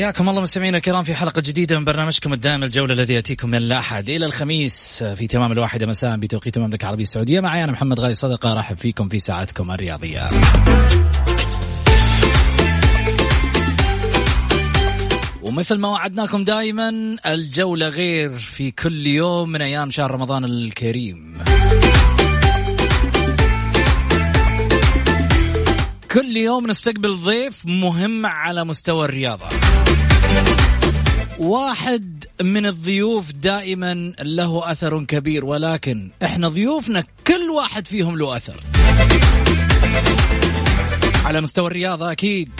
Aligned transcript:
حياكم 0.00 0.28
الله 0.28 0.40
مستمعينا 0.40 0.76
الكرام 0.76 1.04
في 1.04 1.14
حلقة 1.14 1.40
جديدة 1.40 1.78
من 1.78 1.84
برنامجكم 1.84 2.32
الدائم 2.32 2.62
الجولة 2.62 2.92
الذي 2.94 3.14
يأتيكم 3.14 3.48
من 3.50 3.58
الأحد 3.58 4.10
إلى 4.10 4.26
الخميس 4.26 5.02
في 5.02 5.26
تمام 5.26 5.52
الواحدة 5.52 5.86
مساء 5.86 6.16
بتوقيت 6.16 6.56
المملكة 6.56 6.82
العربية 6.82 7.02
السعودية. 7.02 7.40
معي 7.40 7.64
أنا 7.64 7.72
محمد 7.72 8.00
غاي 8.00 8.14
صدقة 8.14 8.52
أرحب 8.52 8.76
فيكم 8.76 9.08
في 9.08 9.18
ساعتكم 9.18 9.70
الرياضية. 9.70 10.28
ومثل 15.42 15.78
ما 15.78 15.88
وعدناكم 15.88 16.44
دائما 16.44 17.16
الجولة 17.26 17.88
غير 17.88 18.30
في 18.30 18.70
كل 18.70 19.06
يوم 19.06 19.48
من 19.48 19.62
أيام 19.62 19.90
شهر 19.90 20.10
رمضان 20.10 20.44
الكريم. 20.44 21.34
كل 26.12 26.36
يوم 26.36 26.66
نستقبل 26.66 27.16
ضيف 27.16 27.66
مهم 27.66 28.26
على 28.26 28.64
مستوى 28.64 29.04
الرياضة. 29.04 29.48
واحد 31.40 32.24
من 32.42 32.66
الضيوف 32.66 33.32
دائما 33.32 33.94
له 34.20 34.72
أثر 34.72 35.04
كبير 35.04 35.44
ولكن 35.44 36.10
إحنا 36.22 36.48
ضيوفنا 36.48 37.04
كل 37.26 37.50
واحد 37.56 37.88
فيهم 37.88 38.18
له 38.18 38.36
أثر. 38.36 38.60
على 41.24 41.40
مستوى 41.40 41.66
الرياضة 41.66 42.12
أكيد. 42.12 42.50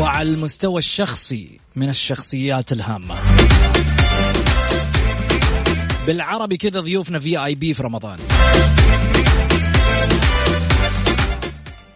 وعلى 0.00 0.30
المستوى 0.30 0.78
الشخصي 0.78 1.60
من 1.76 1.88
الشخصيات 1.88 2.72
الهامة. 2.72 3.16
بالعربي 6.06 6.56
كذا 6.56 6.80
ضيوفنا 6.80 7.18
في 7.20 7.44
اي 7.44 7.54
بي 7.54 7.74
في 7.74 7.82
رمضان. 7.82 8.18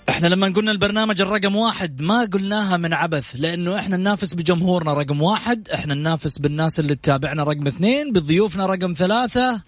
إحنا 0.08 0.26
لما 0.26 0.48
قلنا 0.48 0.70
البرنامج 0.72 1.20
الرقم 1.20 1.56
واحد 1.56 2.02
ما 2.02 2.24
قلناها 2.32 2.76
من 2.76 2.92
عبث 2.92 3.36
لأنه 3.38 3.78
إحنا 3.78 3.96
ننافس 3.96 4.34
بجمهورنا 4.34 4.94
رقم 4.94 5.22
واحد 5.22 5.68
إحنا 5.68 5.94
ننافس 5.94 6.38
بالناس 6.38 6.80
اللي 6.80 6.94
تتابعنا 6.94 7.42
رقم 7.44 7.66
اثنين 7.66 8.12
بضيوفنا 8.12 8.66
رقم 8.66 8.94
ثلاثة 8.98 9.62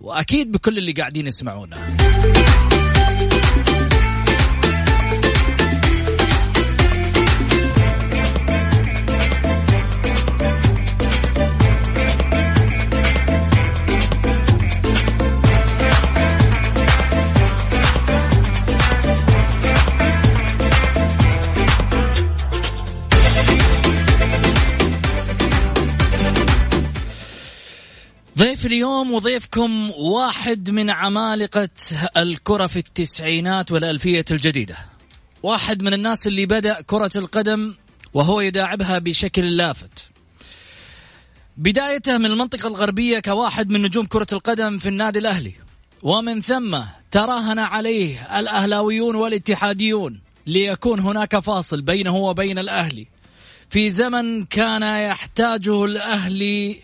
وأكيد 0.00 0.52
بكل 0.52 0.78
اللي 0.78 0.92
قاعدين 0.92 1.26
يسمعونا. 1.26 1.76
ضيف 28.64 28.72
اليوم 28.72 29.12
وضيفكم 29.12 29.90
واحد 29.90 30.70
من 30.70 30.90
عمالقة 30.90 31.68
الكرة 32.16 32.66
في 32.66 32.78
التسعينات 32.78 33.72
والألفية 33.72 34.24
الجديدة. 34.30 34.76
واحد 35.42 35.82
من 35.82 35.94
الناس 35.94 36.26
اللي 36.26 36.46
بدأ 36.46 36.80
كرة 36.80 37.10
القدم 37.16 37.74
وهو 38.14 38.40
يداعبها 38.40 38.98
بشكل 38.98 39.56
لافت. 39.56 40.08
بدايته 41.56 42.18
من 42.18 42.26
المنطقة 42.26 42.66
الغربية 42.66 43.18
كواحد 43.20 43.70
من 43.70 43.82
نجوم 43.82 44.06
كرة 44.06 44.26
القدم 44.32 44.78
في 44.78 44.88
النادي 44.88 45.18
الأهلي. 45.18 45.54
ومن 46.02 46.40
ثم 46.42 46.78
تراهن 47.10 47.58
عليه 47.58 48.38
الأهلاويون 48.38 49.16
والاتحاديون 49.16 50.20
ليكون 50.46 51.00
هناك 51.00 51.38
فاصل 51.38 51.82
بينه 51.82 52.16
وبين 52.16 52.58
الأهلي. 52.58 53.06
في 53.70 53.90
زمن 53.90 54.44
كان 54.44 54.82
يحتاجه 55.10 55.84
الأهلي 55.84 56.83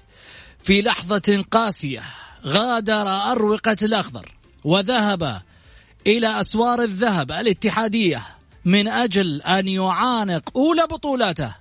في 0.63 0.83
لحظة 0.83 1.45
قاسية 1.51 2.03
غادر 2.47 3.09
أروقة 3.09 3.77
الأخضر 3.83 4.33
وذهب 4.65 5.43
إلى 6.07 6.41
أسوار 6.41 6.83
الذهب 6.83 7.33
الاتحادية 7.33 8.23
من 8.65 8.89
أجل 8.89 9.43
أن 9.43 9.69
يعانق 9.69 10.51
أولى 10.57 10.87
بطولاته 10.87 11.57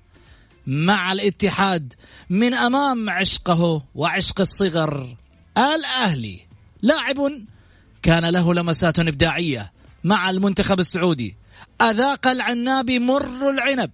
مع 0.68 1.12
الاتحاد 1.12 1.94
من 2.30 2.54
أمام 2.54 3.10
عشقه 3.10 3.84
وعشق 3.96 4.42
الصغر 4.42 5.16
الأهلي. 5.58 6.40
لاعب 6.82 7.32
كان 8.02 8.26
له 8.26 8.54
لمسات 8.54 9.00
إبداعية 9.00 9.72
مع 10.04 10.30
المنتخب 10.30 10.80
السعودي 10.80 11.36
أذاق 11.82 12.28
العنابي 12.28 13.00
مر 13.00 13.50
العنب 13.50 13.92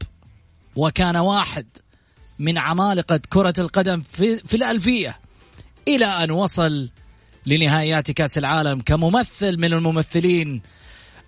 وكان 0.76 1.16
واحد 1.16 1.66
من 2.40 2.58
عمالقة 2.58 3.20
كرة 3.30 3.54
القدم 3.60 4.02
في, 4.02 4.38
في 4.38 4.58
الألفية 4.58 5.20
إلى 5.88 6.06
أن 6.06 6.32
وصل 6.32 6.90
لنهائيات 7.46 8.12
كأس 8.12 8.38
العالم 8.38 8.82
كممثل 8.82 9.58
من 9.58 9.74
الممثلين 9.74 10.62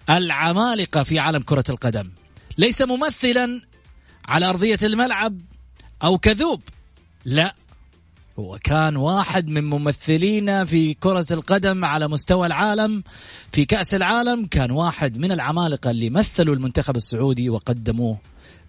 العمالقة 0.10 1.04
في 1.04 1.20
عالم 1.20 1.42
كرة 1.42 1.64
القدم. 1.70 2.10
ليس 2.58 2.82
ممثلا 2.82 3.62
على 4.28 4.50
أرضية 4.50 4.80
الملعب 4.84 5.42
أو 6.04 6.18
كذوب. 6.18 6.62
لا 7.26 7.56
هو 8.40 8.60
كان 8.64 8.96
واحد 8.96 9.48
من 9.48 9.64
ممثلينا 9.64 10.66
في 10.66 10.94
كرة 10.94 11.26
القدم 11.32 11.86
على 11.86 12.08
مستوى 12.08 12.48
العالم 12.48 13.04
في 13.52 13.66
كأس 13.66 13.96
العالم 13.96 14.46
كان 14.46 14.72
واحد 14.72 15.18
من 15.18 15.32
العمالقة 15.32 15.90
اللي 15.92 16.10
مثلوا 16.10 16.56
المنتخب 16.56 16.96
السعودي 16.96 17.50
وقدموه 17.50 18.18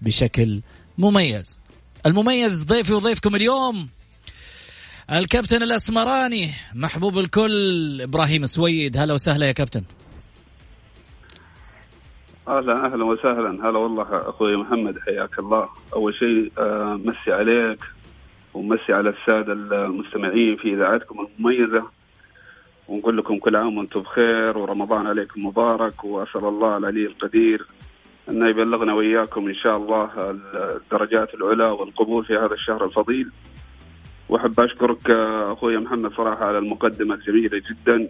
بشكل 0.03 0.61
مميز. 0.99 1.59
المميز 2.09 2.65
ضيفي 2.65 2.93
وضيفكم 2.93 3.35
اليوم 3.35 3.89
الكابتن 5.13 5.63
الأسمراني 5.63 6.51
محبوب 6.75 7.19
الكل 7.19 7.53
إبراهيم 8.03 8.47
سويد. 8.47 8.97
هلا 8.97 9.15
وسهلا 9.15 9.47
يا 9.47 9.53
كابتن. 9.53 9.83
أهلا 12.49 12.87
أهلا 12.87 13.05
وسهلا. 13.05 13.69
هلا 13.69 13.79
والله 13.79 14.07
أخوي 14.29 14.57
محمد 14.57 14.99
حياك 14.99 15.39
الله. 15.39 15.69
أول 15.95 16.15
شيء 16.15 16.53
آه، 16.59 17.01
مسي 17.05 17.33
عليك 17.33 17.81
ومسي 18.55 18.93
على 18.93 19.11
السادة 19.11 19.53
المستمعين 19.53 20.57
في 20.57 20.75
إذاعتكم 20.75 21.27
المميزة. 21.27 21.83
ونقول 22.89 23.19
لكم 23.19 23.39
كل 23.39 23.57
عام 23.57 23.79
وأنتم 23.79 24.01
بخير 24.01 24.59
ورمضان 24.59 25.07
عليكم 25.07 25.47
مبارك 25.47 26.05
وأسأل 26.05 26.45
الله 26.45 26.77
العلي 26.77 27.07
القدير 27.07 27.67
انه 28.29 28.49
يبلغنا 28.49 28.95
وإياكم 28.95 29.49
إن 29.49 29.55
شاء 29.55 29.77
الله 29.77 30.11
الدرجات 30.55 31.35
العلى 31.35 31.65
والقبول 31.65 32.25
في 32.25 32.37
هذا 32.37 32.55
الشهر 32.55 32.85
الفضيل. 32.85 33.31
وأحب 34.29 34.61
أشكرك 34.61 35.11
أخوي 35.53 35.79
محمد 35.79 36.13
صراحة 36.13 36.45
على 36.45 36.59
المقدمة 36.59 37.15
الجميلة 37.15 37.63
جدا 37.71 38.09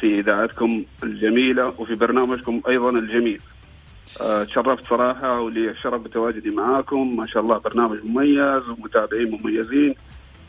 في 0.00 0.18
إذاعتكم 0.18 0.84
الجميلة 1.02 1.66
وفي 1.78 1.94
برنامجكم 1.94 2.62
أيضا 2.68 2.90
الجميل. 2.90 3.40
آه، 4.20 4.44
تشرفت 4.44 4.88
صراحة 4.88 5.40
ولي 5.40 5.70
الشرف 5.70 6.02
بتواجدي 6.02 6.50
معاكم. 6.50 7.16
ما 7.16 7.26
شاء 7.26 7.42
الله 7.42 7.58
برنامج 7.58 7.98
مميز 8.04 8.68
ومتابعين 8.68 9.30
مميزين. 9.30 9.94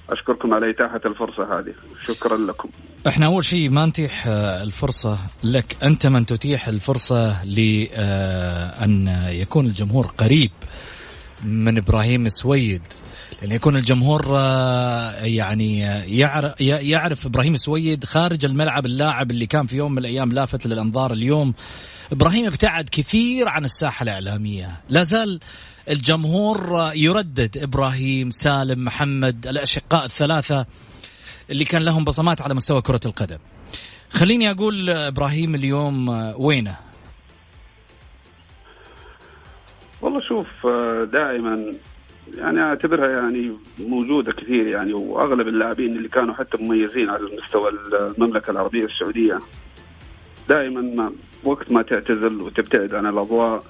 أشكركم 0.09 0.54
على 0.54 0.69
إتاحة 0.69 1.01
الفرصة 1.06 1.59
هذه. 1.59 1.74
شكرا 2.04 2.38
لكم. 2.38 2.69
إحنا 3.07 3.25
أول 3.25 3.45
شيء 3.45 3.69
ما 3.69 3.86
نتيح 3.86 4.27
آه، 4.27 4.63
الفرصة 4.63 5.18
لك. 5.44 5.83
أنت 5.83 6.07
من 6.07 6.25
تتيح 6.25 6.68
الفرصة 6.68 7.45
لأن 7.45 9.07
آه، 9.07 9.30
يكون 9.30 9.65
الجمهور 9.65 10.06
قريب 10.06 10.51
من 11.44 11.77
إبراهيم 11.77 12.27
سويد. 12.27 12.81
لأن 13.42 13.51
يكون 13.51 13.75
الجمهور 13.75 14.25
يعني 15.24 15.80
يعرف 16.89 17.25
إبراهيم 17.25 17.56
سويد 17.56 18.03
خارج 18.06 18.45
الملعب 18.45 18.86
اللاعب 18.86 19.31
اللي 19.31 19.45
كان 19.45 19.65
في 19.65 19.75
يوم 19.75 19.92
من 19.92 19.98
الأيام 19.98 20.31
لافت 20.31 20.68
للأنظار 20.68 21.13
اليوم. 21.13 21.53
إبراهيم 22.12 22.45
ابتعد 22.45 22.89
كثير 22.92 23.48
عن 23.50 23.65
الساحة 23.65 24.03
الإعلامية. 24.03 24.81
لا 24.89 25.03
زال 25.03 25.39
الجمهور 25.89 26.57
يردد 26.95 27.57
إبراهيم 27.57 28.30
سالم 28.30 28.86
محمد 28.86 29.48
الأشقاء 29.48 30.06
الثلاثة 30.06 30.66
اللي 31.50 31.66
كان 31.66 31.86
لهم 31.86 32.04
بصمات 32.04 32.42
على 32.42 32.54
مستوى 32.54 32.81
كرة 32.81 33.00
القدم. 33.06 33.38
خليني 34.10 34.51
أقول 34.51 34.89
إبراهيم 34.89 35.56
اليوم 35.56 36.10
وينه؟ 36.38 36.75
والله 40.01 40.22
شوف 40.22 40.48
دائما 41.12 41.74
يعني 42.36 42.62
أعتبرها 42.62 43.22
يعني 43.22 43.51
موجودة 43.80 44.31
كثير 44.31 44.68
يعني 44.68 44.94
وأغلب 44.94 45.48
اللاعبين 45.48 45.95
اللي 45.98 46.10
كانوا 46.10 46.36
حتى 46.36 46.57
مميزين 46.57 47.10
على 47.10 47.24
مستوى 47.44 47.69
المملكة 47.69 48.51
العربية 48.51 48.86
السعودية 48.86 49.39
دائما 50.50 50.81
ما 50.81 51.12
وقت 51.44 51.72
ما 51.72 51.81
تعتزل 51.81 52.42
وتبتعد 52.42 52.95
عن 52.95 53.06
الأضواء 53.06 53.63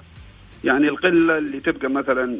يعني 0.64 0.88
القلة 0.88 1.38
اللي 1.38 1.60
تبقى 1.60 1.90
مثلا 1.90 2.36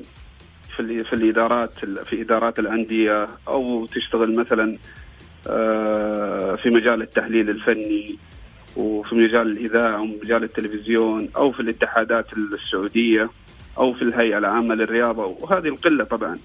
في 0.76 1.04
في 1.04 1.12
الإدارات 1.12 1.70
في 2.04 2.22
إدارات 2.22 2.58
الأندية 2.58 3.28
أو 3.48 3.86
تشتغل 3.86 4.36
مثلا 4.36 4.76
آه، 5.46 6.56
في 6.56 6.70
مجال 6.70 7.02
التحليل 7.02 7.50
الفني 7.50 8.18
وفي 8.76 9.14
مجال 9.14 9.46
الإذاعة 9.46 10.00
ومجال 10.00 10.44
التلفزيون 10.44 11.28
أو 11.36 11.52
في 11.52 11.60
الاتحادات 11.60 12.26
السعودية 12.32 13.30
أو 13.78 13.92
في 13.94 14.02
الهيئة 14.02 14.38
العامة 14.38 14.74
للرياضة. 14.74 15.24
وهذه 15.40 15.68
القلة 15.68 16.04
طبعا. 16.04 16.38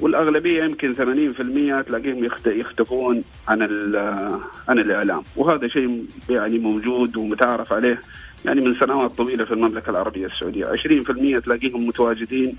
والأغلبية 0.00 0.64
يمكن 0.64 0.94
80% 0.94 1.82
تلاقيهم 1.82 2.28
يختفون 2.46 3.24
عن 3.48 3.62
عن 4.68 4.78
الإعلام. 4.78 5.22
وهذا 5.36 5.68
شيء 5.68 6.06
يعني 6.30 6.58
موجود 6.58 7.16
ومتعارف 7.16 7.72
عليه. 7.72 8.00
يعني 8.44 8.60
من 8.60 8.74
سنوات 8.74 9.10
طويلة 9.10 9.44
في 9.44 9.50
المملكة 9.50 9.90
العربية 9.90 10.26
السعودية. 10.26 10.66
20% 10.66 11.40
تلاقيهم 11.44 11.86
متواجدين 11.86 12.56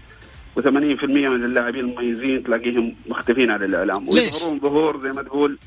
و80% 0.60 1.04
من 1.04 1.46
اللاعبين 1.46 1.86
المميزين 1.86 2.44
تلاقيهم 2.44 2.96
مختفين 3.10 3.52
عن 3.52 3.64
الإعلام. 3.64 4.10
ويظهرون 4.10 4.60
ظهور 4.60 5.02
زي 5.02 5.12
ما 5.12 5.22
تقول 5.22 5.58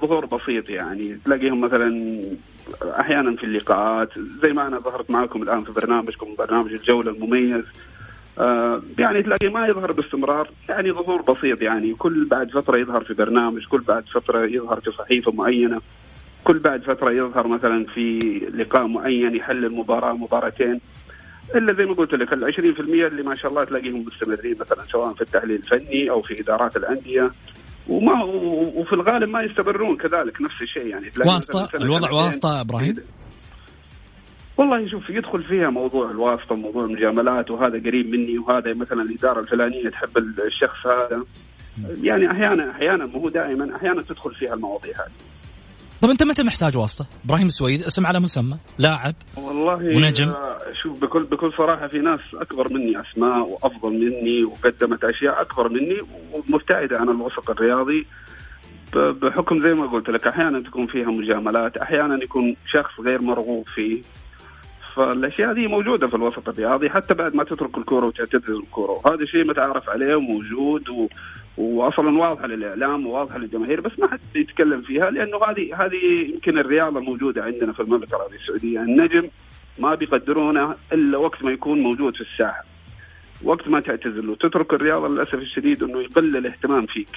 ظهور 0.00 0.26
بسيط 0.26 0.70
يعني. 0.70 1.18
تلاقيهم 1.24 1.60
مثلا 1.60 2.20
أحيانا 2.82 3.36
في 3.36 3.44
اللقاءات. 3.44 4.08
زي 4.42 4.52
ما 4.52 4.66
أنا 4.66 4.78
ظهرت 4.78 5.10
معكم 5.10 5.42
الآن 5.42 5.64
في 5.64 5.72
برنامجكم 5.72 6.34
برنامج 6.38 6.72
الجولة 6.72 7.10
المميز. 7.10 7.64
آه 8.38 8.82
يعني 8.98 9.22
تلاقيه 9.22 9.48
ما 9.48 9.66
يظهر 9.66 9.92
باستمرار. 9.92 10.50
يعني 10.68 10.92
ظهور 10.92 11.22
بسيط 11.22 11.62
يعني. 11.62 11.94
كل 11.94 12.24
بعد 12.24 12.50
فترة 12.50 12.80
يظهر 12.80 13.04
في 13.04 13.14
برنامج 13.14 13.66
كل 13.66 13.80
بعد 13.80 14.04
فترة 14.14 14.46
يظهر 14.46 14.80
في 14.80 14.90
صحيفة 14.90 15.32
معينة. 15.32 15.80
كل 16.44 16.58
بعد 16.58 16.82
فترة 16.82 17.10
يظهر 17.10 17.48
مثلا 17.48 17.86
في 17.94 18.18
لقاء 18.54 18.86
معين 18.86 19.36
يحلل 19.36 19.72
مباراة 19.72 20.12
مباراتين 20.12 20.80
إلا 21.54 21.74
زي 21.74 21.84
ما 21.84 21.94
قلت 21.94 22.12
لك 22.12 22.32
ال 22.32 22.54
20% 22.76 22.80
اللي 22.80 23.22
ما 23.22 23.36
شاء 23.36 23.50
الله 23.50 23.64
تلاقيهم 23.64 24.04
مستمرين 24.06 24.56
مثلا 24.60 24.84
سواء 24.92 25.14
في 25.14 25.22
التحليل 25.22 25.56
الفني 25.56 26.10
أو 26.10 26.22
في 26.22 26.40
إدارات 26.40 26.76
الأندية. 26.76 27.30
وما 27.88 28.24
وفي 28.74 28.92
الغالب 28.92 29.28
ما 29.28 29.42
يستمرون 29.42 29.96
كذلك 29.96 30.40
نفس 30.40 30.62
الشيء 30.62 30.86
يعني. 30.86 31.10
واسطة؟ 31.26 31.68
الوضع 31.74 32.10
واسطة 32.10 32.60
إبراهيم؟ 32.60 32.96
والله 34.56 34.88
شوف 34.88 35.10
يدخل 35.10 35.42
فيها 35.42 35.70
موضوع 35.70 36.10
الواسطة 36.10 36.54
موضوع 36.54 36.84
المجاملات 36.84 37.50
وهذا 37.50 37.78
قريب 37.78 38.08
مني 38.08 38.38
وهذا 38.38 38.74
مثلا 38.74 39.02
الإدارة 39.02 39.40
الفلانية 39.40 39.88
تحب 39.88 40.18
الشخص 40.18 40.86
هذا. 40.86 41.24
يعني 42.02 42.30
أحيانا 42.30 42.70
أحيانا 42.70 43.06
مو 43.06 43.28
دائما 43.28 43.76
أحيانا 43.76 44.02
تدخل 44.02 44.34
فيها 44.34 44.54
المواضيع 44.54 44.92
هذه. 44.92 45.12
طب 46.04 46.10
أنت 46.10 46.22
متى 46.22 46.42
محتاج 46.42 46.76
واسطة؟ 46.76 47.06
إبراهيم 47.24 47.46
السويد 47.46 47.82
اسم 47.82 48.06
على 48.06 48.20
مسمى، 48.20 48.56
لاعب 48.78 49.14
والله 49.36 49.74
ونجم. 49.74 50.28
آه، 50.28 50.58
شوف 50.82 51.00
بكل 51.00 51.22
بكل 51.22 51.52
صراحة 51.52 51.86
في 51.86 51.98
ناس 51.98 52.20
أكبر 52.34 52.72
مني 52.72 53.00
أسماء 53.00 53.48
وأفضل 53.48 53.90
مني 53.90 54.44
وقدمت 54.44 55.04
أشياء 55.04 55.40
أكبر 55.40 55.68
مني 55.68 56.00
ومبتعدة 56.32 56.98
عن 56.98 57.08
الوسط 57.08 57.50
الرياضي. 57.50 58.06
بحكم 58.94 59.58
زي 59.58 59.74
ما 59.74 59.86
قلت 59.86 60.08
لك 60.08 60.26
أحيانا 60.26 60.60
تكون 60.60 60.86
فيها 60.86 61.06
مجاملات، 61.06 61.76
أحيانا 61.76 62.24
يكون 62.24 62.56
شخص 62.66 63.00
غير 63.00 63.22
مرغوب 63.22 63.68
فيه. 63.74 64.02
فالأشياء 64.96 65.50
هذه 65.50 65.66
موجودة 65.66 66.06
في 66.06 66.14
الوسط 66.14 66.48
الرياضي 66.48 66.90
حتى 66.90 67.14
بعد 67.14 67.34
ما 67.34 67.44
تترك 67.44 67.78
الكورة 67.78 68.06
وتعتزل 68.06 68.56
الكورة. 68.56 69.00
وهذا 69.04 69.24
شيء 69.24 69.44
متعارف 69.44 69.88
عليه 69.88 70.14
وموجود 70.14 70.88
و... 70.88 71.08
واصلا 71.56 72.18
واضحة 72.18 72.46
للإعلام 72.46 73.06
وواضحة 73.06 73.38
للجماهير 73.38 73.80
بس 73.80 73.98
ما 73.98 74.08
حد 74.08 74.20
يتكلم 74.34 74.82
فيها 74.82 75.10
لأنه 75.10 75.36
هذه 75.36 75.84
هذه 75.84 76.30
يمكن 76.34 76.58
الرياضة 76.58 77.00
موجودة 77.00 77.42
عندنا 77.42 77.72
في 77.72 77.80
المملكة 77.80 78.16
العربية 78.16 78.36
السعودية. 78.36 78.80
النجم 78.80 79.30
ما 79.78 79.94
بيقدرونه 79.94 80.74
إلا 80.92 81.18
وقت 81.18 81.44
ما 81.44 81.50
يكون 81.50 81.80
موجود 81.80 82.14
في 82.14 82.20
الساحة. 82.20 82.64
وقت 83.44 83.68
ما 83.68 83.80
تعتزل 83.80 84.30
وتترك 84.30 84.72
الرياضة 84.72 85.08
للأسف 85.08 85.34
الشديد 85.34 85.82
إنه 85.82 86.00
يقل 86.00 86.36
الاهتمام 86.36 86.86
فيك. 86.86 87.16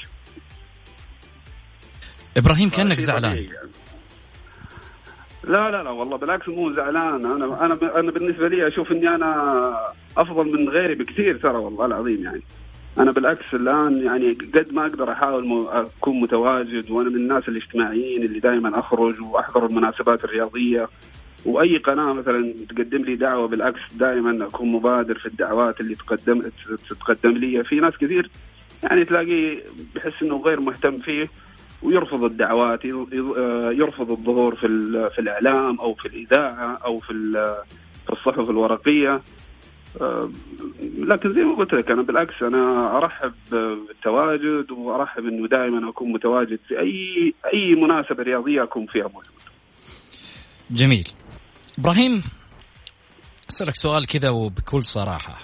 إبراهيم 2.37 2.69
كأنك 2.69 2.97
زعلان. 2.97 3.35
يعني. 3.35 3.47
لا 5.43 5.71
لا 5.71 5.83
لا 5.83 5.89
والله 5.89 6.17
بالعكس 6.17 6.49
مو 6.49 6.73
زعلان. 6.73 7.25
أنا 7.25 7.65
أنا 7.65 7.99
أنا 7.99 8.11
بالنسبة 8.11 8.47
لي 8.47 8.67
أشوف 8.67 8.91
إني 8.91 9.07
أنا 9.09 9.73
أفضل 10.17 10.51
من 10.51 10.69
غيري 10.69 10.95
بكثير 10.95 11.37
ترى 11.37 11.57
والله 11.57 11.85
العظيم 11.85 12.23
يعني. 12.23 12.41
أنا 12.99 13.11
بالعكس 13.11 13.53
الآن 13.53 13.97
يعني 14.03 14.31
قد 14.33 14.73
ما 14.73 14.81
أقدر 14.85 15.11
أحاول 15.11 15.67
أكون 15.67 16.19
متواجد 16.19 16.91
وأنا 16.91 17.09
من 17.09 17.15
الناس 17.15 17.47
الاجتماعيين 17.47 18.23
اللي 18.23 18.39
دائما 18.39 18.79
أخرج 18.79 19.21
وأحضر 19.21 19.65
المناسبات 19.65 20.23
الرياضية. 20.23 20.89
وأي 21.45 21.77
قناة 21.77 22.13
مثلا 22.13 22.53
تقدم 22.69 23.01
لي 23.01 23.15
دعوة 23.15 23.47
بالعكس 23.47 23.79
دائما 23.95 24.45
أكون 24.45 24.71
مبادر 24.71 25.17
في 25.17 25.25
الدعوات 25.25 25.79
اللي 25.81 25.95
تقدم 25.95 26.43
تتقدم 26.89 27.31
لي. 27.31 27.63
في 27.63 27.79
ناس 27.79 27.93
كثير 27.97 28.29
يعني 28.83 29.05
تلاقيه 29.05 29.59
بحس 29.95 30.13
إنه 30.21 30.37
غير 30.41 30.59
مهتم 30.59 30.97
فيه 30.97 31.27
ويرفض 31.83 32.23
الدعوات 32.23 32.85
يرفض 33.75 34.11
الظهور 34.11 34.55
في 34.55 34.67
في 35.15 35.19
الإعلام 35.21 35.79
أو 35.79 35.93
في 35.93 36.05
الإذاعة 36.05 36.79
أو 36.85 36.99
في 36.99 37.13
في 38.07 38.13
الصحف 38.13 38.49
الورقية. 38.49 39.13
آه، 39.13 39.21
لكن 40.97 41.33
زي 41.33 41.41
ما 41.41 41.55
قلت 41.55 41.73
لك 41.73 41.91
أنا 41.91 42.01
بالعكس 42.01 42.43
أنا 42.43 42.97
أرحب 42.97 43.33
بالتواجد 43.51 44.71
وأرحب 44.71 45.25
إنه 45.25 45.47
دائما 45.47 45.89
أكون 45.89 46.11
متواجد 46.11 46.59
في 46.67 46.79
أي 46.79 47.33
أي 47.53 47.75
مناسبة 47.75 48.23
رياضية 48.23 48.63
أكون 48.63 48.85
فيها 48.85 49.07
موجود. 49.07 49.33
جميل. 50.71 51.07
إبراهيم 51.79 52.23
أسألك 53.49 53.75
سؤال 53.75 54.07
كذا 54.07 54.29
وبكل 54.29 54.83
صراحة. 54.83 55.37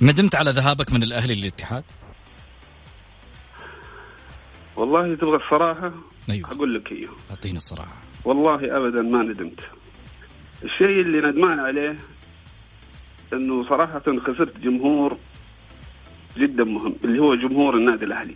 ندمت 0.00 0.34
على 0.34 0.50
ذهابك 0.50 0.92
من 0.92 1.02
الأهلي 1.02 1.34
للاتحاد؟ 1.34 1.84
والله 4.76 5.14
تبغى 5.14 5.36
الصراحة؟ 5.36 5.92
أيوه 6.30 6.52
أقول 6.52 6.74
لك 6.74 6.92
إيوه 6.92 7.16
أعطيني 7.30 7.56
الصراحة 7.56 7.96
والله 8.24 8.54
ابدا 8.54 9.02
ما 9.02 9.22
ندمت. 9.22 9.60
الشيء 10.64 11.00
اللي 11.00 11.28
ندمان 11.28 11.60
عليه 11.60 11.96
أنه 13.32 13.64
صراحة 13.68 14.02
خسرت 14.26 14.58
جمهور 14.58 15.16
جدا 16.38 16.64
مهم 16.64 16.94
اللي 17.04 17.18
هو 17.18 17.34
جمهور 17.34 17.76
النادي 17.76 18.04
الأهلي. 18.04 18.34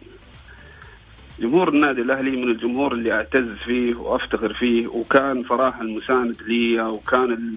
جمهور 1.40 1.68
النادي 1.68 2.00
الأهلي 2.00 2.30
من 2.30 2.50
الجمهور 2.50 2.92
اللي 2.92 3.12
أعتز 3.12 3.48
فيه 3.64 3.94
وأفتخر 3.94 4.52
فيه 4.54 4.86
وكان 4.86 5.44
صراحة 5.48 5.82
المساند 5.82 6.36
لي 6.42 6.80
وكان 6.80 7.56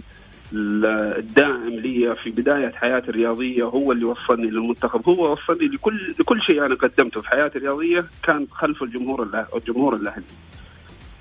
الداعم 0.53 1.69
لي 1.69 2.15
في 2.23 2.31
بداية 2.31 2.71
حياتي 2.75 3.09
الرياضية 3.09 3.63
هو 3.63 3.91
اللي 3.91 4.05
وصلني 4.05 4.49
للمنتخب. 4.49 5.09
هو 5.09 5.31
وصلني 5.33 5.67
لكل 5.67 6.15
لكل 6.19 6.41
شيء 6.41 6.65
أنا 6.65 6.75
قدمته 6.75 7.21
في 7.21 7.27
حياتي 7.29 7.57
الرياضية 7.57 8.05
كان 8.23 8.47
خلف 8.51 8.83
الجمهور 8.83 9.45
الجمهور 9.55 9.95
الأهلي. 9.95 10.25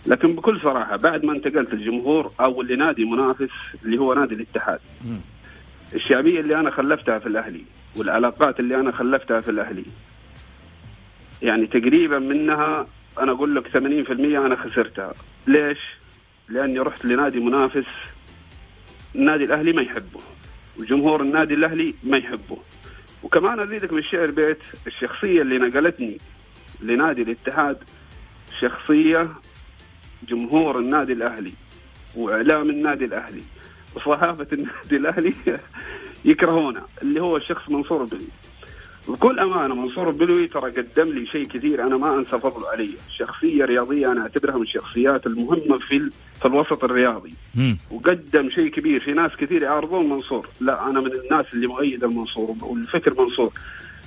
لكن 0.07 0.33
بكل 0.33 0.61
صراحة 0.61 0.97
بعد 0.97 1.25
ما 1.25 1.33
انتقلت 1.33 1.73
الجمهور 1.73 2.33
أو 2.41 2.63
لنادي 2.63 3.05
منافس 3.05 3.51
اللي 3.85 3.99
هو 3.99 4.15
نادي 4.15 4.35
الاتحاد. 4.35 4.79
الشعبية 5.95 6.41
اللي 6.41 6.61
أنا 6.61 6.71
خلفتها 6.71 7.19
في 7.19 7.27
الأهلي 7.27 7.65
والعلاقات 7.97 8.61
اللي 8.61 8.75
أنا 8.81 8.93
خلفتها 8.93 9.41
في 9.41 9.51
الأهلي. 9.51 9.85
يعني 11.43 11.67
تقريبا 11.67 12.19
منها 12.19 12.87
أنا 13.19 13.33
أقول 13.33 13.55
لك 13.57 13.69
80% 13.69 13.77
أنا 14.47 14.57
خسرتها. 14.57 15.15
ليش؟ 15.47 15.79
لأني 16.49 16.79
رحت 16.79 17.05
لنادي 17.05 17.41
منافس 17.41 17.87
النادي 19.15 19.45
الأهلي 19.45 19.73
ما 19.73 19.83
يحبه 19.83 20.21
وجمهور 20.79 21.23
النادي 21.23 21.55
الأهلي 21.55 21.95
ما 22.05 22.19
يحبه. 22.19 22.59
وكمان 23.23 23.61
ازيدك 23.61 23.93
من 23.93 23.99
الشعر 23.99 24.31
بيت 24.31 24.59
الشخصية 24.87 25.43
اللي 25.43 25.59
نقلتني 25.59 26.19
لنادي 26.81 27.23
الاتحاد 27.23 27.77
شخصية 28.61 29.29
جمهور 30.29 30.79
النادي 30.79 31.13
الأهلي 31.13 31.53
وإعلام 32.17 32.71
النادي 32.71 33.05
الأهلي. 33.05 33.43
وصحافه 33.97 34.47
النادي 34.53 34.97
الأهلي 34.97 35.35
يكرهونه 36.25 36.83
اللي 37.03 37.21
هو 37.21 37.37
الشخص 37.37 37.69
منصور 37.69 38.03
البلوي. 38.03 38.29
بكل 39.09 39.39
أمانة 39.41 39.75
منصور 39.75 40.09
البلوي 40.09 40.47
ترى 40.49 40.71
قدم 40.71 41.09
لي 41.09 41.27
شيء 41.27 41.47
كثير 41.47 41.87
أنا 41.87 41.97
ما 41.97 42.19
أنسى 42.19 42.39
فضله 42.39 42.69
علي. 42.69 42.91
شخصية 43.19 43.65
رياضية 43.65 44.13
أنا 44.13 44.23
أعتبرها 44.23 44.57
من 44.57 44.63
الشخصيات 44.63 45.27
المهمة 45.27 45.79
في 45.79 46.11
في 46.41 46.47
الوسط 46.47 46.85
الرياضي. 46.85 47.35
مم. 47.55 47.79
وقدم 47.91 48.51
شيء 48.51 48.69
كبير 48.69 49.01
في 49.01 49.13
ناس 49.13 49.31
كثير 49.39 49.63
يعارضون 49.63 50.09
منصور. 50.09 50.47
لا 50.61 50.91
أنا 50.91 51.01
من 51.01 51.13
الناس 51.13 51.47
اللي 51.55 51.67
مؤيد 51.67 52.05
المنصور 52.05 52.57
والفكر 52.63 53.15
منصور. 53.25 53.53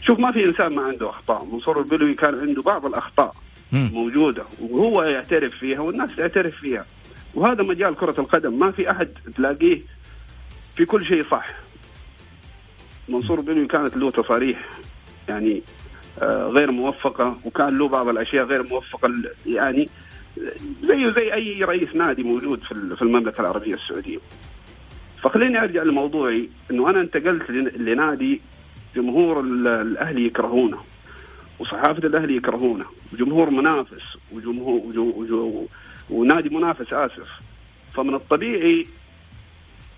شوف 0.02 0.20
ما 0.20 0.32
في 0.32 0.46
إنسان 0.46 0.76
ما 0.76 0.82
عنده 0.82 1.10
أخطاء. 1.10 1.46
منصور 1.46 1.80
البلوي 1.80 2.14
كان 2.14 2.40
عنده 2.40 2.62
بعض 2.62 2.86
الأخطاء 2.86 3.36
مم. 3.72 3.90
موجودة 3.94 4.44
وهو 4.62 5.04
يعترف 5.04 5.56
فيها 5.56 5.80
والناس 5.80 6.16
تعترف 6.16 6.56
فيها. 6.56 6.86
وهذا 7.36 7.64
مجال 7.64 7.96
كرة 7.96 8.16
القدم 8.22 8.60
ما 8.60 8.72
في 8.72 8.92
أحد 8.92 9.10
تلاقيه 9.36 9.82
في 10.76 10.86
كل 10.86 11.06
شيء 11.06 11.24
صح 11.32 11.54
منصور 13.10 13.42
بنوي 13.42 13.68
كانت 13.68 13.98
له 13.98 14.12
تصاريح 14.12 14.70
يعني 15.30 15.62
آه، 16.22 16.48
غير 16.48 16.72
موفقة 16.72 17.38
وكان 17.46 17.78
له 17.78 17.88
بعض 17.88 18.08
الأشياء 18.08 18.46
غير 18.46 18.64
موفقة 18.68 19.08
ل- 19.08 19.30
يعني 19.46 19.90
زيه 20.82 21.12
زي 21.16 21.34
أي 21.34 21.64
رئيس 21.64 21.96
نادي 21.96 22.24
موجود 22.24 22.60
في 22.64 22.72
ال- 22.72 22.96
في 22.96 23.02
المملكة 23.02 23.42
العربية 23.42 23.74
السعودية. 23.74 24.18
فخليني 25.24 25.64
أرجع 25.64 25.84
لموضوعي 25.84 26.50
إنه 26.72 26.90
أنا 26.90 27.02
انتقلت 27.02 27.50
لن- 27.52 27.86
لنادي 27.86 28.42
جمهور 28.96 29.40
ال- 29.40 29.68
الأهلي 29.68 30.26
يكرهونه 30.26 30.78
وصحافة 31.60 32.08
الأهلي 32.08 32.36
يكرهونه 32.36 32.86
وجمهور 33.14 33.50
منافس 33.50 34.18
وجمهور 34.32 34.82
وجو 34.86 35.14
وجو 35.16 35.66
ونادي 36.10 36.50
منافس 36.50 36.94
آسف. 36.94 37.28
فمن 37.94 38.14
الطبيعي 38.16 38.88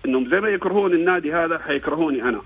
إنهم 0.06 0.30
زي 0.30 0.40
ما 0.40 0.48
يكرهون 0.48 0.92
النادي 0.92 1.32
هذا 1.32 1.58
حيكرهوني 1.58 2.22
أنا. 2.22 2.42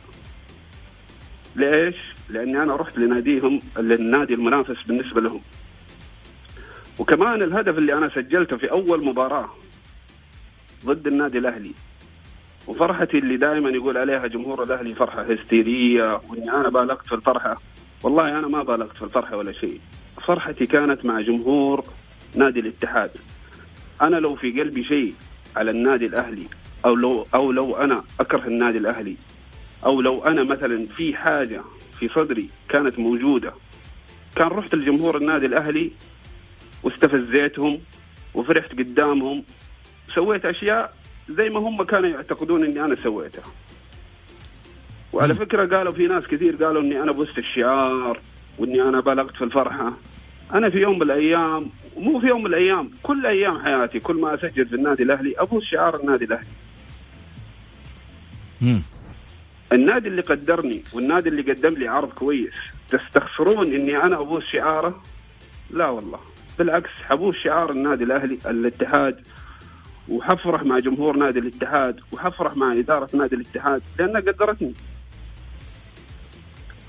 ليش؟ 1.57 1.97
لأني 2.29 2.63
أنا 2.63 2.77
رحت 2.77 2.99
لناديهم 2.99 3.61
للنادي 3.79 4.35
المنافس 4.35 4.83
بالنسبة 4.87 5.21
لهم. 5.21 5.41
وكمان 6.99 7.43
الهدف 7.43 7.79
اللي 7.79 7.95
أنا 7.95 8.09
سجلته 8.09 8.57
في 8.57 8.71
أول 8.71 9.05
مباراة 9.05 9.49
ضد 10.85 11.07
النادي 11.07 11.39
الأهلي 11.39 11.73
وفرحتي 12.67 13.19
اللي 13.19 13.37
دائما 13.37 13.71
يقول 13.71 13.97
عليها 13.97 14.27
جمهور 14.27 14.63
الأهلي 14.63 14.95
فرحة 14.95 15.23
هستيرية 15.23 16.21
وإني 16.29 16.51
أنا 16.51 16.69
بالغت 16.69 17.07
في 17.07 17.15
الفرحة. 17.15 17.61
والله 18.03 18.39
أنا 18.39 18.49
ما 18.49 18.63
بالغت 18.63 18.97
في 18.97 19.03
الفرحة 19.03 19.37
ولا 19.37 19.53
شيء. 19.53 19.81
فرحتي 20.27 20.67
كانت 20.67 21.05
مع 21.05 21.21
جمهور 21.21 21.85
نادي 22.35 22.61
الاتحاد. 22.61 23.11
أنا 24.03 24.17
لو 24.17 24.37
في 24.37 24.61
قلبي 24.61 24.85
شيء 24.85 25.15
على 25.57 25.71
النادي 25.71 26.07
الأهلي 26.07 26.47
أو 26.85 26.95
لو 26.95 27.26
أو 27.35 27.53
لو 27.53 27.76
أنا 27.76 28.05
أكره 28.21 28.47
النادي 28.47 28.79
الأهلي 28.79 29.17
أو 29.87 30.00
لو 30.00 30.25
أنا 30.25 30.45
مثلا 30.45 30.85
في 30.97 31.15
حاجة 31.17 31.61
في 31.99 32.09
صدري 32.09 32.49
كانت 32.69 32.99
موجودة 32.99 33.53
كان 34.37 34.47
رحت 34.49 34.75
لجمهور 34.75 35.17
النادي 35.17 35.47
الأهلي 35.47 35.91
واستفزيتهم 36.83 37.81
وفرحت 38.35 38.73
قدامهم 38.73 39.45
سويت 40.15 40.45
أشياء 40.45 40.95
زي 41.31 41.49
ما 41.49 41.61
هم 41.61 41.83
كانوا 41.83 42.09
يعتقدون 42.09 42.65
إني 42.65 42.85
أنا 42.85 42.97
سويتها 43.03 43.45
وعلى 45.12 45.33
مم. 45.35 45.38
فكرة 45.38 45.76
قالوا 45.76 45.93
في 45.93 46.07
ناس 46.07 46.25
كثير 46.25 46.65
قالوا 46.65 46.83
إني 46.83 47.03
أنا 47.03 47.12
بوست 47.12 47.38
الشعار 47.38 48.21
وإني 48.59 48.83
أنا 48.83 49.00
بالغت 49.00 49.37
في 49.37 49.45
الفرحة 49.45 49.93
أنا 50.55 50.71
في 50.71 50.79
يوم 50.79 50.97
من 50.97 51.03
الأيام 51.03 51.71
مو 51.97 52.21
في 52.21 52.26
يوم 52.26 52.41
من 52.41 52.47
الأيام 52.47 52.91
كل 53.03 53.26
أيام 53.26 53.59
حياتي 53.59 54.00
كل 54.00 54.17
ما 54.17 54.35
أسجل 54.35 54.67
في 54.67 54.75
النادي 54.75 55.03
الأهلي 55.03 55.35
أبوس 55.38 55.65
شعار 55.65 56.00
النادي 56.00 56.25
الأهلي. 56.25 56.47
مم. 58.61 58.83
النادي 59.73 60.09
اللي 60.09 60.23
قدرني 60.23 60.83
والنادي 60.95 61.29
اللي 61.29 61.53
قدم 61.53 61.75
لي 61.75 61.88
عرض 61.88 62.12
كويس 62.12 62.55
تستخسرون 62.88 63.73
إني 63.73 63.97
أنا 63.97 64.21
أبوس 64.21 64.45
شعاره؟ 64.45 65.03
لا 65.71 65.88
والله. 65.88 66.19
بالعكس 66.59 66.91
حبوس 67.05 67.37
شعار 67.37 67.71
النادي 67.71 68.05
الأهلي 68.05 68.38
الاتحاد 68.47 69.21
وحفرح 70.09 70.62
مع 70.62 70.79
جمهور 70.79 71.17
نادي 71.17 71.38
الاتحاد 71.38 72.00
وحفرح 72.12 72.57
مع 72.57 72.73
إدارة 72.73 73.09
نادي 73.15 73.37
الاتحاد 73.37 73.83
لأنها 73.99 74.21
قدرتني. 74.21 74.75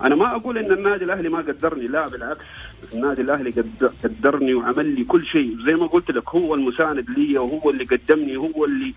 أنا 0.03 0.15
ما 0.15 0.35
أقول 0.35 0.57
إن 0.57 0.71
النادي 0.71 1.05
الأهلي 1.05 1.29
ما 1.29 1.37
قدرني 1.37 1.87
لا 1.87 2.07
بالعكس. 2.07 2.45
النادي 2.93 3.21
الأهلي 3.21 3.49
قد- 3.51 3.91
قدرني 4.03 4.53
وعمل 4.53 4.95
لي 4.95 5.03
كل 5.03 5.25
شيء. 5.25 5.57
زي 5.65 5.73
ما 5.73 5.87
قلت 5.87 6.11
لك 6.11 6.29
هو 6.29 6.55
المساند 6.55 7.09
لي 7.09 7.37
وهو 7.37 7.69
اللي 7.69 7.83
قدمني 7.83 8.37
هو 8.37 8.65
اللي 8.65 8.93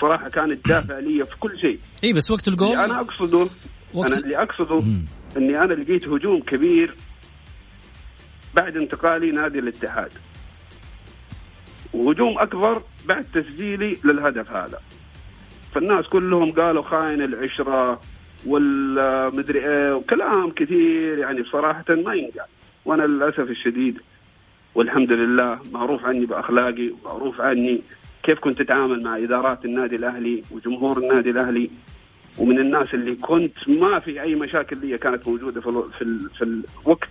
صراحة 0.00 0.28
كان 0.28 0.50
الدافع 0.52 0.98
لي 0.98 1.26
في 1.26 1.36
كل 1.40 1.58
شيء. 1.60 1.78
اي 2.04 2.12
بس 2.12 2.30
وقت 2.30 2.48
الجول؟ 2.48 2.68
اللي 2.72 2.84
أنا 2.84 3.00
أقصده 3.00 3.46
وقت- 3.94 4.10
أنا 4.12 4.20
اللي 4.20 4.42
أقصده 4.42 4.80
مم. 4.80 5.04
إني 5.36 5.62
أنا 5.62 5.74
لقيت 5.74 6.08
هجوم 6.08 6.40
كبير 6.40 6.94
بعد 8.54 8.76
انتقالي 8.76 9.30
نادي 9.30 9.58
الاتحاد. 9.58 10.12
وهجوم 11.92 12.38
أكبر 12.38 12.82
بعد 13.08 13.24
تسجيلي 13.34 13.96
للهدف 14.04 14.50
هذا. 14.50 14.80
فالناس 15.74 16.06
كلهم 16.06 16.52
قالوا 16.52 16.82
خاين 16.82 17.22
العشرة. 17.22 18.00
والمدري 18.46 19.68
إيه 19.68 19.94
وكلام 19.94 20.50
كثير 20.50 21.18
يعني 21.18 21.42
بصراحة 21.42 21.84
ما 21.88 22.14
ينقال 22.14 22.46
وأنا 22.84 23.02
للأسف 23.02 23.50
الشديد 23.50 24.00
والحمد 24.74 25.12
لله 25.12 25.58
معروف 25.72 26.04
عني 26.04 26.26
بأخلاقي 26.26 26.90
ومعروف 26.90 27.40
عني 27.40 27.80
كيف 28.22 28.38
كنت 28.38 28.60
أتعامل 28.60 29.02
مع 29.02 29.16
إدارات 29.16 29.64
النادي 29.64 29.96
الأهلي 29.96 30.42
وجمهور 30.50 30.98
النادي 30.98 31.30
الأهلي. 31.30 31.70
ومن 32.38 32.58
الناس 32.58 32.94
اللي 32.94 33.14
كنت 33.14 33.68
ما 33.68 33.98
في 33.98 34.22
أي 34.22 34.34
مشاكل 34.34 34.78
لي 34.78 34.98
كانت 34.98 35.28
موجودة 35.28 35.60
في 35.60 35.82
في, 35.98 36.28
في 36.38 36.44
الوقت 36.84 37.08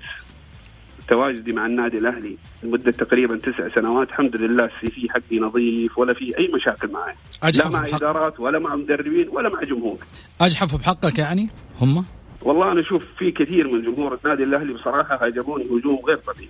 تواجدي 1.08 1.54
مع 1.54 1.66
النادي 1.66 1.98
الأهلي 1.98 2.38
لمدة 2.64 2.92
تقريبا 2.92 3.38
تسع 3.38 3.76
سنوات 3.76 4.08
الحمد 4.10 4.36
لله 4.36 4.66
السي 4.66 4.92
في 4.92 5.10
حقي 5.10 5.40
نظيف 5.40 5.98
ولا 5.98 6.14
في 6.14 6.38
أي 6.38 6.52
مشاكل 6.54 6.92
معي. 6.92 7.16
لا 7.58 7.70
مع 7.70 7.86
إدارات 7.86 8.40
ولا 8.40 8.60
مع 8.60 8.76
مدربين 8.76 9.30
ولا 9.30 9.50
مع 9.50 9.64
جمهور. 9.64 9.98
أجحف 10.42 10.76
بحقك 10.76 11.20
يعني؟ 11.20 11.50
هم؟ 11.82 12.06
والله 12.42 12.72
أنا 12.72 12.82
أشوف 12.82 13.04
في 13.18 13.32
كثير 13.32 13.68
من 13.68 13.82
جمهور 13.82 14.20
النادي 14.24 14.44
الأهلي 14.44 14.74
بصراحة 14.74 15.26
هاجموني 15.26 15.66
هجوم 15.66 16.00
غير 16.08 16.18
طبيعي. 16.18 16.50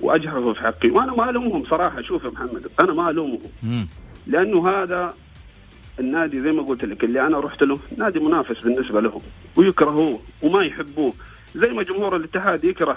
واجحفوا 0.00 0.54
في 0.54 0.60
حقي. 0.60 0.90
وأنا 0.90 1.14
ما 1.14 1.30
ألومهم 1.30 1.64
صراحة 1.64 2.02
شوف 2.02 2.24
يا 2.24 2.30
محمد 2.30 2.66
أنا 2.80 2.92
ما 2.92 3.10
ألومهم. 3.10 3.88
لأنه 4.26 4.68
هذا 4.68 5.14
النادي 6.00 6.42
زي 6.42 6.52
ما 6.52 6.62
قلت 6.62 6.84
لك 6.84 7.04
اللي 7.04 7.26
أنا 7.26 7.40
رحت 7.40 7.62
له 7.62 7.78
نادي 7.98 8.20
منافس 8.20 8.60
بالنسبة 8.60 9.00
لهم 9.00 9.20
ويكرهوه 9.56 10.20
وما 10.42 10.64
يحبوه. 10.64 11.12
زي 11.54 11.68
ما 11.68 11.82
جمهور 11.82 12.16
الاتحاد 12.16 12.64
يكره 12.64 12.96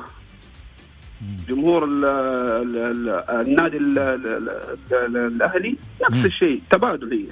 جمهور 1.49 1.85
ال 1.85 2.05
ال 2.05 2.77
ال 2.77 3.09
النادي 3.09 3.77
ال 3.77 3.99
ال 3.99 4.49
ال 4.91 5.17
الأهلي. 5.17 5.77
نفس 6.11 6.25
الشيء 6.25 6.61
تبادل 6.71 7.13
هي. 7.13 7.25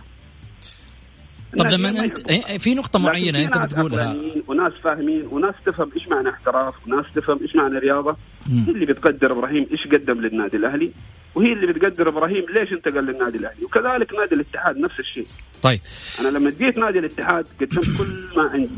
طب 1.57 1.67
لما 1.67 1.91
ما 1.91 2.03
انت. 2.03 2.31
إيه، 2.31 2.57
في 2.57 2.75
نقطة 2.75 2.99
معينة 2.99 3.43
أنت 3.43 3.57
بتقولها. 3.57 4.15
وناس 4.47 4.73
فاهمين 4.73 5.27
وناس 5.31 5.55
تفهم 5.65 5.91
إيش 5.95 6.07
معنى 6.07 6.29
احتراف 6.29 6.73
وناس 6.87 7.05
تفهم 7.15 7.39
إيش 7.41 7.55
معنى 7.55 7.79
رياضة. 7.79 8.17
هي 8.47 8.71
اللي 8.71 8.85
بتقدر 8.85 9.31
إبراهيم 9.31 9.67
إيش 9.71 9.87
قدم 9.87 10.21
للنادي 10.21 10.57
الأهلي 10.57 10.91
وهي 11.35 11.53
اللي 11.53 11.73
بتقدر 11.73 12.09
إبراهيم 12.09 12.45
ليش 12.53 12.73
انتقل 12.73 13.05
للنادي 13.05 13.37
الأهلي؟ 13.37 13.65
وكذلك 13.65 14.13
نادي 14.13 14.35
الاتحاد 14.35 14.77
نفس 14.77 14.99
الشيء. 14.99 15.27
طيب. 15.61 15.79
أنا 16.19 16.27
لما 16.27 16.49
جيت 16.49 16.77
نادي 16.77 16.99
الاتحاد 16.99 17.45
قدمت 17.61 17.97
كل 17.97 18.37
ما 18.37 18.43
عندي. 18.43 18.69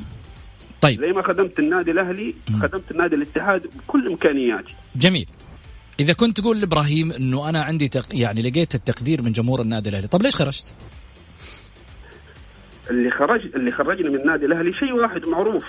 طيب. 0.85 1.01
زي 1.01 1.11
ما 1.11 1.27
خدمت 1.27 1.59
النادي 1.59 1.91
الأهلي 1.91 2.31
خدمت 2.61 2.91
النادي 2.91 3.15
الاتحاد 3.15 3.67
بكل 3.75 4.07
إمكانياتي. 4.07 4.73
جميل. 4.95 5.29
إذا 5.99 6.13
كنت 6.13 6.39
تقول 6.39 6.59
لإبراهيم 6.59 7.11
إنه 7.11 7.49
أنا 7.49 7.63
عندي 7.63 7.87
تق... 7.87 8.05
يعني 8.11 8.41
لقيت 8.41 8.75
التقدير 8.75 9.21
من 9.21 9.31
جمهور 9.31 9.61
النادي 9.61 9.89
الأهلي 9.89 10.07
طب 10.07 10.21
ليش 10.21 10.35
خرجت؟ 10.35 10.73
اللي 12.89 13.11
خرج 13.11 13.41
اللي 13.55 13.71
خرجني 13.71 14.09
من 14.09 14.15
النادي 14.15 14.45
الأهلي 14.45 14.73
شيء 14.73 14.93
واحد 14.93 15.25
معروف. 15.25 15.65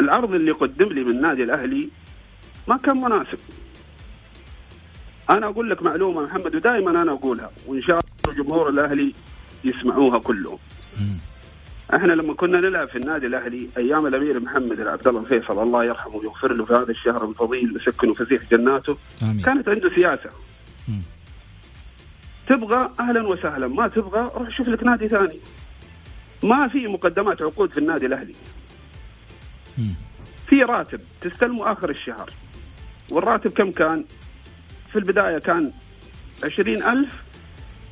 العرض 0.00 0.34
اللي 0.34 0.50
قدم 0.50 0.86
لي 0.86 1.04
من 1.04 1.16
النادي 1.16 1.42
الأهلي 1.42 1.88
ما 2.68 2.76
كان 2.76 2.96
مناسب. 2.96 3.38
أنا 5.30 5.46
أقول 5.46 5.70
لك 5.70 5.82
معلومة 5.82 6.22
محمد 6.22 6.54
ودائما 6.54 7.02
أنا 7.02 7.12
أقولها 7.12 7.50
وإن 7.66 7.82
شاء 7.82 7.98
الله 7.98 8.44
جمهور 8.44 8.68
الأهلي 8.68 9.12
يسمعوها 9.64 10.18
كلهم. 10.18 10.58
إحنا 11.96 12.12
لما 12.12 12.34
كنا 12.34 12.60
نلعب 12.60 12.88
في 12.88 12.96
النادي 12.98 13.26
الأهلي 13.26 13.68
أيام 13.76 14.06
الأمير 14.06 14.40
محمد 14.40 14.80
عبد 14.80 15.08
الله 15.08 15.20
الفيصل 15.20 15.62
الله 15.62 15.84
يرحمه 15.84 16.16
ويغفر 16.16 16.52
له 16.52 16.64
في 16.64 16.72
هذا 16.74 16.90
الشهر 16.90 17.28
الفضيل 17.28 17.72
ويسكنه 17.72 18.14
فسيح 18.14 18.42
جناته 18.50 18.96
آمين. 19.22 19.42
كانت 19.42 19.68
عنده 19.68 19.90
سياسة 19.94 20.30
مم. 20.88 21.02
تبغى 22.46 22.90
أهلا 23.00 23.28
وسهلا 23.28 23.68
ما 23.68 23.88
تبغى 23.88 24.30
روح 24.34 24.56
شوف 24.56 24.68
لك 24.68 24.82
نادي 24.84 25.08
ثاني 25.08 25.38
ما 26.42 26.68
في 26.68 26.86
مقدمات 26.86 27.42
عقود 27.42 27.70
في 27.72 27.78
النادي 27.78 28.06
الأهلي 28.06 28.34
مم. 29.78 29.94
في 30.48 30.56
راتب 30.62 31.00
تستلمه 31.20 31.72
آخر 31.72 31.90
الشهر 31.90 32.30
والراتب 33.10 33.50
كم 33.50 33.70
كان؟ 33.70 34.04
في 34.92 34.98
البداية 34.98 35.38
كان 35.38 35.72
عشرين 36.44 36.82
ألف 36.82 37.24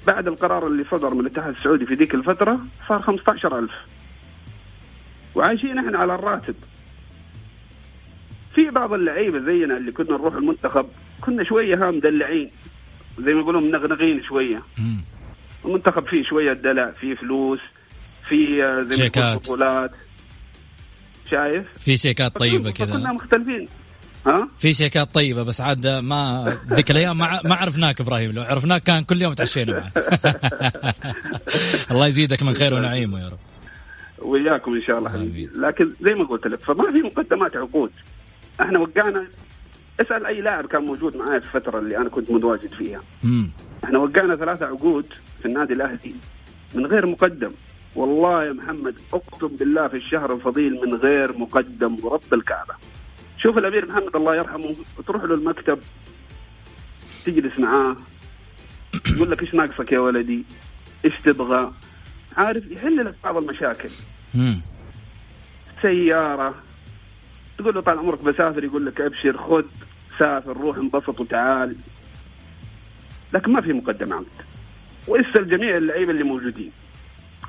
بعد 0.07 0.29
القرار 0.29 0.67
اللي 0.67 0.85
صدر 0.91 1.15
من 1.15 1.21
الاتحاد 1.21 1.55
السعودي 1.55 1.87
في 1.87 1.95
ذيك 1.95 2.15
الفترة 2.15 2.61
صار 2.89 3.03
15000 3.03 3.71
وعايشين 5.35 5.79
إحنا 5.79 5.99
على 5.99 6.15
الراتب. 6.15 6.55
في 8.55 8.71
بعض 8.71 8.93
اللعيبة 8.93 9.39
زينا 9.39 9.77
اللي 9.77 9.93
كنا 9.93 10.11
نروح 10.11 10.35
المنتخب 10.35 10.87
كنا 11.21 11.45
شوية 11.45 11.75
ها 11.75 11.91
مدلعين 11.91 12.51
زي 13.19 13.33
ما 13.35 13.41
يقولون 13.41 13.63
منغنغين 13.65 14.23
شوية. 14.29 14.63
مم. 14.79 15.05
المنتخب 15.65 16.03
فيه 16.09 16.23
شوية 16.31 16.53
دلع 16.53 16.91
فيه 16.91 17.15
فلوس 17.15 17.61
فيه 18.29 18.65
آه، 18.65 18.83
زي 18.83 19.11
ما 19.17 19.35
بطولات 19.35 19.91
شايف؟ 21.31 21.67
في 21.79 21.97
شيكات 21.97 22.39
طيبة 22.39 22.71
كذا. 22.71 22.97
مختلفين. 23.13 23.69
ها؟ 24.27 24.49
في 24.59 24.73
شيكات 24.75 25.15
طيبة 25.15 25.43
بس 25.43 25.61
عاد 25.61 25.87
ما 25.87 26.57
ذيك 26.73 26.91
الأيام 26.91 27.19
ما 27.19 27.41
ما 27.45 27.55
عرفناك 27.55 28.01
إبراهيم. 28.01 28.33
لو 28.33 28.43
عرفناك 28.43 28.83
كان 28.83 29.05
كل 29.05 29.23
يوم 29.23 29.35
تعشينا 29.35 29.73
معك 29.81 29.93
الله 31.91 32.07
يزيدك 32.07 32.43
من 32.43 32.55
خير 32.55 32.75
ونعيمه 32.75 33.21
يا 33.21 33.29
رب. 33.29 33.39
وياكم 34.23 34.75
إن 34.75 34.83
شاء 34.83 34.99
الله. 34.99 35.11
حبيبي 35.11 35.51
لكن 35.55 35.93
زي 36.01 36.15
ما 36.15 36.25
قلت 36.25 36.47
لك 36.47 36.61
فما 36.61 36.93
في 36.93 37.03
مقدمات 37.03 37.57
عقود. 37.57 37.91
إحنا 38.61 38.79
وقعنا. 38.79 39.27
اسأل 40.01 40.27
أي 40.27 40.41
لاعب 40.41 40.67
كان 40.67 40.85
موجود 40.85 41.17
معايا 41.17 41.39
في 41.39 41.47
الفترة 41.47 41.79
اللي 41.79 41.97
أنا 41.97 42.09
كنت 42.09 42.31
متواجد 42.31 42.75
فيها. 42.75 43.01
مم. 43.25 43.51
إحنا 43.85 43.99
وقعنا 43.99 44.37
ثلاثة 44.37 44.67
عقود 44.67 45.07
في 45.41 45.47
النادي 45.47 45.73
الأهلي. 45.73 46.15
من 46.75 46.87
غير 46.87 47.07
مقدم. 47.07 47.53
والله 47.95 48.45
يا 48.45 48.53
محمد 48.53 48.95
أقسم 49.13 49.57
بالله 49.57 49.89
في 49.89 49.97
الشهر 49.97 50.35
الفضيل 50.35 50.73
من 50.87 50.95
غير 50.95 51.39
مقدم 51.39 51.97
ورب 52.03 52.35
الكعبة. 52.35 52.75
شوف 53.39 53.59
الأمير 53.59 53.87
محمد 53.87 54.17
الله 54.17 54.37
يرحمه 54.37 54.77
تروح 55.07 55.25
له 55.25 55.35
المكتب 55.35 55.79
تجلس 57.25 57.59
معاه 57.59 57.97
يقول 59.17 59.31
لك 59.31 59.43
إيش 59.43 59.55
ناقصك 59.55 59.93
يا 59.93 59.99
ولدي؟ 59.99 60.45
إيش 61.05 61.15
تبغى؟ 61.25 61.73
عارف 62.37 62.71
يحل 62.71 63.05
لك 63.05 63.15
بعض 63.25 63.37
المشاكل. 63.37 63.89
مم. 64.35 64.61
سيارة. 65.83 66.55
تقول 67.59 67.75
له 67.75 67.81
طال 67.81 67.99
عمرك 67.99 68.23
بسافر 68.25 68.65
يقول 68.65 68.87
لك 68.87 69.01
أبشر 69.01 69.37
خذ 69.37 69.65
سافر 70.19 70.57
روح 70.57 70.77
انبسط 70.77 71.21
وتعال. 71.21 71.77
لكن 73.33 73.53
ما 73.53 73.61
في 73.61 73.73
مقدمة 73.73 74.17
عمد 74.17 74.27
وإسأل 75.09 75.49
جميع 75.49 75.77
اللعيبة 75.77 76.11
اللي 76.11 76.23
موجودين. 76.25 76.73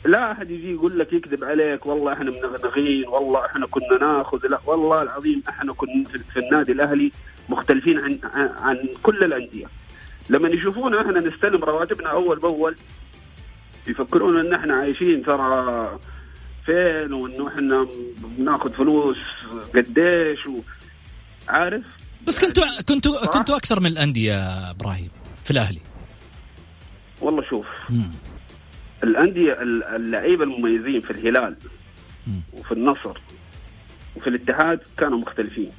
لا 0.06 0.32
أحد 0.32 0.52
يجي 0.52 0.72
يقول 0.74 1.00
لك 1.00 1.14
يكذب 1.14 1.44
عليك 1.44 1.86
والله 1.86 2.14
إحنا 2.14 2.32
منغنغين 2.32 3.08
والله 3.08 3.46
إحنا 3.46 3.68
كنا 3.68 3.98
ناخذ 4.02 4.48
لا 4.48 4.60
والله 4.66 5.02
العظيم 5.02 5.44
إحنا 5.50 5.74
كنا 5.74 6.04
في- 6.34 6.40
النادي 6.40 6.72
الأهلي 6.72 7.12
مختلفين 7.50 8.00
عن 8.00 8.20
عن 8.34 8.50
عن 8.62 8.88
كل 9.04 9.24
الأندية. 9.24 9.66
لما 10.30 10.50
يشوفونا 10.50 11.02
إحنا 11.02 11.20
نستلم 11.20 11.64
رواتبنا 11.64 12.10
أول 12.10 12.40
بأول 12.40 12.76
يفكرون 13.88 14.40
إن 14.40 14.54
إحنا 14.54 14.74
عايشين 14.76 15.24
ترى 15.24 16.00
فين 16.66 17.14
وانه 17.14 17.48
إحنا 17.48 17.88
بناخذ 18.38 18.74
فلوس 18.74 19.18
قديش 19.76 20.48
و... 20.48 20.60
عارف 21.50 21.82
بس 22.28 22.46
كنتوا 22.46 22.82
كنتوا 22.88 23.26
كنتوا 23.26 23.58
أكثر 23.58 23.80
من 23.80 23.86
الأندية 23.88 24.34
يا 24.34 24.72
إبراهيم 24.72 25.10
في 25.44 25.52
الأهلي 25.52 25.80
والله 27.22 27.44
شوف 27.50 27.66
مم. 27.90 28.12
الأندية 29.04 29.62
ال- 29.62 29.84
اللعيبة 29.84 30.44
المميزين 30.44 31.00
في 31.02 31.12
الهلال 31.12 31.56
مم. 32.28 32.42
وفي 32.54 32.72
النصر 32.72 33.18
وفي 34.16 34.28
الاتحاد 34.28 34.80
كانوا 34.98 35.18
مختلفين 35.18 35.72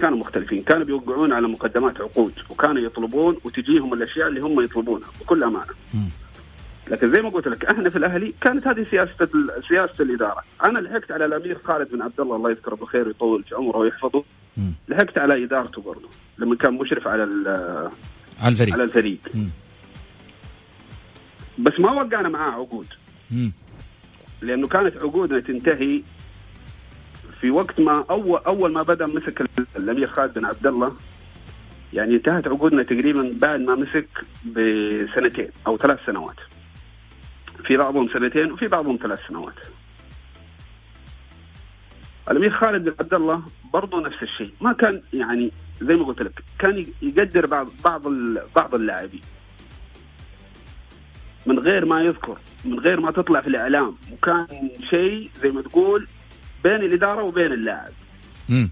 كانوا 0.00 0.18
مختلفين 0.18 0.62
كانوا 0.62 0.84
بيوقعون 0.84 1.32
على 1.32 1.48
مقدمات 1.48 2.00
عقود 2.00 2.32
وكانوا 2.50 2.82
يطلبون 2.82 3.36
وتجيهم 3.44 3.94
الأشياء 3.94 4.28
اللي 4.28 4.40
هم 4.40 4.60
يطلبونها 4.64 5.08
بكل 5.20 5.42
أمانة 5.44 5.72
مم. 5.94 6.08
لكن 6.90 7.14
زي 7.14 7.22
ما 7.22 7.28
قلت 7.28 7.48
لك 7.48 7.64
إحنا 7.64 7.90
في 7.90 7.96
الأهلي 7.96 8.34
كانت 8.40 8.66
هذه 8.66 8.86
سياسة 8.90 9.28
سياسة 9.68 10.04
الإدارة. 10.04 10.42
أنا 10.64 10.78
لحقت 10.78 11.12
على 11.12 11.24
الأمير 11.24 11.58
خالد 11.64 11.88
بن 11.92 12.02
عبد 12.02 12.20
الله 12.20 12.36
الله 12.36 12.50
يذكره 12.50 12.74
بالخير 12.74 13.06
ويطول 13.06 13.42
في 13.42 13.54
عمره 13.54 13.76
ويحفظه. 13.76 14.24
مم. 14.56 14.72
لحقت 14.88 15.18
على 15.18 15.44
إدارته 15.44 15.82
برضه 15.82 16.08
لما 16.38 16.56
كان 16.56 16.74
مشرف 16.74 17.08
على 17.08 17.22
على 18.40 18.52
الفريق. 18.52 18.74
على 18.74 18.84
الفريق. 18.84 19.18
مم. 19.34 19.48
بس 21.58 21.80
ما 21.80 21.92
وقعنا 21.92 22.28
معاه 22.28 22.50
عقود. 22.50 22.86
مم. 23.30 23.52
لأنه 24.42 24.66
كانت 24.68 24.96
عقودنا 24.96 25.40
تنتهي 25.40 26.02
في 27.40 27.50
وقت 27.50 27.80
ما 27.80 28.04
أول 28.10 28.40
أول 28.46 28.72
ما 28.72 28.82
بدأ 28.82 29.06
مسك 29.06 29.40
ال- 29.40 29.66
الأمير 29.76 30.06
خالد 30.08 30.34
بن 30.34 30.44
عبد 30.44 30.66
الله. 30.66 30.92
يعني 31.92 32.14
انتهت 32.14 32.46
عقودنا 32.46 32.82
تقريبا 32.82 33.34
بعد 33.36 33.60
ما 33.60 33.74
مسك 33.74 34.08
بسنتين 34.46 35.48
أو 35.66 35.76
ثلاث 35.78 35.98
سنوات. 36.06 36.36
في 37.72 37.78
بعضهم 37.78 38.08
سنتين 38.08 38.52
وفي 38.52 38.68
بعضهم 38.68 38.98
ثلاث 39.02 39.18
سنوات. 39.28 39.54
الأمير 42.30 42.50
خالد 42.50 42.84
بن 42.84 42.94
عبد 43.00 43.14
الله 43.14 43.42
برضه 43.72 44.00
نفس 44.00 44.22
الشيء. 44.22 44.52
ما 44.60 44.72
كان 44.72 45.02
يعني 45.12 45.52
زي 45.82 45.94
ما 45.94 46.04
قلت 46.04 46.22
لك 46.22 46.44
كان 46.58 46.86
يقدر 47.02 47.46
بعض 47.46 47.68
بعض 47.84 48.02
بعض 48.56 48.74
اللاعبين. 48.74 49.20
من 51.46 51.58
غير 51.58 51.84
ما 51.84 52.02
يذكر 52.02 52.38
من 52.64 52.78
غير 52.78 53.00
ما 53.00 53.10
تطلع 53.10 53.40
في 53.40 53.46
الإعلام. 53.46 53.96
وكان 54.12 54.46
شيء 54.90 55.30
زي 55.42 55.50
ما 55.50 55.62
تقول 55.62 56.06
بين 56.64 56.74
الإدارة 56.76 57.22
وبين 57.22 57.52
اللاعب. 57.52 57.92
مم. 58.48 58.70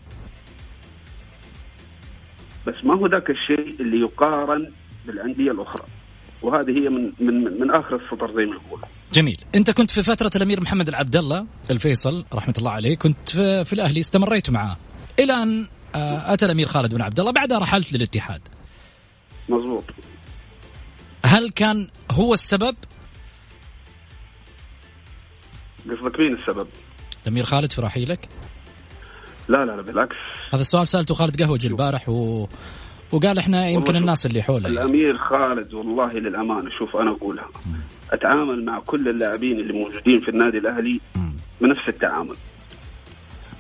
بس 2.66 2.84
ما 2.84 2.94
هو 2.94 3.06
ذاك 3.06 3.30
الشيء 3.30 3.76
اللي 3.80 4.00
يقارن 4.00 4.72
بالأندية 5.06 5.50
الأخرى. 5.50 5.84
وهذه 6.42 6.70
هي 6.70 6.88
من 6.88 7.12
من 7.20 7.61
من 7.61 7.70
آخر 7.70 7.96
السطر 7.96 8.26
زي 8.37 8.44
ما 8.44 8.57
يقولوا 8.57 8.87
جميل. 9.12 9.44
أنت 9.55 9.70
كنت 9.70 9.90
في 9.90 10.03
فترة 10.03 10.31
الأمير 10.37 10.61
محمد 10.61 10.88
العبد 10.88 11.16
الله 11.16 11.46
الفيصل 11.70 12.24
رحمة 12.35 12.55
الله 12.59 12.70
عليه 12.70 12.96
كنت 12.96 13.31
في, 13.31 13.64
في 13.64 13.72
الأهلي 13.72 14.00
استمريت 14.00 14.50
معاه. 14.50 14.76
إلى 15.18 15.33
أن 15.33 15.66
آه، 15.94 16.33
أتى 16.33 16.44
الأمير 16.46 16.66
خالد 16.66 16.94
بن 16.94 17.03
عبد 17.03 17.20
الله 17.20 17.33
بعدها 17.33 17.59
رحلت 17.59 17.92
للاتحاد. 17.92 18.40
مظبوط. 19.48 19.85
هل 21.24 21.50
كان 21.50 21.88
هو 22.11 22.35
السبب؟ 22.35 22.76
قصدك 25.90 26.20
مين 26.20 26.35
السبب؟ 26.35 26.66
الأمير 27.22 27.44
خالد 27.44 27.72
في 27.72 27.81
رحيلك؟ 27.81 28.29
لا 29.48 29.64
لا 29.64 29.76
لا 29.76 29.83
بالعكس. 29.83 30.16
هذا 30.53 30.61
السؤال 30.61 30.88
سألته 30.88 31.14
خالد 31.14 31.42
قهوجي 31.42 31.66
البارح 31.66 32.09
و... 32.09 32.48
وقال 33.12 33.38
إحنا 33.38 33.68
يمكن 33.68 33.96
الناس 33.96 34.26
اللي 34.26 34.42
حوله 34.42 34.62
يعني. 34.68 34.74
الأمير 34.80 35.18
خالد 35.18 35.74
والله 35.74 36.12
للأمانة 36.12 36.70
شوف 36.78 36.96
أنا 36.96 37.10
أقولها 37.10 37.48
أتعامل 38.10 38.64
مع 38.64 38.78
كل 38.78 39.08
اللاعبين 39.08 39.60
اللي 39.60 39.72
موجودين 39.72 40.18
في 40.20 40.28
النادي 40.28 40.58
الأهلي. 40.58 41.00
بنفس 41.60 41.88
التعامل 41.88 42.36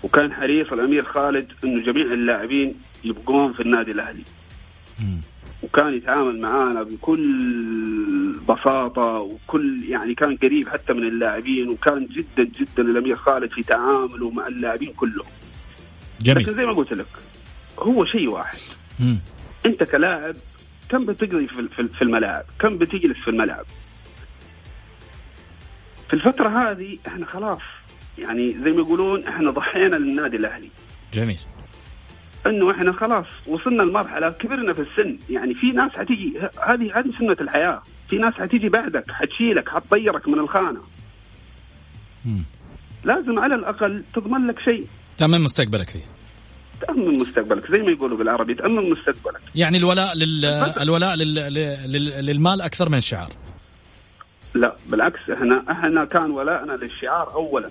وكان 0.02 0.32
حريص 0.32 0.72
الأمير 0.72 1.02
خالد 1.04 1.52
إنه 1.64 1.82
جميع 1.82 2.04
اللاعبين 2.04 2.74
يبقون 3.04 3.52
في 3.52 3.60
النادي 3.60 3.90
الأهلي. 3.90 4.22
وكان 5.62 5.94
يتعامل 5.94 6.40
معانا 6.40 6.82
بكل 6.82 7.24
بساطة 8.48 9.02
وكل 9.18 9.84
يعني 9.88 10.14
كان 10.14 10.36
قريب 10.36 10.68
حتى 10.68 10.92
من 10.92 11.02
اللاعبين 11.08 11.68
وكان 11.68 12.06
جدا 12.06 12.44
جدا 12.60 12.82
الأمير 12.82 13.16
خالد 13.16 13.50
في 13.52 13.62
تعامله 13.62 14.30
مع 14.30 14.46
اللاعبين 14.46 14.92
كلهم 14.92 15.26
لكن 16.26 16.42
جميل 16.42 16.56
زي 16.56 16.62
ما 16.66 16.72
قلت 16.72 16.92
لك 16.92 17.06
هو 17.78 18.04
شيء 18.04 18.28
واحد 18.30 18.58
مم. 19.00 19.18
أنت 19.66 19.82
كلاعب 19.82 20.36
كم 20.88 21.06
بتقضي 21.06 21.46
في 21.96 22.02
الملاعب؟ 22.02 22.44
كم 22.58 22.78
بتجلس 22.78 23.18
في 23.18 23.28
الملعب؟ 23.28 23.64
في 26.08 26.14
الفترة 26.14 26.48
هذه 26.48 26.98
إحنا 27.06 27.26
خلاص 27.26 27.60
يعني 28.18 28.52
زي 28.64 28.70
ما 28.70 28.80
يقولون 28.80 29.26
إحنا 29.26 29.50
ضحينا 29.50 29.96
للنادي 29.96 30.36
الأهلي. 30.36 30.68
جميل. 31.14 31.38
إنه 32.46 32.70
إحنا 32.70 32.92
خلاص 32.92 33.26
وصلنا 33.46 33.82
لمرحلة 33.82 34.30
كبرنا 34.30 34.72
في 34.72 34.80
السن 34.82 35.18
يعني 35.30 35.54
في 35.54 35.66
ناس 35.66 35.92
حتيجي 35.92 36.38
هذه 36.38 36.98
هذه 36.98 37.10
سنة 37.18 37.36
الحياة. 37.40 37.82
في 38.08 38.16
ناس 38.16 38.34
حتيجي 38.34 38.68
بعدك 38.68 39.04
حتشيلك 39.10 39.68
حتطيرك 39.68 40.28
من 40.28 40.38
الخانة. 40.38 40.80
مم. 42.24 42.44
لازم 43.04 43.38
على 43.38 43.54
الأقل 43.54 44.04
تضمن 44.14 44.46
لك 44.46 44.60
شيء. 44.60 44.86
تامن 45.18 45.40
مستقبلك 45.40 45.90
فيه. 45.90 46.19
تامن 46.80 47.18
مستقبلك 47.18 47.72
زي 47.72 47.82
ما 47.82 47.90
يقولوا 47.92 48.18
بالعربي 48.18 48.54
تامن 48.54 48.90
مستقبلك. 48.90 49.40
يعني 49.54 49.78
الولاء 49.78 50.16
لل... 50.16 50.44
الولاء 50.80 51.16
لل... 51.16 51.34
لل... 51.34 52.26
للمال 52.26 52.60
أكثر 52.60 52.88
من 52.88 52.98
الشعار. 52.98 53.28
لا 54.54 54.76
بالعكس 54.86 55.30
إحنا 55.32 55.64
إحنا 55.70 56.04
كان 56.04 56.30
ولاءنا 56.30 56.72
للشعار 56.72 57.34
اولا. 57.34 57.70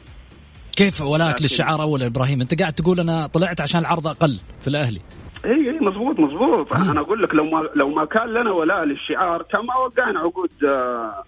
كيف 0.76 1.02
ولاءك 1.02 1.41
للشعار 1.41 1.82
اولا 1.82 2.06
إبراهيم؟ 2.06 2.41
أنت 2.41 2.60
قاعد 2.60 2.74
تقول 2.74 3.00
أنا 3.00 3.28
طلعت 3.28 3.62
عشان 3.62 3.80
العرض 3.82 4.08
أقل 4.08 4.39
في 4.62 4.67
الأهلي. 4.67 5.02
اي 5.45 5.69
اي 5.72 5.80
مضبوط 5.80 6.19
مضبوط. 6.19 6.74
أنا 6.74 7.02
أقول 7.02 7.24
لك 7.24 7.36
لو 7.36 7.43
ما 7.43 7.69
لو 7.76 7.89
ما 7.89 8.06
كان 8.06 8.30
لنا 8.30 8.52
ولاء 8.52 8.84
للشعار 8.84 9.41
كان 9.41 9.65
ما 9.65 9.76
وقعنا 9.76 10.19
عقود 10.19 10.50
آه، 10.63 11.24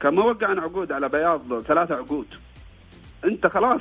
كان 0.00 0.14
ما 0.14 0.24
وقعنا 0.24 0.62
عقود 0.62 0.92
على 0.92 1.08
بياض 1.08 1.62
ثلاثة 1.62 1.94
عقود. 1.94 2.26
أنت 3.24 3.46
خلاص. 3.46 3.80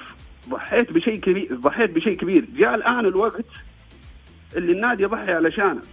ضحيت 0.49 0.91
بشيء 0.91 1.19
كبير 1.19 1.55
ضحيت 1.55 1.89
بشيء 1.89 2.17
كبير. 2.17 2.45
جاء 2.57 2.75
الآن 2.75 2.99
الوقت 3.05 3.45
اللي 4.57 4.71
النادي 4.71 5.03
يضحي 5.03 5.31
علشانك 5.31 5.83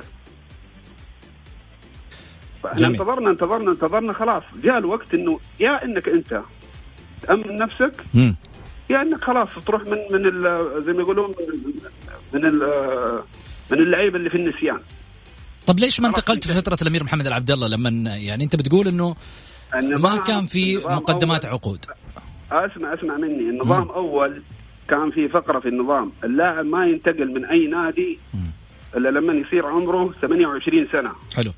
إحنا 2.66 2.86
انتظرنا 2.86 3.30
انتظرنا 3.30 3.70
انتظرنا 3.70 4.12
خلاص. 4.12 4.42
جاء 4.62 4.78
الوقت 4.78 5.14
إنه 5.14 5.38
يا 5.60 5.84
إنك 5.84 6.08
أنت 6.08 6.42
تأمن 7.22 7.56
نفسك 7.56 8.04
مم. 8.14 8.36
يا 8.90 9.02
إنك 9.02 9.24
خلاص 9.24 9.48
تروح 9.66 9.82
من 9.82 9.98
من 10.10 10.22
زي 10.82 10.92
ما 10.92 11.00
يقولون 11.00 11.34
من 12.32 12.42
من 12.42 12.58
من 13.70 13.78
اللعيبه 13.78 14.16
اللي 14.16 14.30
في 14.30 14.36
النسيان. 14.36 14.80
طب 15.66 15.78
ليش 15.78 16.00
ما 16.00 16.08
انتقلت 16.08 16.46
في 16.46 16.54
فتره 16.54 16.78
الأمير 16.82 17.04
محمد 17.04 17.26
العبد 17.26 17.50
الله 17.50 17.68
لما 17.68 18.16
يعني 18.16 18.44
أنت 18.44 18.56
بتقول 18.56 18.88
إنه 18.88 19.16
ما 19.74 20.16
كان 20.16 20.46
في 20.46 20.76
مقدمات 20.76 21.46
عقود. 21.46 21.86
أسمع 22.52 22.94
أسمع 22.94 23.16
مني. 23.16 23.50
النظام 23.50 23.82
مم. 23.84 23.90
أول 23.90 24.42
كان 24.88 25.10
في 25.10 25.28
فقرة 25.28 25.60
في 25.60 25.68
النظام. 25.68 26.12
اللاعب 26.24 26.66
ما 26.66 26.86
ينتقل 26.86 27.34
من 27.34 27.44
أي 27.44 27.66
نادي 27.66 28.18
إلا 28.96 29.08
لما 29.08 29.32
يصير 29.32 29.66
عمره 29.66 30.14
28 30.22 30.84
سنة. 30.86 31.12
حلو. 31.36 31.52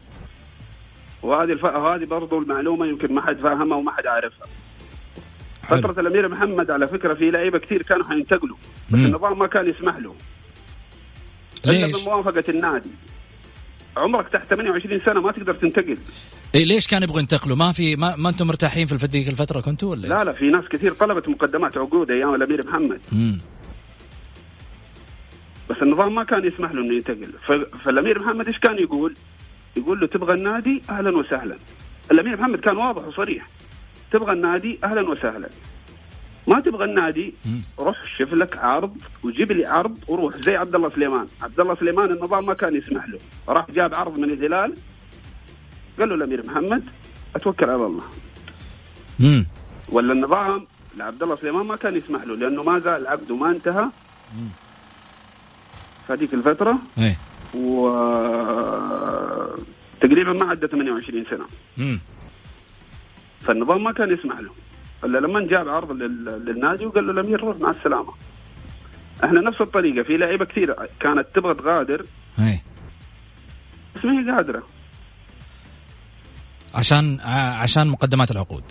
وهذه 1.23 1.53
الف... 1.53 1.65
هذه 1.65 2.05
برضو 2.05 2.39
المعلومة 2.39 2.87
يمكن 2.87 3.15
ما 3.15 3.27
حد 3.27 3.37
فاهمها 3.37 3.77
وما 3.77 3.93
حد 3.93 4.07
عارفها. 4.07 4.47
فترة 5.63 6.01
الأمير 6.01 6.29
محمد 6.29 6.71
على 6.71 6.89
فكرة 6.89 7.15
في 7.15 7.31
لعيبة 7.31 7.59
كثير 7.59 7.83
كانوا 7.83 8.05
حينتقلوا 8.09 8.57
بس 8.91 8.95
النظام 8.95 9.39
ما 9.39 9.47
كان 9.47 9.71
يسمح 9.71 9.97
له. 9.97 10.15
إلا 11.67 11.99
بموافقة 11.99 12.45
النادي. 12.49 12.91
عمرك 13.99 14.29
تحت 14.29 14.47
28 14.51 15.01
سنة 15.07 15.21
ما 15.21 15.33
تقدر 15.33 15.55
تنتقل 15.55 15.99
إيه 16.55 16.65
ليش 16.65 16.87
كانوا 16.87 17.05
يبغوا 17.05 17.21
ينتقلوا؟ 17.21 17.57
ما 17.57 17.73
في 17.73 17.97
ما, 17.97 18.17
ما 18.17 18.29
أنتم 18.29 18.47
مرتاحين 18.47 18.87
في 18.87 19.07
ذيك 19.07 19.29
الفترة 19.29 19.61
كنتوا 19.61 19.91
ولا؟ 19.91 20.07
لا 20.07 20.25
لا 20.25 20.33
في 20.33 20.45
ناس 20.45 20.65
كثير 20.71 20.93
طلبت 20.93 21.29
مقدمات 21.29 21.77
عقود 21.79 22.11
أيام 22.11 22.35
الأمير 22.35 22.67
محمد 22.67 23.01
مم. 23.13 23.41
بس 25.71 25.77
النظام 25.83 26.15
ما 26.15 26.25
كان 26.25 26.47
يسمح 26.47 26.73
له 26.73 26.81
إنه 26.83 26.95
ينتقل 26.95 27.33
فالأمير 27.85 28.19
محمد 28.23 28.47
إيش 28.47 28.59
كان 28.59 28.79
يقول؟ 28.79 29.15
يقول 29.77 30.01
له 30.01 30.07
تبغى 30.07 30.35
النادي 30.35 30.83
أهلا 30.91 31.17
وسهلا 31.19 31.57
الأمير 32.11 32.37
محمد 32.41 32.59
كان 32.61 32.77
واضح 32.77 33.07
وصريح 33.09 33.49
تبغى 34.13 34.33
النادي 34.33 34.79
أهلا 34.85 35.11
وسهلا 35.11 35.49
ما 36.49 36.61
تبغى 36.61 36.85
النادي 36.85 37.35
روح 37.79 37.97
شوف 38.19 38.33
لك 38.35 38.59
عرض 38.59 38.97
وجيب 39.23 39.53
لي 39.53 39.67
عرض 39.67 39.99
وروح 40.09 40.37
زي 40.37 40.57
عبد 40.57 40.75
الله 40.75 40.91
سليمان. 40.91 41.27
عبد 41.43 41.61
الله 41.61 41.75
سليمان 41.75 42.13
النظام 42.13 42.47
ما 42.47 42.55
كان 42.55 42.75
يسمح 42.77 43.09
له. 43.09 43.19
راح 43.49 43.71
جاب 43.71 43.95
عرض 43.95 44.19
من 44.19 44.31
الهلال 44.31 44.75
قال 45.99 46.09
له 46.09 46.15
الأمير 46.15 46.47
محمد 46.47 46.85
أتوكل 47.37 47.71
على 47.71 47.87
الله. 47.87 48.05
مم. 49.21 49.47
ولا 49.93 50.13
النظام 50.13 50.67
لعبد 50.97 51.23
الله 51.23 51.37
سليمان 51.37 51.67
ما 51.67 51.77
كان 51.77 51.97
يسمح 51.97 52.23
له 52.25 52.37
لأنه 52.37 52.63
ما 52.63 52.79
زال 52.79 53.07
عقده 53.07 53.37
ما 53.37 53.51
انتهى. 53.51 53.89
في 56.07 56.13
هذيك 56.13 56.35
الفترة 56.35 56.79
إيه. 56.99 57.17
و 57.55 57.89
تقريبا 60.01 60.33
ما 60.33 60.51
عدى 60.51 60.67
28 60.67 61.25
سنة. 61.31 61.47
مم. 61.77 62.01
فالنظام 63.41 63.85
ما 63.85 63.93
كان 63.93 64.13
يسمح 64.13 64.39
له. 64.41 64.51
إلا 65.05 65.19
لما 65.19 65.41
جاب 65.41 65.69
عرض 65.69 65.91
للنادي 65.93 66.87
وقال 66.87 67.07
له 67.07 67.13
الأمير 67.13 67.41
روح 67.41 67.57
مع 67.57 67.71
السلامة. 67.71 68.15
إحنا 69.25 69.41
نفس 69.41 69.61
الطريقة 69.61 70.03
في 70.03 70.17
لعيبة 70.17 70.45
كثيرة 70.45 70.89
كانت 71.01 71.27
تبغى 71.35 71.55
تغادر. 71.55 72.07
اي 72.39 72.61
بس 73.97 74.05
ما 74.05 74.13
هي 74.13 74.37
قادرة. 74.37 74.63
عشان 76.75 77.21
عشان 77.61 77.89
مقدمات 77.89 78.31
العقود. 78.31 78.65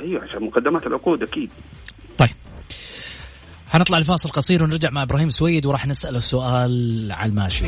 أيوه 0.00 0.22
عشان 0.24 0.42
مقدمات 0.46 0.86
العقود 0.86 1.22
أكيد. 1.22 1.50
طيب. 2.18 2.30
حنطلع 3.68 3.98
لفاصل 3.98 4.28
قصير 4.30 4.62
ونرجع 4.62 4.90
مع 4.90 5.02
إبراهيم 5.02 5.28
سويد 5.28 5.66
وراح 5.66 5.86
نسأله 5.86 6.18
سؤال 6.18 7.08
على 7.12 7.30
الماشي. 7.30 7.64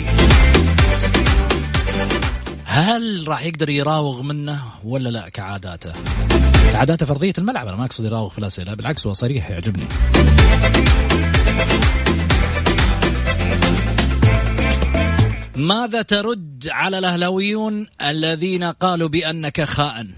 هل 2.74 3.24
راح 3.28 3.42
يقدر 3.42 3.70
يراوغ 3.70 4.22
منه 4.22 4.62
ولا 4.84 5.08
لا 5.08 5.28
كعاداته؟ 5.28 5.92
كعاداته 6.72 7.06
في 7.06 7.12
ارضيه 7.12 7.32
الملعب 7.38 7.66
أنا 7.66 7.76
ما 7.76 7.84
أقصد 7.84 8.04
يراوغ 8.04 8.28
في 8.28 8.38
الأسئلة 8.38 8.74
بالعكس 8.74 9.06
هو 9.06 9.12
صريح 9.12 9.50
يعجبني. 9.50 9.84
ماذا 15.56 16.02
ترد 16.02 16.68
على 16.70 16.98
الأهلاويون 16.98 17.86
الذين 18.02 18.64
قالوا 18.64 19.08
بأنك 19.08 19.64
خائن؟ 19.64 20.10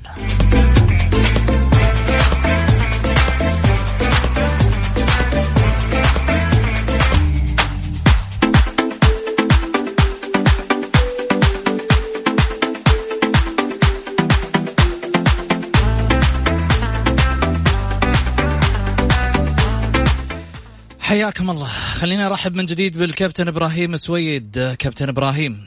حياكم 21.07 21.51
الله. 21.51 21.69
خلينا 21.69 22.27
ارحب 22.27 22.55
من 22.55 22.66
جديد 22.66 22.99
بالكابتن 22.99 23.49
إبراهيم 23.49 23.97
سويد. 23.97 24.77
كابتن 24.79 25.09
إبراهيم 25.09 25.66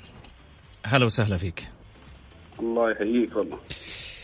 هلا 0.85 1.05
وسهلا 1.05 1.37
فيك. 1.37 1.67
الله 2.59 2.91
يحييك 2.91 3.35
والله. 3.35 3.57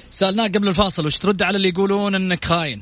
سألناك 0.09 0.57
قبل 0.57 0.67
الفاصل 0.67 1.05
وش 1.05 1.17
ترد 1.19 1.43
على 1.43 1.57
اللي 1.57 1.69
يقولون 1.69 2.15
إنك 2.15 2.45
خاين؟ 2.45 2.81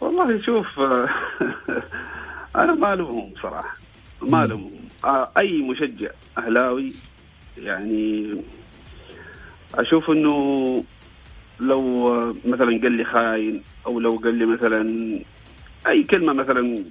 والله 0.00 0.42
شوف 0.42 0.66
أنا 2.62 2.74
ما 2.74 2.92
ألومهم 2.92 3.32
صراحة. 3.42 3.76
ما 4.22 4.44
ألومهم. 4.44 4.88
آه، 5.04 5.30
أي 5.38 5.62
مشجع 5.62 6.10
أهلاوي 6.38 6.92
يعني 7.58 8.34
أشوف 9.74 10.10
إنه 10.10 10.84
لو 11.60 12.08
مثلا 12.44 12.80
قال 12.82 12.92
لي 12.92 13.04
خاين 13.04 13.62
أو 13.86 14.00
لو 14.00 14.16
قال 14.16 14.34
لي 14.34 14.46
مثلا 14.46 14.82
أي 15.88 16.02
كلمة 16.02 16.32
مثلا 16.32 16.84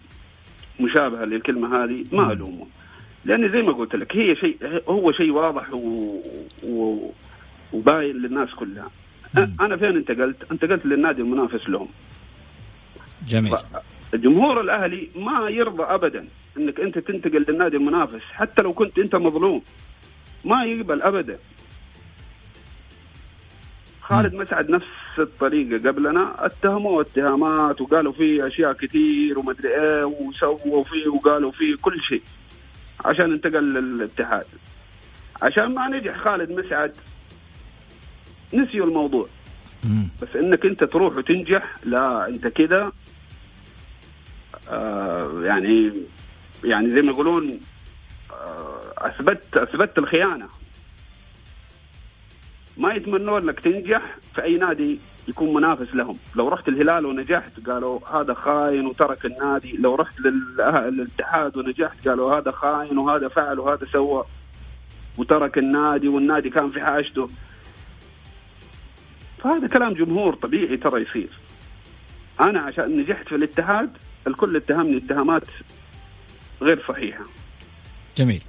مشابهة 0.80 1.26
للكلمة 1.26 1.84
هذه 1.84 2.06
ما 2.12 2.32
ألومه. 2.32 2.68
لأن 3.26 3.52
زي 3.52 3.62
ما 3.62 3.72
قلت 3.72 3.96
لك 3.96 4.18
هي 4.18 4.36
شيء 4.36 4.58
هو 4.88 5.12
شيء 5.12 5.32
واضح 5.32 5.74
و... 5.74 6.22
و... 6.64 7.12
وباين 7.74 8.16
للناس 8.16 8.50
كلها. 8.50 8.92
أنا 9.62 9.78
فين 9.78 9.96
انتقلت؟ 9.96 10.52
انتقلت 10.52 10.86
للنادي 10.86 11.22
المنافس 11.22 11.70
لهم. 11.70 11.88
جميل. 13.28 13.58
جمهور 14.14 14.62
الأهلي 14.62 15.10
ما 15.16 15.50
يرضى 15.50 15.84
ابدا 15.84 16.28
إنك 16.58 16.80
أنت 16.80 17.00
تنتقل 17.00 17.46
للنادي 17.50 17.78
المنافس 17.78 18.22
حتى 18.32 18.62
لو 18.62 18.74
كنت 18.74 19.00
أنت 19.00 19.16
مظلوم. 19.16 19.62
ما 20.46 20.66
يقبل 20.66 21.02
ابدا. 21.02 21.38
خالد 24.08 24.34
مسعد 24.36 24.70
نفس 24.70 24.86
الطريقة. 25.20 25.90
قبلنا 25.90 26.46
اتهموه 26.46 27.02
اتهامات 27.02 27.82
وقالوا 27.82 28.14
فيه 28.14 28.48
أشياء 28.48 28.74
كثير 28.74 29.40
ومدري 29.40 29.70
إيه 29.70 30.04
وسووا 30.04 30.84
فيه 30.84 31.08
وقالوا 31.08 31.52
فيه 31.52 31.76
كل 31.82 32.02
شيء 32.02 32.22
عشان 33.06 33.32
انتقل 33.32 33.74
للاتحاد. 33.74 34.46
عشان 35.42 35.76
ما 35.76 35.88
نجح 35.88 36.18
خالد 36.18 36.52
مسعد 36.52 36.94
نسيوا 38.54 38.86
الموضوع. 38.86 39.28
بس 40.22 40.36
إنك 40.36 40.66
أنت 40.66 40.84
تروح 40.84 41.18
وتنجح 41.18 41.76
لا 41.84 42.28
أنت 42.28 42.48
كذا 42.48 42.92
آه 44.70 45.42
يعني 45.44 45.94
يعني 46.64 46.90
زي 46.90 47.02
ما 47.02 47.12
يقولون 47.12 47.60
آه 48.32 48.94
أثبت 48.98 49.58
أثبت 49.58 49.98
الخيانة. 49.98 50.48
ما 52.78 52.94
يتمنون 52.94 53.46
لك 53.46 53.60
تنجح 53.60 54.18
في 54.34 54.44
اي 54.44 54.58
نادي 54.58 55.00
يكون 55.28 55.54
منافس 55.54 55.96
لهم. 55.96 56.18
لو 56.36 56.48
رحت 56.48 56.68
الهلال 56.68 57.06
ونجحت 57.06 57.70
قالوا 57.70 58.00
هذا 58.08 58.34
خاين 58.34 58.86
وترك 58.86 59.26
النادي. 59.26 59.78
لو 59.78 59.96
رحت 59.96 60.20
للاتحاد 60.20 61.58
ونجحت 61.58 62.08
قالوا 62.08 62.38
هذا 62.38 62.52
خاين 62.52 62.98
وهذا 62.98 63.28
فعل 63.28 63.60
وهذا 63.60 63.88
سوى. 63.92 64.26
وترك 65.18 65.58
النادي 65.58 66.08
والنادي 66.08 66.50
كان 66.50 66.70
في 66.70 66.82
حاجته. 66.82 67.30
فهذا 69.44 69.68
كلام 69.68 69.94
جمهور 69.94 70.36
طبيعي 70.36 70.78
ترى 70.78 71.02
يصير. 71.02 71.30
أنا 72.42 72.60
عشان 72.60 72.98
نجحت 72.98 73.28
في 73.28 73.36
الاتحاد 73.36 73.98
الكل 74.28 74.56
اتهمني 74.56 74.98
اتهامات 74.98 75.44
غير 76.62 76.86
صحيحة. 76.88 77.24
جميل. 78.18 78.44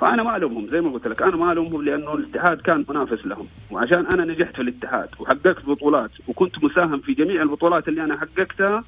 فأنا 0.00 0.22
ما 0.22 0.36
ألومهم 0.36 0.70
زي 0.70 0.80
ما 0.80 0.90
قلت 0.90 1.06
لك 1.06 1.22
أنا 1.22 1.36
ما 1.36 1.52
ألومهم 1.52 1.84
لأنه 1.84 2.14
الاتحاد 2.14 2.60
كان 2.60 2.84
منافس 2.88 3.26
لهم. 3.26 3.48
وعشان 3.70 4.06
أنا 4.06 4.24
نجحت 4.24 4.54
في 4.56 4.62
الاتحاد 4.62 5.08
وحققت 5.18 5.64
بطولات 5.66 6.10
وكنت 6.28 6.64
مساهم 6.64 7.00
في 7.00 7.14
جميع 7.14 7.42
البطولات 7.42 7.88
اللي 7.88 8.04
أنا 8.04 8.20
حققتها 8.20 8.84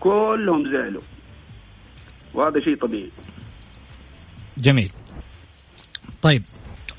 كلهم 0.00 0.72
زعلوا. 0.72 1.02
وهذا 2.34 2.60
شيء 2.60 2.76
طبيعي. 2.76 3.10
جميل. 4.58 4.90
طيب 6.22 6.42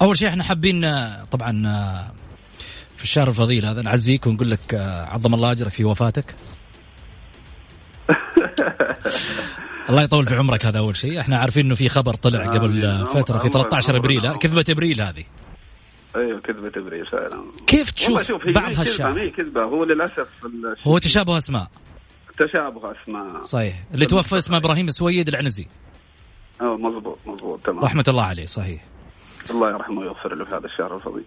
أول 0.02 0.18
شيء 0.18 0.28
إحنا 0.28 0.44
حابين 0.44 0.84
آه، 0.84 1.24
طبعا 1.24 1.68
آه، 1.68 2.12
في 2.98 3.04
الشهر 3.04 3.28
الفضيل 3.28 3.66
هذا 3.66 3.82
نعزيك 3.82 4.28
ونقول 4.28 4.52
لك 4.52 4.74
آه، 4.74 5.06
عظم 5.06 5.34
الله 5.34 5.52
أجرك 5.52 5.72
في 5.72 5.84
وفاتك. 5.84 6.36
الله 9.89 10.02
يطول 10.04 10.26
في 10.26 10.36
عمرك 10.36 10.65
هذا 10.65 10.80
أول 10.80 10.95
شيء. 10.98 11.19
إحنا 11.19 11.38
عارفين 11.39 11.65
إنه 11.65 11.76
في 11.76 11.89
خبر 11.89 12.13
طلع 12.13 12.45
قبل. 12.45 13.06
فترة 13.06 13.38
في 13.38 13.50
أمر- 13.50 13.52
13 13.52 13.93
أمر- 13.93 13.95
إبريل. 13.95 14.36
كذبة 14.38 14.65
إبريل 14.69 15.02
هذه. 15.02 15.24
أيوه 16.15 16.39
كذبة 16.39 16.71
إبريل 16.78 17.06
فعلا. 17.06 17.43
كيف 17.67 17.91
تشوف 17.91 18.32
بعض 18.56 18.58
ما 18.58 18.69
هي 18.69 18.74
كذبة 18.76 18.82
هالشعب؟ 18.82 19.15
ما 19.15 19.21
هي 19.21 19.30
كذبة. 19.30 19.63
هو 19.63 19.84
للأسف 19.84 20.28
هو 20.84 20.98
تشابه 20.98 21.38
أسماء. 21.38 21.67
تشابه 22.39 22.91
أسماء. 22.91 23.43
صحيح. 23.43 23.84
اللي 23.93 24.06
توفى 24.06 24.38
اسمه 24.38 24.58
إبراهيم 24.58 24.88
السويد 24.88 25.28
العنزي. 25.28 25.67
أه 26.62 26.78
مضبوط 26.78 27.17
مضبوط 27.26 27.60
تمام. 27.65 27.84
رحمة 27.84 28.04
الله 28.08 28.24
عليه 28.24 28.45
صحيح. 28.45 28.84
الله 29.50 29.69
يرحمه 29.69 30.00
ويغفر 30.00 30.36
له 30.36 30.45
في 30.45 30.56
هذا 30.56 30.65
الشهر 30.65 30.95
الفضيل. 30.95 31.24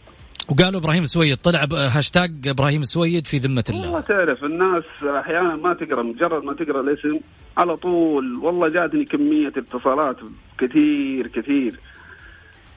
وقالوا 0.49 0.81
إبراهيم 0.81 1.03
السويد 1.03 1.37
طلع 1.37 1.65
هاشتاج 1.73 2.49
إبراهيم 2.49 2.81
السويد 2.81 3.27
في 3.27 3.39
ذمة 3.39 3.65
والله 3.69 3.89
الله. 3.89 4.01
تعرف 4.01 4.45
الناس 4.45 4.85
أحيانا 5.03 5.57
ما 5.57 5.75
تقرأ 5.75 6.03
مجرد 6.03 6.45
ما 6.45 6.55
تقرأ 6.55 6.81
الاسم 6.81 7.21
على 7.57 7.77
طول 7.77 8.37
والله 8.37 8.69
جاتني 8.69 9.05
كمية 9.05 9.53
اتصالات 9.57 10.17
كثير 10.59 11.27
كثير. 11.27 11.81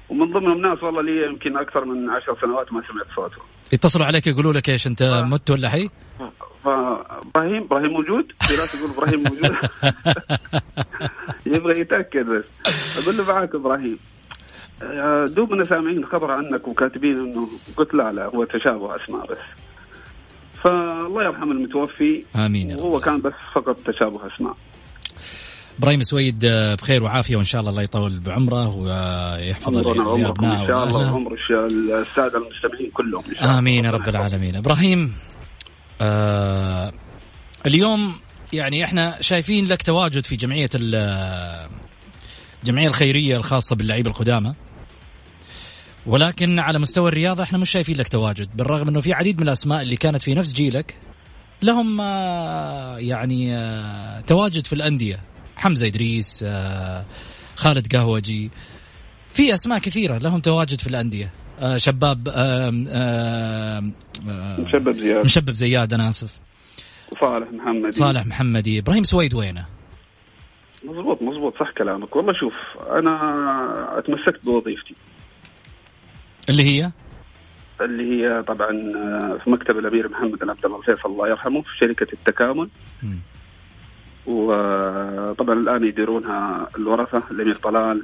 ومن 0.09 0.31
ضمنهم 0.31 0.61
ناس 0.61 0.83
والله 0.83 1.01
لي 1.01 1.25
يمكن 1.25 1.57
أكثر 1.57 1.85
من 1.85 2.09
عشر 2.09 2.37
سنوات 2.41 2.73
ما 2.73 2.81
سمعت 2.91 3.07
صوته. 3.15 3.41
يتصلوا 3.73 4.05
عليك 4.05 4.27
يقولوا 4.27 4.53
لك 4.53 4.69
إيش 4.69 4.87
أنت 4.87 5.03
مت 5.03 5.49
ولا 5.51 5.69
حي؟ 5.69 5.89
فابراهيم 6.63 7.63
إبراهيم 7.63 7.91
موجود؟ 7.91 8.31
في 8.41 8.57
ناس 8.57 8.75
يقول 8.75 8.91
إبراهيم 8.91 9.19
موجود. 9.19 9.55
يبغى 11.55 11.79
يتأكد 11.81 12.25
بس. 12.25 12.45
أقول 13.03 13.17
له 13.17 13.33
معاك 13.33 13.55
إبراهيم. 13.55 13.97
دوبنا 15.27 15.65
سامعين 15.69 16.05
خبر 16.05 16.31
عنك 16.31 16.67
وكاتبين 16.67 17.17
إنه 17.19 17.47
قلت 17.77 17.93
لا 17.93 18.11
لا 18.11 18.25
هو 18.25 18.43
تشابه 18.43 18.95
أسماء 18.95 19.27
بس. 19.31 19.37
فالله 20.63 21.23
يرحم 21.23 21.51
المتوفي. 21.51 22.23
آمين 22.35 22.69
يا 22.69 22.75
رب. 22.75 22.81
وهو 22.83 22.99
كان 22.99 23.21
بس 23.21 23.33
فقط 23.55 23.77
تشابه 23.87 24.19
أسماء. 24.35 24.55
إبراهيم 25.79 25.99
السويد 25.99 26.45
آه، 26.45 26.75
بخير 26.75 27.03
وعافية 27.03 27.35
وإن 27.35 27.43
شاء 27.45 27.59
الله 27.61 27.71
الله 27.71 27.81
يطول 27.81 28.19
بعمره 28.19 28.75
ويحفظ 28.77 29.77
لابنائه 29.77 30.61
إن 30.61 30.67
شاء 30.67 30.83
الله. 30.83 31.13
وعمر 31.13 31.35
السادة 32.01 32.37
المستمعين 32.37 32.91
كلهم 32.93 33.23
إن 33.29 33.35
شاء 33.35 33.43
الله. 33.45 33.59
آمين 33.59 33.85
يا 33.85 33.91
رب 33.91 34.09
العالمين. 34.09 34.55
إبراهيم 34.55 35.13
آه 36.01 36.91
اليوم 37.65 38.13
يعني 38.53 38.83
إحنا 38.83 39.21
شايفين 39.21 39.67
لك 39.67 39.81
تواجد 39.81 40.25
في 40.25 40.35
جمعية 40.35 40.69
ال- 40.75 41.69
الجمعيه 42.63 42.87
الخيرية 42.87 43.37
الخاصة 43.37 43.75
باللعيبه 43.75 44.09
القدامى. 44.09 44.53
ولكن 46.05 46.59
على 46.59 46.79
مستوى 46.79 47.09
الرياضه 47.09 47.43
إحنا 47.43 47.57
مش 47.57 47.69
شايفين 47.69 47.97
لك 47.97 48.07
تواجد 48.07 48.57
بالرغم 48.57 48.87
انه 48.87 49.01
في 49.01 49.13
عديد 49.13 49.37
من 49.41 49.47
الأسماء 49.47 49.81
اللي 49.81 49.95
كانت 49.95 50.21
في 50.21 50.33
نفس 50.35 50.53
جيلك 50.53 50.95
لهم 51.61 52.01
آه، 52.01 52.97
يعني 52.97 53.55
آه، 53.55 54.21
تواجد 54.21 54.67
في 54.67 54.73
الأندية. 54.73 55.19
حمزة 55.55 55.87
إدريس 55.87 56.43
آه، 56.47 57.05
خالد 57.55 57.95
قهوجي 57.95 58.51
في 59.33 59.53
أسماء 59.53 59.79
كثيرة 59.79 60.17
لهم 60.17 60.39
تواجد 60.39 60.79
في 60.79 60.87
الأندية. 60.87 61.31
شباب 61.77 62.29
مشبب 64.59 64.91
زياد. 64.91 65.25
مشبب 65.25 65.51
زياد 65.51 65.93
أنا 65.93 66.09
آسف. 66.09 66.39
صالح 67.19 67.51
محمد 67.51 67.89
صالح 67.89 68.25
محمدي. 68.25 68.79
إبراهيم 68.79 69.03
سويد 69.03 69.33
وينه؟ 69.33 69.65
مضبوط 70.83 71.21
مضبوط 71.21 71.53
صح 71.59 71.71
كلامك. 71.77 72.15
والله 72.15 72.33
شوف 72.33 72.53
أنا 72.91 73.99
أتمسكت 73.99 74.45
بوظيفتي. 74.45 74.95
اللي 76.51 76.63
هي؟ 76.63 76.91
اللي 77.81 78.03
هي 78.11 78.43
طبعا 78.43 78.69
آه، 78.69 79.39
في 79.43 79.49
مكتب 79.49 79.77
الأمير 79.77 80.09
محمد 80.09 80.39
بن 80.39 80.49
عبد 80.49 80.65
الله 80.65 80.79
الفيصل 80.79 81.09
الله 81.09 81.29
يرحمه 81.29 81.61
في 81.61 81.69
شركة 81.79 82.07
التكامل. 82.13 82.69
وطبعا 84.25 85.55
الآن 85.59 85.83
يديرونها 85.83 86.67
الورثة 86.77 87.23
الأمير 87.31 87.55
طلال. 87.55 88.01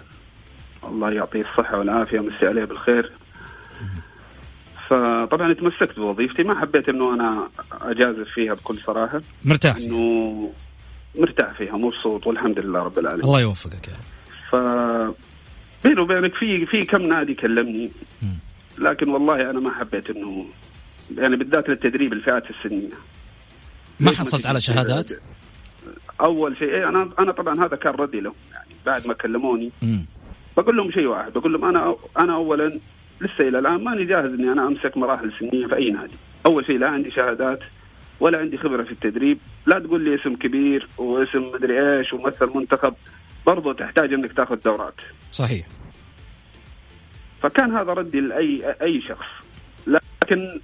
الله 0.83 1.11
يعطيه 1.11 1.41
الصحة 1.41 1.77
والعافية 1.77 2.19
مسي 2.19 2.47
عليه 2.47 2.65
بالخير. 2.65 3.11
فطبعا 4.89 5.53
تمسكت 5.53 5.99
بوظيفتي. 5.99 6.43
ما 6.43 6.59
حبيت 6.59 6.89
إنه 6.89 7.13
أنا 7.13 7.49
أجازف 7.81 8.27
فيها 8.35 8.53
بكل 8.53 8.77
صراحة. 8.77 9.21
مرتاح. 9.45 9.75
إنه 9.75 10.51
مرتاح 11.19 11.57
فيها 11.57 11.77
مبسوط 11.77 12.27
والحمد 12.27 12.59
لله 12.59 12.79
رب 12.79 12.99
العالمين. 12.99 13.25
الله 13.25 13.41
يوفقك 13.41 13.87
يا 13.87 13.93
رب. 13.93 14.17
ف 14.51 14.55
بيني 15.83 16.01
وبينك 16.01 16.35
في 16.35 16.65
في 16.65 16.85
كم 16.85 17.01
نادي 17.01 17.33
كلمني. 17.33 17.91
لكن 18.77 19.09
والله 19.09 19.49
أنا 19.49 19.59
ما 19.59 19.71
حبيت 19.71 20.09
انه 20.09 20.45
يعني 21.17 21.35
بالذات 21.35 21.69
للتدريب 21.69 22.13
الفئات 22.13 22.43
السنية 22.49 22.93
ما 23.99 24.11
حصلت 24.11 24.45
على؟ 24.45 24.59
شهادات؟ 24.59 25.11
أول 26.21 26.57
شيء 26.57 26.69
إيه 26.69 26.89
أنا 26.89 27.09
أنا 27.19 27.31
طبعا 27.31 27.65
هذا 27.65 27.75
كان 27.75 27.93
ردي 27.93 28.19
لهم 28.19 28.33
يعني 28.51 28.69
بعد 28.85 29.07
ما 29.07 29.13
كلموني. 29.13 29.71
بقول 30.57 30.77
لهم 30.77 30.91
شيء 30.91 31.05
واحد 31.05 31.33
بقول 31.33 31.53
لهم 31.53 31.65
أنا 31.65 31.95
أنا 32.19 32.33
اولا 32.35 32.79
لسه 33.21 33.47
إلى 33.47 33.59
الآن 33.59 33.83
ماني 33.83 34.05
جاهز 34.05 34.33
إني 34.33 34.51
أنا 34.51 34.67
أمسك 34.67 34.97
مراحل 34.97 35.31
سنية 35.39 35.67
في 35.67 35.75
أي 35.75 35.91
نادي 35.91 36.13
أول 36.45 36.65
شيء 36.65 36.77
لا 36.77 36.89
عندي 36.89 37.11
شهادات 37.11 37.59
ولا 38.19 38.37
عندي 38.37 38.57
خبرة 38.57 38.83
في 38.83 38.91
التدريب 38.91 39.37
لا 39.65 39.79
تقول 39.79 40.01
لي 40.01 40.15
اسم 40.15 40.35
كبير 40.35 40.87
واسم 40.97 41.51
مدري 41.53 41.97
إيش 41.97 42.13
ومثل 42.13 42.51
منتخب 42.55 42.93
برضو 43.47 43.71
تحتاج 43.71 44.13
إنك 44.13 44.33
تاخذ 44.33 44.55
دورات 44.55 44.93
صحيح. 45.37 45.65
فكان 47.41 47.71
هذا 47.77 47.93
ردي 47.93 48.19
لاي 48.19 48.75
أي 48.81 49.01
شخص. 49.01 49.25
لكن 49.87 50.59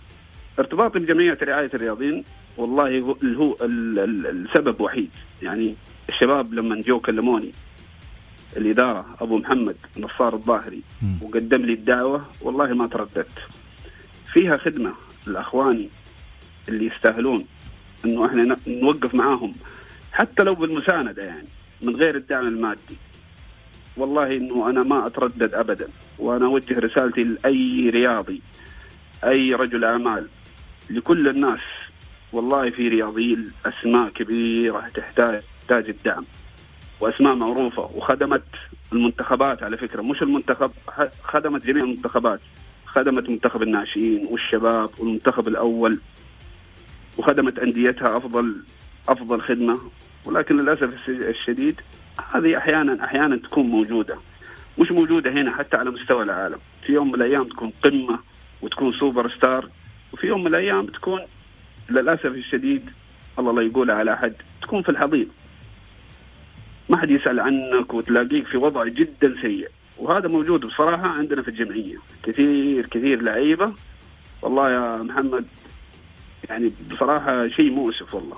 ارتباطي 0.59 0.99
بجمعية 0.99 1.38
رعاية 1.43 1.69
الرياضيين 1.73 2.23
والله 2.57 2.99
هو 2.99 3.12
هو 3.23 3.55
ال- 3.62 3.99
ال- 3.99 4.27
السبب 4.27 4.81
وحيد. 4.81 5.09
يعني 5.41 5.75
الشباب 6.09 6.53
لما 6.53 6.81
جو 6.81 6.99
كلموني 6.99 7.51
الإدارة 8.57 9.05
أبو 9.21 9.38
محمد 9.38 9.75
نصار 9.97 10.33
الظاهري. 10.33 10.81
وقدم 11.21 11.62
لي 11.62 11.73
الدعوة 11.73 12.25
والله 12.41 12.73
ما 12.73 12.88
ترددت. 12.88 13.39
فيها 14.33 14.57
خدمة 14.57 14.93
لأخواني 15.27 15.89
اللي 16.69 16.86
يستاهلون 16.95 17.45
إنه 18.05 18.25
إحنا 18.25 18.57
نوقف 18.67 19.15
معاهم 19.15 19.53
حتى 20.12 20.43
لو 20.43 20.55
بالمساندة 20.55 21.23
يعني 21.23 21.47
من 21.81 21.95
غير 21.95 22.15
الدعم 22.15 22.47
المادي. 22.47 22.95
والله 23.97 24.38
إنه 24.38 24.69
أنا 24.69 24.84
ما 24.84 25.08
أتردد 25.08 25.53
ابدا 25.53 25.88
وأنا 26.19 26.45
أوجه 26.45 26.79
رسالتي 26.79 27.23
لأي 27.23 27.89
رياضي 27.89 28.41
أي 29.23 29.53
رجل 29.53 29.84
أعمال 29.86 30.27
لكل 30.89 31.27
الناس. 31.27 31.60
والله 32.34 32.69
في 32.69 32.88
رياضيين 32.88 33.51
أسماء 33.65 34.10
كبيرة 34.10 34.89
تحتاج 34.93 35.41
تحتاج 35.62 35.89
الدعم 35.89 36.25
وأسماء 36.99 37.36
معروفة 37.36 37.89
وخدمت 37.95 38.43
المنتخبات 38.93 39.63
على 39.63 39.77
فكرة. 39.77 40.01
مش 40.01 40.21
المنتخب 40.21 40.71
خدمت 41.23 41.65
جميع 41.65 41.84
المنتخبات 41.84 42.39
خدمت 42.86 43.29
منتخب 43.29 43.62
الناشئين 43.62 44.27
والشباب 44.29 44.89
والمنتخب 44.99 45.47
الأول 45.47 45.99
وخدمت 47.17 47.60
أنديتها 47.60 48.17
افضل 48.17 48.56
أفضل 49.10 49.41
خدمة. 49.41 49.79
ولكن 50.25 50.58
للأسف 50.58 51.10
الشديد 51.10 51.82
هذه 52.34 52.58
أحيانا 52.58 53.06
أحيانا 53.06 53.38
تكون 53.38 53.65
موجودة. 53.65 54.17
مش 54.80 54.91
موجودة 54.91 55.32
هنا 55.32 55.58
حتى 55.58 55.78
على 55.78 55.91
مستوى 55.91 56.23
العالم. 56.23 56.60
في 56.86 56.93
يوم 56.93 57.08
من 57.08 57.15
الأيام 57.15 57.43
تكون 57.43 57.73
قمة 57.84 58.19
وتكون 58.62 58.93
سوبر 58.99 59.30
ستار 59.38 59.69
وفي 60.13 60.28
يوم 60.28 60.41
من 60.41 60.47
الأيام 60.47 60.86
تكون 60.86 61.19
للأسف 61.89 62.26
الشديد 62.26 62.89
الله 63.39 63.54
لا 63.54 63.62
يقولها 63.62 63.95
على 63.95 64.13
أحد 64.13 64.34
تكون 64.62 64.82
في 64.84 64.89
الحضيض. 64.89 65.28
ما 66.89 66.97
حد 66.97 67.10
يسأل 67.10 67.39
عنك 67.39 67.93
وتلاقيك 67.93 68.47
في 68.47 68.58
وضع 68.58 68.88
جدا 68.88 69.36
سيء. 69.41 69.69
وهذا 69.97 70.28
موجود 70.28 70.65
بصراحة 70.65 71.08
عندنا 71.08 71.41
في 71.41 71.47
الجمعية. 71.47 71.97
كثير 72.23 72.86
كثير 72.86 73.21
لعيبة. 73.21 73.73
والله 74.41 74.71
يا 74.71 75.04
محمد 75.04 75.45
يعني 76.49 76.71
بصراحة 76.91 77.47
شيء 77.47 77.71
مؤسف 77.71 78.13
والله. 78.13 78.38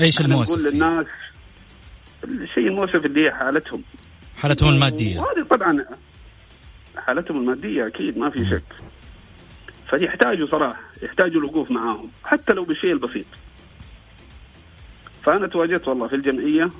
إيش 0.00 0.20
المؤسف 0.20 0.58
نقول؟ 0.58 0.72
للناس 0.72 1.06
الشيء 2.24 2.66
المؤسف 2.66 3.06
اللي 3.06 3.26
هي 3.26 3.32
حالتهم. 3.32 3.82
حالتهم 4.36 4.68
المادية. 4.68 5.20
وهذه 5.20 5.46
طبعا 5.50 5.84
حالتهم 6.96 7.36
المادية 7.36 7.86
أكيد 7.86 8.18
ما 8.18 8.30
في 8.30 8.46
شك. 8.50 8.62
فيحتاجوا 9.90 10.46
صراحة 10.50 10.80
يحتاجوا 11.02 11.40
الوقوف 11.40 11.70
معاهم 11.70 12.10
حتى 12.24 12.52
لو 12.52 12.64
بالشيء 12.64 12.92
البسيط. 12.92 13.26
فأنا 15.22 15.46
تواجدت 15.46 15.88
والله 15.88 16.08
في 16.08 16.16
الجمعية 16.16 16.70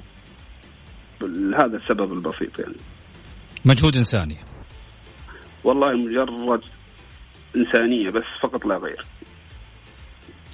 لهذا 1.20 1.76
السبب 1.76 2.12
البسيط 2.12 2.58
يعني. 2.58 2.76
مجهود 3.64 3.96
إنساني. 3.96 4.36
والله 5.64 5.92
مجرد 5.92 6.60
إنسانية 7.56 8.10
بس 8.10 8.24
فقط 8.42 8.64
لا 8.66 8.76
غير. 8.76 9.04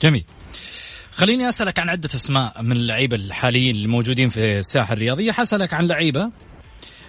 جميل. 0.03 0.25
خليني 1.17 1.49
أسألك 1.49 1.79
عن 1.79 1.89
عدة 1.89 2.09
أسماء 2.15 2.63
من 2.63 2.73
اللعيبة 2.73 3.17
الحاليين 3.17 3.77
الموجودين 3.77 4.29
في 4.29 4.59
الساحة 4.59 4.93
الرياضية. 4.93 5.33
حسألك 5.33 5.75
عن 5.75 5.87
لعيبة 5.87 6.31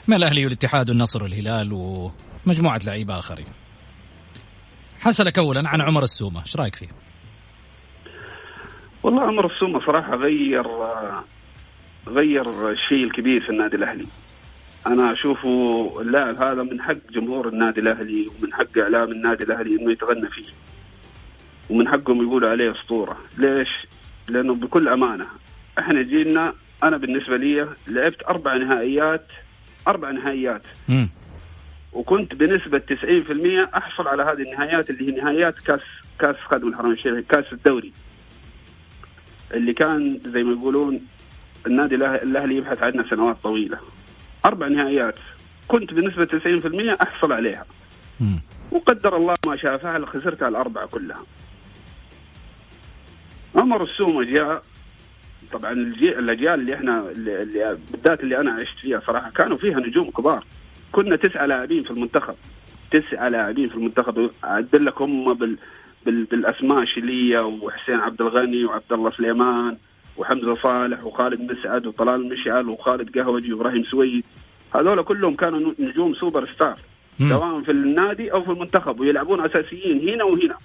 من 0.08 0.15
الأهلي 0.15 0.46
والاتحاد 0.46 0.89
والنصر 0.89 1.24
والهلال 1.24 1.74
ومجموعة 1.74 2.80
لعيبة 2.86 3.20
آخرين. 3.20 3.48
حسألك 5.00 5.38
اولا 5.38 5.70
عن 5.70 5.82
عمر 5.82 6.04
السومة. 6.04 6.41
إيش 6.41 6.56
رأيك 6.56 6.76
فيه؟ 6.76 6.88
والله 9.04 9.22
عمر 9.22 9.54
السومة 9.54 9.86
صراحة 9.86 10.15
غير 10.15 10.67
غير 12.08 12.72
الشيء 12.72 13.04
الكبير 13.04 13.41
في 13.41 13.50
النادي 13.50 13.76
الأهلي. 13.76 14.06
أنا 14.88 15.13
أشوفه 15.13 16.02
اللاعب 16.02 16.36
هذا 16.36 16.63
من 16.63 16.82
حق 16.82 17.12
جمهور 17.12 17.48
النادي 17.48 17.80
الأهلي 17.80 18.28
ومن 18.28 18.54
حق 18.54 18.78
إعلام 18.78 19.12
النادي 19.12 19.43
الأهلي 19.43 19.82
إنه 19.82 19.91
يتغنى 19.91 20.30
فيه. 20.30 20.54
ومن 21.70 21.88
حقهم 21.88 22.22
يقولوا 22.22 22.50
عليه 22.50 22.72
أسطورة. 22.72 23.17
ليش؟ 23.38 23.67
لأنه 24.30 24.56
بكل 24.56 24.88
أمانة 24.88 25.26
إحنا 25.80 26.02
جينا 26.02 26.54
أنا 26.84 26.98
بالنسبة 26.98 27.38
لي 27.38 27.68
لعبت 27.88 28.24
أربع 28.24 28.58
نهائيات 28.58 29.26
أربع 29.88 30.12
نهائيات. 30.12 30.62
مم. 30.90 31.10
وكنت 31.94 32.36
بنسبة 32.36 32.78
90% 32.80 33.70
أحصل 33.78 34.08
على 34.08 34.24
هذه 34.24 34.42
النهائيات 34.42 34.90
اللي 34.90 35.08
هي 35.08 35.22
نهائيات 35.22 35.60
كاس 35.60 35.82
كاس 36.20 36.36
خادم 36.36 36.68
الحرمين 36.68 36.94
الشريفين 36.94 37.24
كاس 37.24 37.54
الدوري. 37.54 37.94
اللي 39.54 39.74
كان 39.74 40.20
زي 40.26 40.44
ما 40.44 40.52
يقولون 40.52 41.02
النادي 41.68 41.96
الأهلي 41.96 42.56
يبحث 42.58 42.84
عنها 42.84 43.10
سنوات 43.10 43.38
طويلة. 43.44 43.78
أربع 44.46 44.68
نهائيات. 44.68 45.16
كنت 45.68 45.94
بنسبة 45.94 46.26
90% 46.26 46.98
أحصل 47.02 47.32
عليها. 47.32 47.66
مم. 48.20 48.42
وقدر 48.72 49.18
الله 49.18 49.34
ما 49.48 49.58
شاء 49.58 49.78
فعل 49.78 50.08
خسرتها 50.08 50.48
الأربعة 50.48 50.86
كلها. 50.88 51.24
عمر 53.58 53.84
السومه 53.84 54.24
جاء 54.24 54.62
طبعا 55.52 55.72
الأجيال 55.72 56.60
اللي 56.60 56.76
إحنا 56.76 57.10
اللي 57.12 57.78
بالذات 57.91 58.24
اللي 58.24 58.38
أنا 58.39 58.52
عشت 58.52 58.80
فيها 58.80 59.02
صراحة 59.08 59.30
كانوا 59.30 59.58
فيها 59.58 59.80
نجوم 59.80 60.12
كبار. 60.12 60.43
كنا 60.91 61.15
تسعة 61.15 61.46
لاعبين 61.46 61.84
في 61.84 61.91
المنتخب. 61.91 62.36
تسعة 62.91 63.30
لاعبين 63.30 63.70
في 63.70 63.76
المنتخب. 63.76 64.30
اعدل 64.46 64.86
لك 64.86 65.02
هم 65.02 65.34
بال 65.34 65.58
بال 66.06 66.24
بالأسماء 66.24 66.86
شيلية 66.86 67.39
وحسين 67.39 67.96
عبد 67.96 68.22
الغني 68.22 68.65
وعبد 68.65 68.93
الله 68.93 69.12
سليمان 69.12 69.78
وحمزة 70.17 70.56
صالح 70.56 71.04
وخالد 71.04 71.52
مسعد 71.52 71.88
وطلال 71.88 72.30
مشعل 72.30 72.70
وخالد 72.70 73.20
قهوجي 73.20 73.54
وإبراهيم 73.54 73.84
سويد. 73.84 74.24
هذول 74.76 75.04
كلهم 75.04 75.36
كانوا 75.36 75.74
نجوم 75.80 76.13
سوبر 76.13 76.50
ستار. 76.56 76.80
سواء 77.30 77.62
في 77.62 77.72
النادي 77.72 78.32
أو 78.32 78.43
في 78.43 78.52
المنتخب. 78.52 79.00
ويلعبون 79.00 79.46
أساسيين 79.46 80.10
هنا 80.10 80.24
وهنا. 80.24 80.58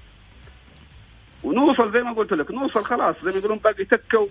ونوصل 1.45 1.93
زي 1.93 2.03
ما 2.03 2.13
قلت 2.13 2.33
لك 2.33 2.51
نوصل 2.51 2.85
خلاص 2.85 3.17
زي 3.25 3.31
ما 3.33 3.39
يقولون 3.39 3.59
باقي 3.59 3.85
تكة 3.85 4.29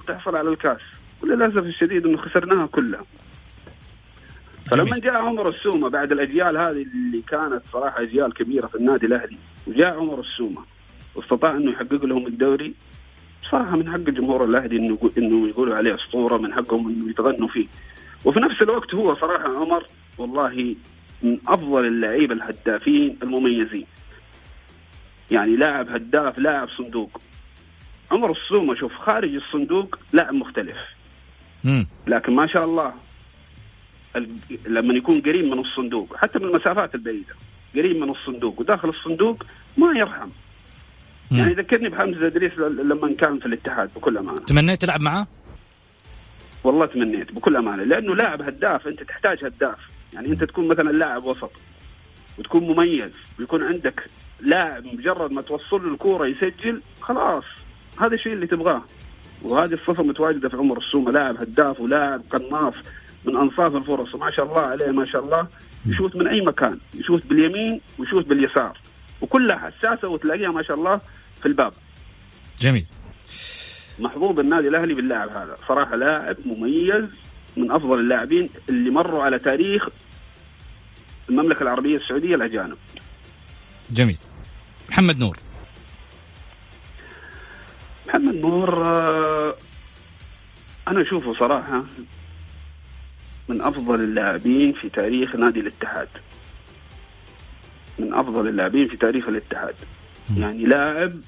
وتحصل 0.00 0.36
على 0.36 0.48
الكاس. 0.48 0.80
وللأسف 1.22 1.56
الشديد 1.58 2.06
إنه 2.06 2.16
خسرناها 2.18 2.66
كلها. 2.66 3.04
فلما. 4.70 4.98
جاء 4.98 5.14
عمر 5.14 5.48
السومة 5.48 5.88
بعد 5.88 6.12
الأجيال 6.12 6.56
هذه 6.56 6.86
اللي 6.94 7.22
كانت 7.28 7.62
صراحة 7.72 8.02
أجيال 8.02 8.34
كبيرة 8.34 8.66
في 8.66 8.74
النادي 8.74 9.06
الأهلي 9.06 9.38
وجاء 9.66 9.98
عمر 9.98 10.20
السومة 10.20 10.62
واستطاع 11.14 11.50
إنه 11.50 11.70
يحقق 11.70 12.04
لهم 12.04 12.26
الدوري. 12.26 12.74
صراحة 13.50 13.76
من 13.76 13.92
حق 13.92 14.08
الجمهور 14.08 14.44
الأهلي 14.44 14.76
إنه 14.76 15.10
إنه 15.18 15.48
يقولوا 15.48 15.76
عليه 15.76 15.94
أسطورة 15.94 16.36
من 16.36 16.52
حقهم 16.54 16.88
إنه 16.88 17.10
يتغنوا 17.10 17.48
فيه. 17.48 17.66
وفي 18.24 18.40
نفس 18.40 18.62
الوقت 18.62 18.94
هو 18.94 19.14
صراحة 19.14 19.58
عمر 19.60 19.86
والله 20.18 20.76
من 21.22 21.38
أفضل 21.48 21.86
اللعيبة 21.86 22.34
الهدافين 22.34 23.18
المميزين. 23.22 23.86
يعني 25.30 25.56
لاعب 25.56 25.88
هداف 25.88 26.38
لاعب 26.38 26.68
صندوق 26.78 27.20
عمر 28.10 28.30
السومة 28.32 28.74
شوف 28.74 28.94
خارج 28.94 29.34
الصندوق 29.34 29.98
لاعب 30.12 30.34
مختلف 30.34 30.76
مم. 31.64 31.86
لكن 32.06 32.32
ما 32.34 32.46
شاء 32.46 32.64
الله 32.64 32.92
ال- 34.16 34.28
لما 34.66 34.94
يكون 34.94 35.20
قريب 35.20 35.44
من 35.44 35.58
الصندوق 35.58 36.16
حتى 36.16 36.38
من 36.38 36.44
المسافات 36.44 36.94
البعيدة 36.94 37.34
قريب 37.74 37.96
من 37.96 38.10
الصندوق 38.10 38.60
وداخل 38.60 38.88
الصندوق 38.88 39.46
ما 39.76 39.98
يرحم 39.98 40.28
مم. 41.30 41.38
يعني 41.38 41.52
ذكرني 41.54 41.88
بحمزة 41.88 42.26
إدريس 42.26 42.58
ل- 42.58 42.88
لما 42.88 43.14
كان 43.18 43.38
في 43.38 43.46
الاتحاد 43.46 43.90
بكل 43.96 44.18
أمانة 44.18 44.38
تمنيت 44.38 44.80
تلعب 44.82 45.00
معاه؟ 45.00 45.26
والله 46.64 46.86
تمنيت 46.86 47.32
بكل 47.32 47.56
أمانة 47.56 47.84
لأنه 47.84 48.14
لاعب 48.16 48.42
هداف 48.42 48.86
أنت 48.86 49.02
تحتاج 49.02 49.44
هداف 49.44 49.78
يعني 50.12 50.28
أنت 50.28 50.44
تكون 50.44 50.68
مثلا 50.68 50.90
لاعب 50.90 51.24
وسط 51.24 51.50
وتكون 52.38 52.62
مميز 52.62 53.12
ويكون 53.38 53.62
عندك 53.62 54.06
لاعب 54.44 54.84
مجرد 54.86 55.32
ما 55.32 55.42
توصل 55.42 55.86
له 55.86 55.92
الكورة 55.92 56.26
يسجل 56.26 56.82
خلاص. 57.00 57.44
هذا 58.00 58.14
الشيء 58.14 58.32
اللي 58.32 58.46
تبغاه. 58.46 58.82
وهذه 59.42 59.72
الصفة 59.72 60.02
متواجدة 60.02 60.48
في 60.48 60.56
عمر 60.56 60.78
السومة 60.78 61.12
لاعب 61.12 61.36
هداف 61.36 61.80
ولاعب 61.80 62.22
قناص 62.30 62.74
من 63.24 63.36
أنصاف 63.36 63.76
الفرص. 63.76 64.14
وما 64.14 64.30
شاء 64.30 64.46
الله 64.46 64.60
عليه 64.60 64.90
ما 64.90 65.06
شاء 65.06 65.24
الله. 65.24 65.48
يشوت 65.86 66.16
من 66.16 66.28
أي 66.28 66.40
مكان. 66.40 66.78
يشوت 66.94 67.26
باليمين 67.26 67.80
ويشوت 67.98 68.26
باليسار. 68.26 68.78
وكلها 69.20 69.56
حساسه 69.56 70.08
وتلاقيها 70.08 70.50
ما 70.50 70.62
شاء 70.62 70.76
الله 70.76 71.00
في 71.40 71.46
الباب. 71.46 71.72
جميل. 72.60 72.86
محظوظ 73.98 74.38
النادي 74.38 74.68
الأهلي 74.68 74.94
باللاعب 74.94 75.28
هذا. 75.28 75.56
صراحة 75.68 75.96
لاعب 75.96 76.36
مميز 76.44 77.04
من 77.56 77.70
أفضل 77.70 77.98
اللاعبين 77.98 78.50
اللي 78.68 78.90
مروا 78.90 79.22
على 79.22 79.38
تاريخ 79.38 79.88
المملكة 81.30 81.62
العربية 81.62 81.96
السعودية 81.96 82.34
الأجانب. 82.34 82.76
جميل. 83.90 84.18
محمد 84.88 85.18
نور. 85.18 85.38
محمد 88.06 88.34
نور 88.34 88.86
آه، 88.86 89.54
أنا 90.88 91.02
أشوفه 91.02 91.34
صراحة 91.34 91.84
من 93.48 93.60
أفضل 93.60 94.00
اللاعبين 94.00 94.72
في 94.72 94.88
تاريخ 94.88 95.36
نادي 95.36 95.60
الاتحاد. 95.60 96.08
من 97.98 98.14
أفضل 98.14 98.48
اللاعبين 98.48 98.88
في 98.88 98.96
تاريخ 98.96 99.28
الاتحاد. 99.28 99.74
يعني 100.36 100.64
لاعب 100.64 101.20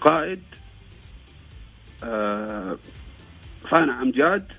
قائد 0.00 0.42
آه، 2.04 2.78
صانع 3.70 4.02
أمجاد 4.02 4.52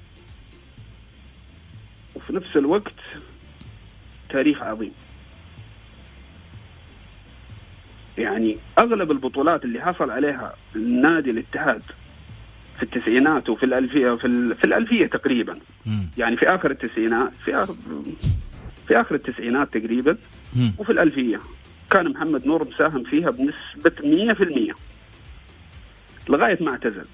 وفي 2.15 2.33
نفس 2.33 2.55
الوقت 2.55 2.93
تاريخ 4.29 4.61
عظيم. 4.61 4.93
يعني 8.21 8.57
أغلب 8.79 9.11
البطولات 9.11 9.63
اللي 9.65 9.81
حصل 9.81 10.09
عليها 10.11 10.53
نادي 10.75 11.31
الاتحاد 11.31 11.81
في 12.77 12.83
التسعينات 12.83 13.49
وفي 13.49 13.63
الألفية 13.65 14.15
في, 14.15 14.27
ال- 14.27 14.55
في 14.55 14.63
الألفية 14.63 15.05
تقريبا. 15.07 15.59
مم. 15.85 16.09
يعني 16.17 16.37
في 16.37 16.47
آخر 16.55 16.71
التسعينات 16.71 17.31
في 17.45 17.55
آخر 17.55 17.73
في 18.87 19.01
آخر 19.01 19.15
التسعينات 19.15 19.73
تقريبا. 19.77 20.17
مم. 20.55 20.73
وفي 20.77 20.91
الألفية. 20.91 21.39
كان 21.91 22.09
محمد 22.09 22.47
نور 22.47 22.67
مساهم 22.67 23.03
فيها 23.03 23.29
بنسبة 23.29 23.91
100% 24.03 24.75
لغاية 26.29 26.63
ما 26.63 26.71
اعتزل. 26.71 27.05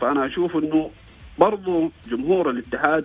فأنا 0.00 0.26
أشوف 0.26 0.56
أنه 0.56 0.90
برضو 1.38 1.90
جمهور 2.10 2.50
الاتحاد 2.50 3.04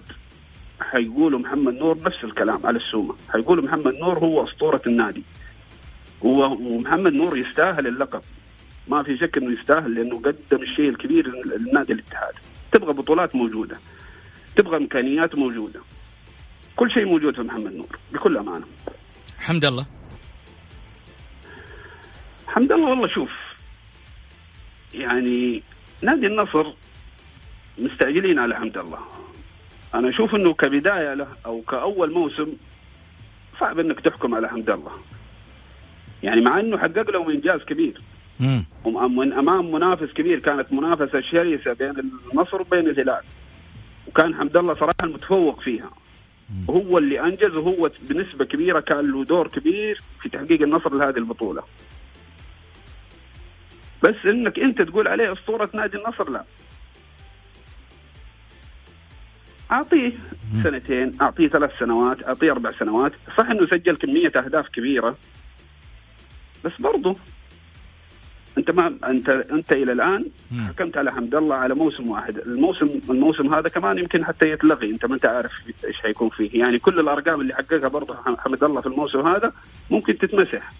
حيقولوا 0.81 1.39
محمد 1.39 1.73
نور 1.73 1.97
نفس 2.05 2.23
الكلام 2.23 2.65
على 2.65 2.77
السومة. 2.77 3.15
حيقولوا 3.29 3.63
محمد 3.63 3.93
نور 3.93 4.17
هو 4.19 4.43
أسطورة 4.43 4.81
النادي. 4.87 5.23
ومحمد 6.21 7.13
نور 7.13 7.37
يستاهل 7.37 7.87
اللقب. 7.87 8.21
ما 8.87 9.03
في 9.03 9.17
شك 9.17 9.37
إنه 9.37 9.51
يستاهل 9.51 9.95
لأنه 9.95 10.21
قدم 10.21 10.61
الشيء 10.61 10.89
الكبير 10.89 11.27
للنادي 11.45 11.93
الاتحاد. 11.93 12.33
تبغى 12.71 12.93
بطولات 12.93 13.35
موجودة 13.35 13.77
تبغى 14.55 14.77
إمكانيات 14.77 15.35
موجودة. 15.35 15.79
كل 16.75 16.91
شيء 16.91 17.05
موجود 17.05 17.35
في 17.35 17.41
محمد 17.41 17.73
نور 17.73 17.99
بكل 18.13 18.37
أمانة. 18.37 18.65
حمد 19.39 19.65
الله. 19.65 19.85
حمد 22.47 22.71
الله 22.71 22.89
والله 22.89 23.07
شوف 23.07 23.31
يعني 24.93 25.63
نادي 26.01 26.27
النصر 26.27 26.73
مستعجلين 27.79 28.39
على 28.39 28.55
حمد 28.55 28.77
الله. 28.77 28.99
أنا 29.95 30.09
أشوف 30.09 30.35
إنه 30.35 30.53
كبداية 30.53 31.13
له 31.13 31.27
أو 31.45 31.61
كأول 31.61 32.13
موسم 32.13 32.53
صعب 33.59 33.79
إنك 33.79 33.99
تحكم 33.99 34.35
على 34.35 34.49
حمد 34.49 34.69
الله. 34.69 34.91
يعني 36.23 36.41
مع 36.41 36.59
إنه 36.59 36.77
حقق 36.77 37.09
له 37.09 37.29
إنجاز 37.29 37.61
كبير. 37.61 38.01
ومن 38.83 39.33
أمام 39.33 39.71
منافس 39.71 40.13
كبير 40.13 40.39
كانت 40.39 40.73
منافسة 40.73 41.21
شرسة 41.21 41.73
بين 41.73 42.11
النصر 42.33 42.61
وبين 42.61 42.89
الهلال. 42.89 43.21
وكان 44.07 44.35
حمد 44.35 44.57
الله 44.57 44.73
صراحة 44.73 45.03
المتفوق 45.03 45.61
فيها. 45.61 45.89
وهو 46.67 46.97
اللي 46.97 47.19
أنجز 47.19 47.55
وهو 47.55 47.91
بنسبة 48.01 48.45
كبيرة 48.45 48.79
كان 48.79 49.11
له 49.11 49.23
دور 49.23 49.47
كبير 49.47 50.01
في 50.21 50.29
تحقيق 50.29 50.61
النصر 50.61 50.93
لهذه 50.93 51.17
البطولة. 51.17 51.63
بس 54.03 54.15
إنك 54.25 54.59
أنت 54.59 54.81
تقول 54.81 55.07
عليه 55.07 55.33
أسطورة 55.33 55.69
نادي 55.73 55.97
النصر 55.97 56.29
لا. 56.29 56.43
أعطيه 59.71 60.11
سنتين 60.63 61.21
أعطيه 61.21 61.47
ثلاث 61.47 61.71
سنوات 61.79 62.23
أعطيه 62.23 62.51
أربع 62.51 62.71
سنوات. 62.71 63.11
صح 63.37 63.49
إنه 63.49 63.65
سجل 63.65 63.95
كمية 63.95 64.31
أهداف 64.35 64.67
كبيرة 64.67 65.17
بس 66.65 66.71
برضه 66.79 67.15
انت 68.57 68.71
ما 68.71 68.97
انت 69.03 69.29
انت 69.29 69.71
إلى 69.71 69.91
الان. 69.91 70.25
حكمت 70.67 70.97
على 70.97 71.11
حمد 71.11 71.35
الله 71.35 71.55
على 71.55 71.73
موسم 71.73 72.09
واحد. 72.09 72.37
الموسم 72.37 72.99
الموسم 73.09 73.53
هذا 73.53 73.69
كمان 73.69 73.97
يمكن 73.97 74.25
حتى 74.25 74.49
يتلغي. 74.49 74.89
انت 74.89 75.05
ما 75.05 75.15
انت 75.15 75.25
عارف 75.25 75.51
إيش 75.85 75.95
حيكون 76.03 76.29
فيه. 76.29 76.59
يعني 76.59 76.79
كل 76.79 76.99
الأرقام 76.99 77.41
اللي 77.41 77.53
حققها 77.53 77.87
برضه 77.87 78.15
حمد 78.37 78.63
الله 78.63 78.81
في 78.81 78.87
الموسم 78.87 79.27
هذا 79.27 79.51
ممكن 79.91 80.17
تتمسح. 80.17 80.71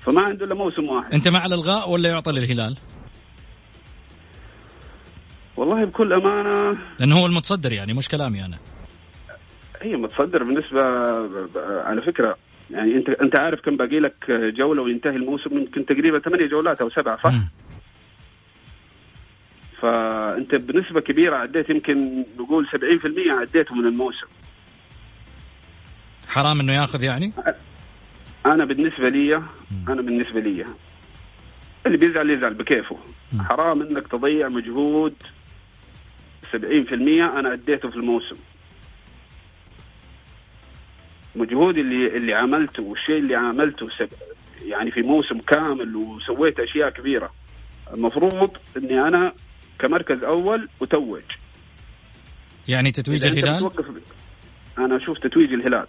فما 0.00 0.20
عنده 0.20 0.44
إلا 0.44 0.54
موسم 0.54 0.88
واحد. 0.88 1.14
انت 1.14 1.28
مع 1.28 1.46
الإلغاء 1.46 1.90
ولا 1.90 2.08
يعطى 2.08 2.32
للهلال؟ 2.32 2.76
والله 5.56 5.84
بكل 5.84 6.12
أمانة 6.12 6.78
لأنه 7.00 7.18
هو 7.18 7.26
المتصدر 7.26 7.72
يعني 7.72 7.94
مش 7.94 8.08
كلامي 8.08 8.44
أنا. 8.44 8.58
هي 9.82 9.96
متصدر 9.96 10.44
بالنسبة 10.44 10.80
على 11.82 12.02
فكرة 12.02 12.36
يعني 12.72 12.96
انت 12.96 13.08
انت 13.08 13.38
عارف 13.38 13.60
كم 13.60 13.76
باقي 13.76 14.00
لك 14.00 14.30
جولة 14.30 14.82
وينتهي 14.82 15.16
الموسم 15.16 15.58
يمكن 15.58 15.86
تقريبا 15.86 16.18
ثمانية 16.18 16.46
جولات 16.46 16.80
أو 16.80 16.90
سبعة 16.90 17.22
صح؟ 17.22 17.34
فأنت 19.80 20.54
بنسبة 20.54 21.00
كبيرة 21.00 21.36
عديت 21.36 21.70
يمكن 21.70 22.24
نقول 22.38 22.66
70% 22.66 22.70
عديته 23.40 23.74
من 23.74 23.86
الموسم. 23.86 24.26
حرام 26.28 26.60
إنه 26.60 26.72
ياخذ 26.72 27.02
يعني؟ 27.02 27.32
أنا 28.46 28.64
بالنسبة 28.64 29.08
لي 29.08 29.42
أنا 29.88 30.02
بالنسبة 30.02 30.40
لي 30.40 30.66
اللي 31.86 31.96
بيزعل 31.98 32.30
يزعل 32.30 32.54
بكيفه. 32.54 32.98
حرام 33.38 33.82
إنك 33.82 34.08
تضيع 34.08 34.48
مجهود 34.48 35.14
70% 36.52 36.54
أنا 37.38 37.52
أديته 37.52 37.90
في 37.90 37.96
الموسم. 37.96 38.36
مجهودي 41.36 41.80
اللي 41.80 42.16
اللي 42.16 42.34
عملته 42.34 42.82
والشيء 42.82 43.18
اللي 43.18 43.34
عملته 43.34 43.88
سب 43.98 44.08
يعني 44.66 44.90
في 44.90 45.00
موسم 45.02 45.38
كامل 45.38 45.96
وسويت 45.96 46.60
أشياء 46.60 46.90
كبيرة. 46.90 47.32
المفروض 47.94 48.50
إني 48.76 49.00
أنا 49.00 49.32
كمركز 49.78 50.24
أول 50.24 50.68
أتوج. 50.82 51.22
يعني 52.68 52.90
تتويج 52.90 53.26
الهلال؟ 53.26 53.70
أنا 54.78 54.96
أشوف 54.96 55.18
تتويج 55.18 55.52
الهلال. 55.52 55.86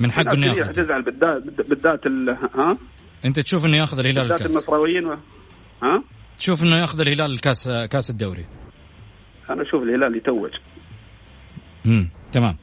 من 0.00 0.12
حقه 0.12 0.32
إنه 0.34 0.46
ياخذ. 0.46 0.64
حتزعل 0.68 1.02
بالذات 1.02 1.42
بالذات 1.68 2.06
ال- 2.06 2.30
ها؟ 2.54 2.78
أنت 3.24 3.40
تشوف 3.40 3.64
إنه 3.64 3.76
ياخذ 3.76 3.98
الهلال 3.98 4.22
بالذات 4.22 4.40
الكاس. 4.40 4.56
النصراويين 4.56 5.06
و- 5.06 5.16
ها؟ 5.82 6.02
تشوف 6.38 6.62
إنه 6.62 6.76
ياخذ 6.76 7.00
الهلال 7.00 7.32
الكاس 7.32 7.68
كاس 7.90 8.10
الدوري. 8.10 8.46
أنا 9.50 9.62
أشوف 9.62 9.82
الهلال 9.82 10.16
يتوج. 10.16 10.50
امم 11.86 12.08
تمام. 12.32 12.56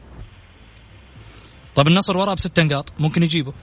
طب 1.80 1.88
النصر 1.88 2.17
وراه 2.17 2.34
بست 2.34 2.59
نقاط. 2.59 2.93
ممكن 2.99 3.23
يجيبه. 3.23 3.53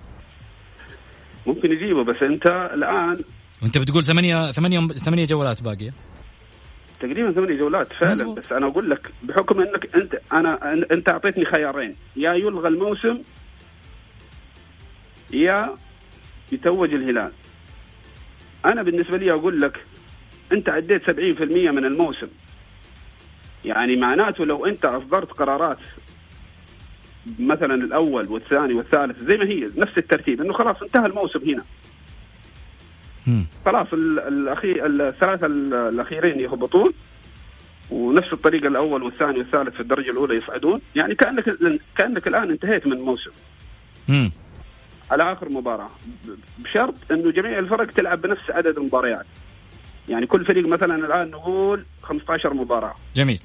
ممكن 1.46 1.72
يجيبه 1.72 2.04
بس 2.04 2.22
انت 2.22 2.46
الآن 2.46 3.24
وانت 3.62 3.78
بتقول 3.78 4.04
ثمانية 4.04 4.52
ثمانية 4.52 4.88
ثمانية 4.88 5.24
جولات 5.24 5.62
باقية. 5.62 5.90
تقريبا 7.00 7.32
ثمانية 7.32 7.56
جولات 7.56 7.92
فعلا 7.92 8.10
مزبوط. 8.10 8.38
بس 8.38 8.52
أنا 8.52 8.66
أقول 8.66 8.90
لك 8.90 9.10
بحكم 9.22 9.60
إنك 9.60 9.94
أنت 9.94 10.20
أنا 10.32 10.72
أنت 10.92 11.08
أعطيتني 11.10 11.44
خيارين. 11.44 11.96
يا 12.16 12.32
يلغى 12.34 12.68
الموسم 12.68 13.22
يا 15.32 15.74
يتوج 16.52 16.94
الهلال. 16.94 17.32
أنا 18.66 18.82
بالنسبة 18.82 19.16
لي 19.16 19.32
أقول 19.32 19.60
لك 19.60 19.84
أنت 20.52 20.68
عديت 20.68 21.02
70% 21.04 21.10
من 21.70 21.84
الموسم. 21.84 22.28
يعني 23.64 23.96
معناته 23.96 24.44
لو 24.44 24.66
أنت 24.66 24.84
أصدرت 24.84 25.32
قرارات 25.32 25.78
مثلا 27.39 27.74
الأول 27.74 28.29
والثاني 28.29 28.74
والثالث 28.74 29.18
زي 29.22 29.37
ما 29.37 29.45
هي 29.45 29.70
نفس 29.77 29.99
الترتيب 29.99 30.41
إنه 30.41 30.53
خلاص 30.53 30.83
انتهى 30.83 31.07
الموسم 31.07 31.41
هنا. 31.51 31.64
خلاص 33.64 33.87
ال- 33.93 34.18
الاخير 34.18 34.87
الثلاثة 34.87 35.47
ال- 35.47 35.74
الأخيرين 35.74 36.41
يهبطون 36.41 36.93
ونفس 37.91 38.33
الطريقة 38.33 38.68
الأول 38.68 39.03
والثاني 39.03 39.39
والثالث 39.39 39.74
في 39.74 39.81
الدرجة 39.81 40.11
الأولى 40.11 40.35
يصعدون. 40.37 40.81
يعني 40.97 41.14
كأنك 41.14 41.45
كأنك 41.97 42.27
الآن 42.27 42.51
انتهيت 42.51 42.87
من 42.87 42.93
الموسم. 42.93 43.31
مم. 44.09 44.33
على 45.11 45.33
آخر 45.33 45.49
مباراة 45.49 45.89
بشرط 46.59 46.95
إنه 47.11 47.31
جميع 47.31 47.59
الفرق 47.59 47.87
تلعب 47.91 48.20
بنفس 48.22 48.51
عدد 48.51 48.79
المباريات 48.79 49.27
يعني 50.09 50.27
كل 50.27 50.45
فريق 50.45 50.66
مثلا 50.66 51.07
الآن 51.07 51.31
نقول 51.31 51.85
15 52.03 52.55
مباراة. 52.55 52.95
جميل. 53.14 53.41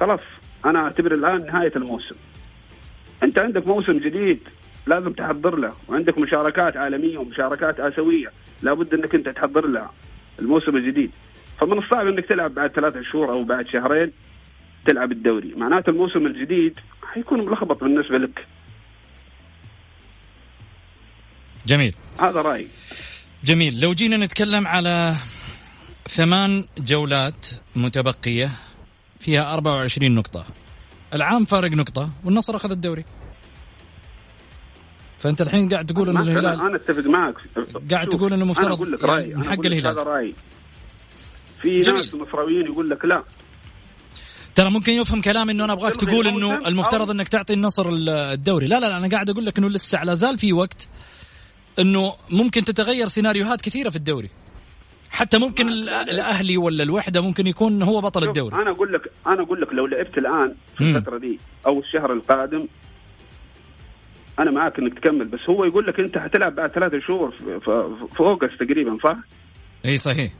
خلاص 0.00 0.20
أنا 0.64 0.78
أعتبر 0.78 1.14
الآن 1.14 1.46
نهاية 1.46 1.72
الموسم. 1.76 2.14
أنت 3.22 3.38
عندك 3.38 3.66
موسم 3.66 3.98
جديد 3.98 4.40
لازم 4.86 5.12
تحضر 5.12 5.56
له 5.56 5.72
وعندك 5.88 6.18
مشاركات 6.18 6.76
عالمية 6.76 7.18
ومشاركات 7.18 7.80
آسيوية 7.80 8.32
لابد 8.62 8.94
إنك 8.94 9.14
أنت 9.14 9.28
تحضر 9.28 9.66
لها 9.66 9.92
الموسم 10.38 10.76
الجديد. 10.76 11.10
فمن 11.60 11.78
الصعب 11.78 12.06
إنك 12.06 12.24
تلعب 12.24 12.54
بعد 12.54 12.70
ثلاثة 12.70 13.02
شهور 13.02 13.30
أو 13.30 13.44
بعد 13.44 13.68
شهرين 13.68 14.12
تلعب 14.86 15.12
الدوري. 15.12 15.54
معناته 15.54 15.90
الموسم 15.90 16.26
الجديد 16.26 16.74
حيكون 17.14 17.40
ملخبط 17.46 17.84
بالنسبة 17.84 18.18
لك. 18.18 18.46
جميل. 21.66 21.94
هذا 22.20 22.40
رأيي. 22.40 22.68
جميل. 23.44 23.80
لو 23.80 23.92
جينا 23.92 24.16
نتكلم 24.16 24.66
على 24.66 25.14
ثمان 26.08 26.64
جولات 26.78 27.46
متبقية 27.76 28.50
فيها 29.20 29.54
24 29.54 30.14
نقطة. 30.14 30.46
العام 31.14 31.44
فارق 31.44 31.70
نقطة 31.72 32.10
والنصر 32.24 32.56
أخذ 32.56 32.70
الدوري. 32.70 33.04
فأنت 35.18 35.40
الحين 35.40 35.68
قاعد 35.68 35.86
تقول 35.86 36.08
أن 36.08 36.14
ما- 36.14 36.22
الهلال 36.22 36.60
أنا 36.60 36.76
أتفق 36.76 37.04
معك. 37.06 37.34
قاعد 37.90 38.08
تقول 38.08 38.32
إنه 38.32 38.44
مفترض 38.44 38.66
أنا 38.66 38.74
أقول 38.74 38.92
لك 38.92 39.00
يعني 39.02 39.12
رأيي. 39.12 39.26
من 39.34 39.34
أنا 39.34 39.44
حق 39.44 39.52
أقول 39.52 39.66
لك 39.66 39.72
الهلال. 39.72 39.98
هذا 39.98 40.02
رأيي. 40.02 40.34
في. 41.62 41.68
ناس 41.68 42.14
مصراويين 42.14 42.66
يقول 42.66 42.90
لك 42.90 43.04
لا. 43.04 43.24
ترى 44.54 44.70
ممكن 44.70 44.92
يفهم 44.92 45.20
كلام 45.20 45.50
إنه 45.50 45.64
أنا 45.64 45.72
أبغاك 45.72 45.96
تقول 45.96 46.28
إنه 46.28 46.68
المفترض 46.68 47.10
إنك 47.10 47.28
تعطي 47.28 47.52
النصر 47.52 47.88
ال- 47.88 48.08
الدوري. 48.08 48.66
لا 48.66 48.80
لا 48.80 48.86
لا 48.86 48.98
أنا 48.98 49.08
قاعد 49.08 49.30
أقول 49.30 49.46
لك 49.46 49.58
إنه 49.58 49.68
لسه 49.70 50.04
لا 50.04 50.14
زال 50.14 50.38
في 50.38 50.52
وقت 50.52 50.88
إنه 51.78 52.14
ممكن 52.30 52.64
تتغير 52.64 53.06
سيناريوهات 53.06 53.60
كثيرة 53.60 53.90
في 53.90 53.96
الدوري. 53.96 54.30
حتى 55.10 55.38
ممكن 55.38 55.68
ال- 55.68 55.88
الأهلي 55.88 56.56
ولا 56.56 56.82
الوحدة 56.82 57.20
ممكن 57.20 57.46
يكون 57.46 57.82
هو 57.82 58.00
بطل 58.00 58.22
الدوري 58.28 58.56
أنا 58.56 58.70
أقول 58.70 58.92
لك 58.92 59.10
أنا 59.26 59.42
أقول 59.42 59.60
لك 59.60 59.72
لو 59.72 59.86
لعبت 59.86 60.18
الآن 60.18 60.54
في. 60.78 60.96
الفترة 60.96 61.18
دي 61.18 61.38
أو 61.66 61.78
الشهر 61.80 62.12
القادم 62.12 62.66
أنا 64.38 64.50
معاك 64.50 64.78
إنك 64.78 64.98
تكمل 64.98 65.24
بس 65.24 65.40
هو 65.50 65.64
يقول 65.64 65.86
لك 65.86 66.00
أنت 66.00 66.18
حتلعب 66.18 66.54
بعد 66.54 66.70
ثلاثة 66.70 67.00
شهور 67.00 67.30
في 68.10 68.20
August 68.20 68.62
تقريبا 68.62 68.98
صح؟ 69.04 69.16
إي 69.84 69.96
صحيح 69.98 70.32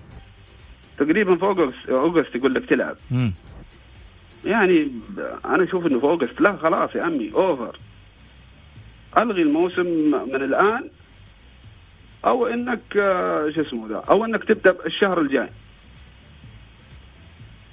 تقريبا 0.99 1.37
في 1.37 1.43
August 1.43 1.89
August 1.89 2.34
يقول 2.35 2.55
لك 2.55 2.69
تلعب 2.69 2.97
مم. 3.11 3.33
يعني 4.45 4.91
أنا 5.45 5.64
أشوف 5.64 5.87
إنه 5.87 5.99
في 5.99 6.05
August 6.05 6.41
لا 6.41 6.57
خلاص 6.57 6.91
يا 6.95 7.03
عمي 7.03 7.33
over 7.34 7.78
ألغي 9.19 9.43
الموسم 9.43 9.87
من 10.29 10.43
الآن 10.43 10.91
أو 12.29 12.47
إنك 12.47 12.97
آه، 12.97 13.51
شو 13.55 13.61
اسمه 13.61 13.89
ذا؟ 13.89 14.03
أو 14.11 14.24
إنك 14.24 14.45
تبدأ 14.45 14.76
الشهر 14.87 15.20
الجاي. 15.20 15.49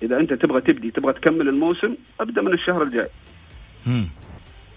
إذا 0.03 0.17
أنت 0.19 0.33
تبغى 0.33 0.61
تبدي 0.61 0.91
تبغى 0.91 1.13
تكمل 1.13 1.49
الموسم 1.49 1.95
أبدأ 2.19 2.41
من 2.41 2.53
الشهر 2.53 2.83
الجاي. 2.83 3.07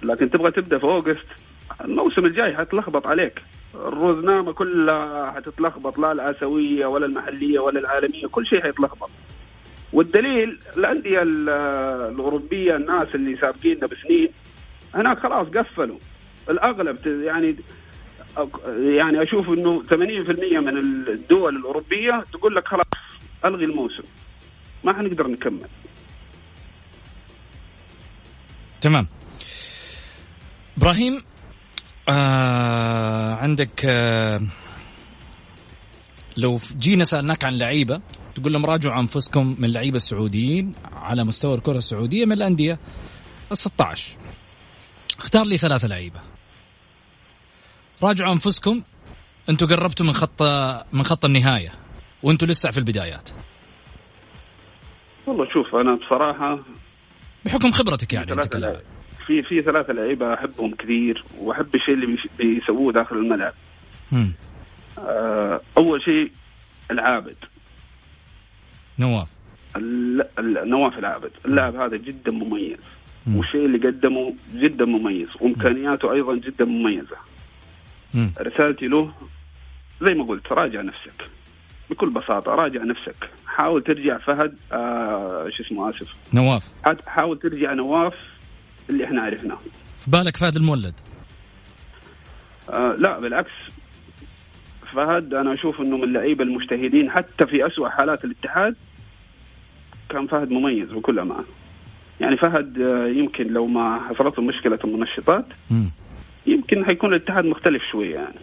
لكن 0.02 0.30
تبغى 0.30 0.50
تبدأ 0.50 0.78
في 0.78 0.84
August 0.84 1.26
الموسم 1.84 2.24
الجاي 2.26 2.56
حتلخبط 2.56 3.06
عليك. 3.06 3.42
الروزنامة 3.74 4.52
كلها 4.52 5.30
حتتلخبط 5.30 5.98
لا 5.98 6.12
الاسيويه 6.12 6.86
ولا 6.86 7.06
المحلية 7.06 7.58
ولا 7.58 7.80
العالمية 7.80 8.26
كل 8.26 8.46
شيء 8.46 8.62
حيتلخبط. 8.62 9.10
والدليل 9.92 10.58
الأندية 10.76 11.22
ال- 11.22 11.48
الاوروبيه 12.14 12.76
الناس 12.76 13.08
اللي 13.14 13.36
سابقيننا 13.36 13.86
بسنين 13.86 14.28
هناك 14.94 15.18
خلاص 15.18 15.46
قفلوا. 15.48 15.98
الأغلب 16.50 17.06
يعني 17.06 17.56
يعني 18.96 19.22
أشوف 19.22 19.48
إنه 19.48 19.82
80% 19.82 19.94
من 20.60 20.78
الدول 21.08 21.56
الأوروبية 21.56 22.24
تقول 22.32 22.54
لك 22.56 22.68
خلاص 22.68 22.84
ألغي 23.44 23.64
الموسم. 23.64 24.02
ما 24.84 24.92
حنقدر 24.92 25.26
نكمل. 25.26 25.68
تمام. 28.80 29.06
إبراهيم 30.76 31.22
آه 32.08 33.34
عندك 33.34 33.84
آه 33.84 34.40
لو 36.36 36.60
جينا 36.76 37.04
سألناك 37.04 37.44
عن 37.44 37.58
لعيبة 37.58 38.00
تقول 38.34 38.52
لهم 38.52 38.66
راجعوا 38.66 39.00
أنفسكم 39.00 39.56
من 39.58 39.64
اللعيبه 39.64 39.96
السعوديين 39.96 40.72
على 40.92 41.24
مستوى 41.24 41.54
الكرة 41.54 41.78
السعودية 41.78 42.24
من 42.24 42.32
الأندية 42.32 42.78
ال 43.52 43.56
16 43.58 44.16
اختار 45.18 45.44
لي 45.44 45.58
ثلاثة 45.58 45.88
لعيبة. 45.88 46.27
راجعوا 48.02 48.32
أنفسكم 48.32 48.82
أنتم 49.48 49.66
قربتوا 49.66 50.06
من 50.06 50.12
خط 50.12 50.42
من 50.92 51.02
خط 51.02 51.24
النهاية 51.24 51.72
وأنتم 52.22 52.46
لسه 52.46 52.70
في 52.70 52.78
البدايات 52.78 53.30
والله 55.26 55.48
شوف 55.52 55.74
أنا 55.74 55.94
بصراحة 55.94 56.58
بحكم 57.44 57.70
خبرتك 57.70 58.12
يعني 58.12 58.32
أنت 58.32 58.46
كلاعب 58.46 58.72
لعيبة. 58.74 58.88
في 59.26 59.42
في 59.42 59.62
ثلاثة 59.62 59.92
لعيبة 59.92 60.34
أحبهم 60.34 60.74
كثير 60.74 61.24
وأحب 61.38 61.74
الشيء 61.74 61.94
اللي 61.94 62.18
بيسووه 62.38 62.92
داخل 62.92 63.16
الملعب. 63.16 63.52
مم. 64.12 64.32
آه، 64.98 65.60
أول 65.78 66.02
شيء 66.02 66.32
العابد 66.90 67.36
نواف 68.98 69.28
نواف 70.64 70.98
العابد، 70.98 71.30
اللاعب 71.46 71.76
هذا 71.76 71.96
جدا 71.96 72.32
مميز. 72.32 72.78
مم. 73.26 73.36
والشيء 73.36 73.64
اللي 73.66 73.88
قدمه 73.88 74.34
جدا 74.54 74.84
مميز 74.84 75.28
وإمكانياته 75.40 76.12
أيضا 76.12 76.36
جدا 76.36 76.64
مميزة. 76.64 77.16
مم. 78.14 78.32
رسالتي 78.40 78.86
له 78.88 79.12
زي 80.08 80.14
ما 80.14 80.24
قلت 80.24 80.52
راجع 80.52 80.82
نفسك. 80.82 81.28
بكل 81.90 82.10
بساطة 82.10 82.54
راجع 82.54 82.82
نفسك. 82.84 83.30
حاول 83.46 83.82
ترجع 83.82 84.18
فهد 84.18 84.56
آه 84.72 85.48
شو 85.56 85.62
اسمه 85.62 85.90
آسف. 85.90 86.14
نواف. 86.34 86.64
حا- 86.84 86.96
حاول 87.10 87.38
ترجع 87.38 87.72
نواف 87.72 88.14
اللي 88.90 89.04
إحنا 89.04 89.22
عرفناه. 89.22 89.58
في 90.04 90.10
بالك 90.10 90.36
فهد 90.36 90.56
المولد؟ 90.56 90.94
آه 92.70 92.94
لا 92.98 93.18
بالعكس. 93.20 93.50
فهد 94.94 95.34
أنا 95.34 95.54
أشوف 95.54 95.80
إنه 95.80 95.96
من 95.96 96.04
اللعيبه 96.04 96.44
المجتهدين 96.44 97.10
حتى 97.10 97.46
في 97.46 97.66
أسوأ 97.66 97.88
حالات 97.88 98.24
الاتحاد 98.24 98.76
كان 100.08 100.26
فهد 100.26 100.50
مميز 100.50 100.90
بكل 100.92 101.18
أمانة. 101.18 101.44
يعني 102.20 102.36
فهد 102.36 102.80
آه، 102.80 103.06
يمكن 103.06 103.46
لو 103.46 103.66
ما 103.66 104.00
حصلت 104.08 104.38
له 104.38 104.44
مشكلة 104.44 104.78
المنشطات. 104.84 105.44
يمكن 106.72 106.86
حيكون 106.86 107.14
الاتحاد 107.14 107.44
مختلف 107.44 107.82
شوية 107.92 108.14
يعني. 108.14 108.40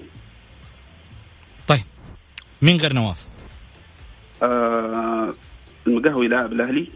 طيب 1.68 1.84
مين 2.62 2.78
غير 2.78 2.94
نواف؟ 2.94 3.26
آه 4.44 5.34
المقهوي 5.88 6.28
لاعب 6.28 6.54
الأهلي. 6.54 6.88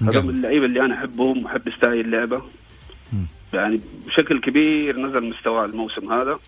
مقهوي. 0.00 0.32
اللعيبة 0.32 0.66
اللي 0.66 0.80
أنا 0.80 0.94
أحبهم 0.94 1.44
وأحب 1.44 1.70
ستايل 1.76 2.00
اللعبه 2.00 2.42
مم. 3.12 3.26
يعني 3.54 3.80
بشكل 4.06 4.40
كبير 4.40 4.96
نزل 4.98 5.30
مستواه 5.30 5.64
الموسم 5.64 6.12
هذا. 6.12 6.38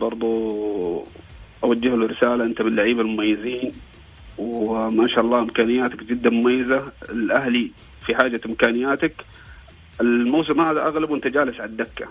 برضو 0.00 1.06
أوجه 1.64 1.88
له 1.88 2.06
رسالة 2.06 2.44
أنت 2.44 2.62
من 2.62 2.68
اللعيبة 2.68 3.00
المميزين. 3.00 3.72
وما 4.38 5.08
شاء 5.08 5.20
الله 5.20 5.38
إمكانياتك 5.38 6.02
جدا 6.02 6.30
مميزة. 6.30 6.92
الأهلي 7.10 7.70
في 8.06 8.14
حاجة 8.14 8.40
إمكانياتك 8.46 9.24
الموسم 10.00 10.60
هذا 10.60 10.86
أغلبه 10.86 11.14
أنت 11.14 11.26
جالس 11.26 11.60
على 11.60 11.70
الدكة. 11.70 12.08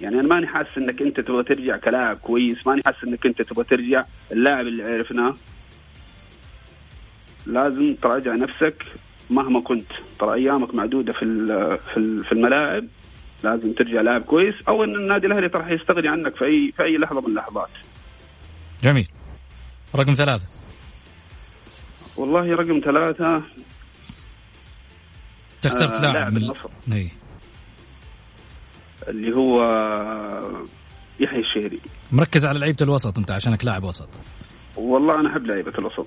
يعني 0.00 0.20
أنا 0.20 0.28
ماني 0.28 0.46
حاسس 0.46 0.68
إنك 0.78 1.02
أنت 1.02 1.20
تبغى 1.20 1.42
ترجع 1.42 1.76
كلاعب 1.76 2.16
كويس 2.16 2.66
ماني 2.66 2.82
حاسس 2.86 3.04
إنك 3.04 3.26
أنت 3.26 3.42
تبغى 3.42 3.64
ترجع 3.64 4.04
اللاعب 4.32 4.66
اللي 4.66 4.82
عرفناه. 4.82 5.34
لازم 7.46 7.94
تراجع 8.02 8.34
نفسك 8.34 8.84
مهما 9.30 9.60
كنت. 9.60 9.92
ترى 10.18 10.34
أيامك 10.34 10.74
معدودة 10.74 11.12
في 11.12 11.18
في 11.92 11.96
ال- 11.96 12.24
في 12.24 12.32
الملاعب. 12.32 12.84
لازم 13.44 13.72
ترجع 13.72 14.00
لاعب 14.00 14.22
كويس. 14.22 14.54
أو 14.68 14.84
إن 14.84 14.94
النادي 14.94 15.26
الأهلي 15.26 15.48
ترى 15.48 15.62
حيستغني 15.64 16.08
عنك 16.08 16.36
في 16.36 16.44
أي 16.44 16.72
في 16.76 16.82
أي 16.82 16.98
لحظة 16.98 17.20
من 17.20 17.26
اللحظات. 17.26 17.70
جميل. 18.82 19.08
رقم 19.96 20.14
ثلاثة. 20.14 20.44
والله 22.16 22.54
رقم 22.54 22.80
ثلاثة. 22.84 23.36
انت 25.56 25.66
اخترت 25.66 25.96
آه، 25.96 26.00
لاعب 26.02 26.14
لاعب 26.14 26.32
من 26.32 26.36
النصر. 26.42 26.68
اللي 29.08 29.36
هو 29.36 29.62
يحيى 31.20 31.40
الشهري. 31.40 31.80
مركز 32.12 32.46
على 32.46 32.58
لعيبة 32.58 32.76
الوسط 32.80 33.18
أنت 33.18 33.30
عشانك 33.30 33.64
لاعب 33.64 33.84
وسط. 33.84 34.08
والله 34.76 35.20
أنا 35.20 35.30
أحب 35.30 35.46
لعيبة 35.46 35.72
الوسط. 35.78 36.06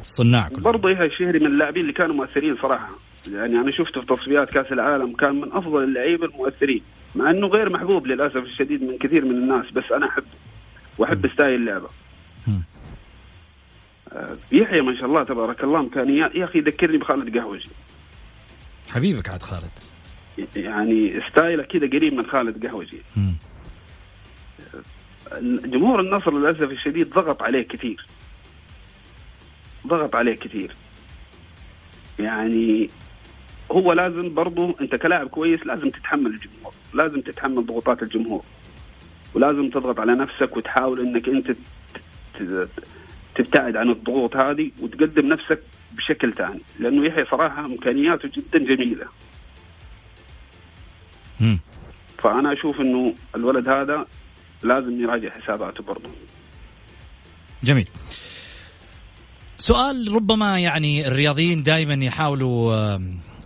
الصناع 0.00 0.48
كلهم 0.48 0.62
برضه 0.62 0.90
يحيى 0.90 1.06
الشهري 1.06 1.38
من 1.38 1.46
اللاعبين 1.46 1.82
اللي 1.82 1.92
كانوا 1.92 2.14
مؤثرين 2.14 2.56
صراحة. 2.62 2.90
يعني 3.32 3.54
أنا 3.54 3.70
شفته 3.72 4.00
في 4.00 4.06
تصفيات 4.06 4.50
كأس 4.50 4.72
العالم 4.72 5.12
كان 5.12 5.40
من 5.40 5.52
أفضل 5.52 5.84
اللعيبة 5.84 6.26
المؤثرين 6.26 6.82
مع 7.14 7.30
إنه 7.30 7.46
غير 7.46 7.70
محبوب 7.70 8.06
للأسف 8.06 8.36
الشديد 8.36 8.82
من 8.82 8.98
كثير 8.98 9.24
من 9.24 9.30
الناس 9.30 9.72
بس 9.72 9.92
أنا 9.96 10.08
احبه 10.08 10.26
وأحب 10.98 11.26
ستايل 11.34 11.54
اللعبة. 11.54 11.88
مم. 12.46 12.62
آه، 14.12 14.36
يحيى 14.52 14.80
ما 14.80 14.96
شاء 14.96 15.06
الله 15.06 15.24
تبارك 15.24 15.64
الله 15.64 15.80
امكانيات 15.80 16.34
يا 16.34 16.44
أخي 16.44 16.58
يذكرني 16.58 16.98
بخالد 16.98 17.38
قهوجي. 17.38 17.68
حبيبك 18.88 19.28
عاد 19.28 19.42
خالد. 19.42 19.70
يعني 20.56 21.20
ستايله 21.30 21.62
كذا 21.62 21.86
قريب 21.86 22.14
من 22.14 22.26
خالد 22.26 22.66
قهوجي. 22.66 23.02
جمهور 25.42 26.00
النصر 26.00 26.38
للأسف 26.38 26.62
الشديد 26.62 27.10
ضغط 27.10 27.42
عليه 27.42 27.62
كثير. 27.62 28.06
ضغط 29.86 30.16
عليه 30.16 30.34
كثير. 30.34 30.74
يعني 32.18 32.90
هو 33.70 33.92
لازم 33.92 34.34
برضو 34.34 34.76
أنت 34.80 34.94
كلاعب 34.94 35.28
كويس 35.28 35.66
لازم 35.66 35.90
تتحمل 35.90 36.30
الجمهور 36.30 36.74
لازم 36.94 37.20
تتحمل 37.20 37.66
ضغوطات 37.66 38.02
الجمهور. 38.02 38.44
ولازم 39.34 39.70
تضغط 39.70 40.00
على 40.00 40.14
نفسك 40.14 40.56
وتحاول 40.56 41.00
إنك 41.00 41.28
أنت 41.28 41.56
تبتعد 43.34 43.76
عن 43.76 43.90
الضغوط 43.90 44.36
هذه 44.36 44.70
وتقدم 44.80 45.26
نفسك 45.26 45.62
بشكل 45.92 46.32
ثاني 46.32 46.60
لأنه 46.78 47.06
يحيى 47.06 47.24
صراحة 47.24 47.64
إمكانياته 47.64 48.30
جدا 48.36 48.58
جميلة. 48.58 49.06
فأنا 52.18 52.52
أشوف 52.52 52.80
إنه 52.80 53.14
الولد 53.36 53.68
هذا 53.68 54.06
لازم 54.62 55.00
يراجع 55.00 55.30
حساباته 55.30 55.82
برضه. 55.84 56.10
جميل. 57.64 57.88
سؤال 59.56 60.12
ربما 60.14 60.58
يعني 60.58 61.06
الرياضيين 61.06 61.62
دائما 61.62 62.04
يحاولوا 62.04 62.98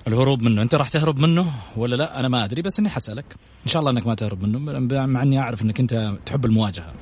الهروب 0.09 0.43
منه. 0.43 0.63
أنت 0.63 0.75
راح 0.75 0.89
تهرب 0.89 1.19
منه 1.19 1.53
ولا 1.77 1.97
لا؟ 1.97 2.21
أنا 2.21 2.29
ما 2.29 2.45
أدري 2.45 2.63
بس 2.63 2.79
إني 2.79 2.91
حسألك. 2.91 3.37
إن 3.65 3.71
شاء 3.71 3.81
الله 3.81 3.91
إنك 3.93 4.07
ما 4.07 4.15
تهرب 4.15 4.43
منه 4.43 4.59
مع 5.07 5.23
إني 5.23 5.39
أعرف 5.41 5.63
إنك 5.63 5.81
أنت 5.81 6.13
تحب 6.27 6.45
المواجهة. 6.45 6.95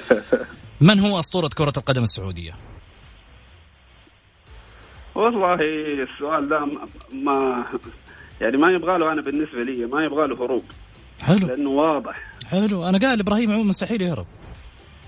من 0.80 1.00
هو 1.00 1.18
أسطورة 1.18 1.48
كرة 1.58 1.72
القدم 1.76 2.02
السعودية؟ 2.02 2.52
والله 5.14 5.58
السؤال 6.02 6.48
ده 6.48 6.66
ما 7.12 7.64
يعني 8.40 8.56
ما 8.56 8.70
يبغى 8.72 8.98
له 8.98 9.12
أنا 9.12 9.22
بالنسبة 9.22 9.62
لي 9.62 9.86
ما 9.86 10.04
يبغى 10.04 10.26
له 10.26 10.44
هروب. 10.44 10.64
حلو. 11.20 11.46
لأنه 11.46 11.70
واضح. 11.70 12.20
حلو. 12.46 12.88
أنا 12.88 12.98
قال 12.98 13.20
إبراهيم 13.20 13.50
عموما 13.50 13.68
مستحيل 13.68 14.02
يهرب. 14.02 14.26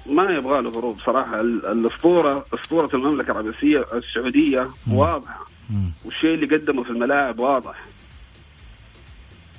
ما 0.06 0.30
يبغى 0.30 0.62
له 0.62 0.70
هروب 0.70 0.98
صراحة. 0.98 1.40
ال- 1.40 1.66
الأسطورة 1.66 2.46
أسطورة 2.54 2.90
المملكة 2.94 3.30
العربيه 3.30 3.84
السعودية 3.92 4.68
واضحة. 4.92 5.46
مم. 5.70 5.90
والشيء 6.04 6.34
اللي 6.34 6.56
قدمه 6.56 6.82
في 6.84 6.90
الملاعب 6.90 7.38
واضح. 7.38 7.84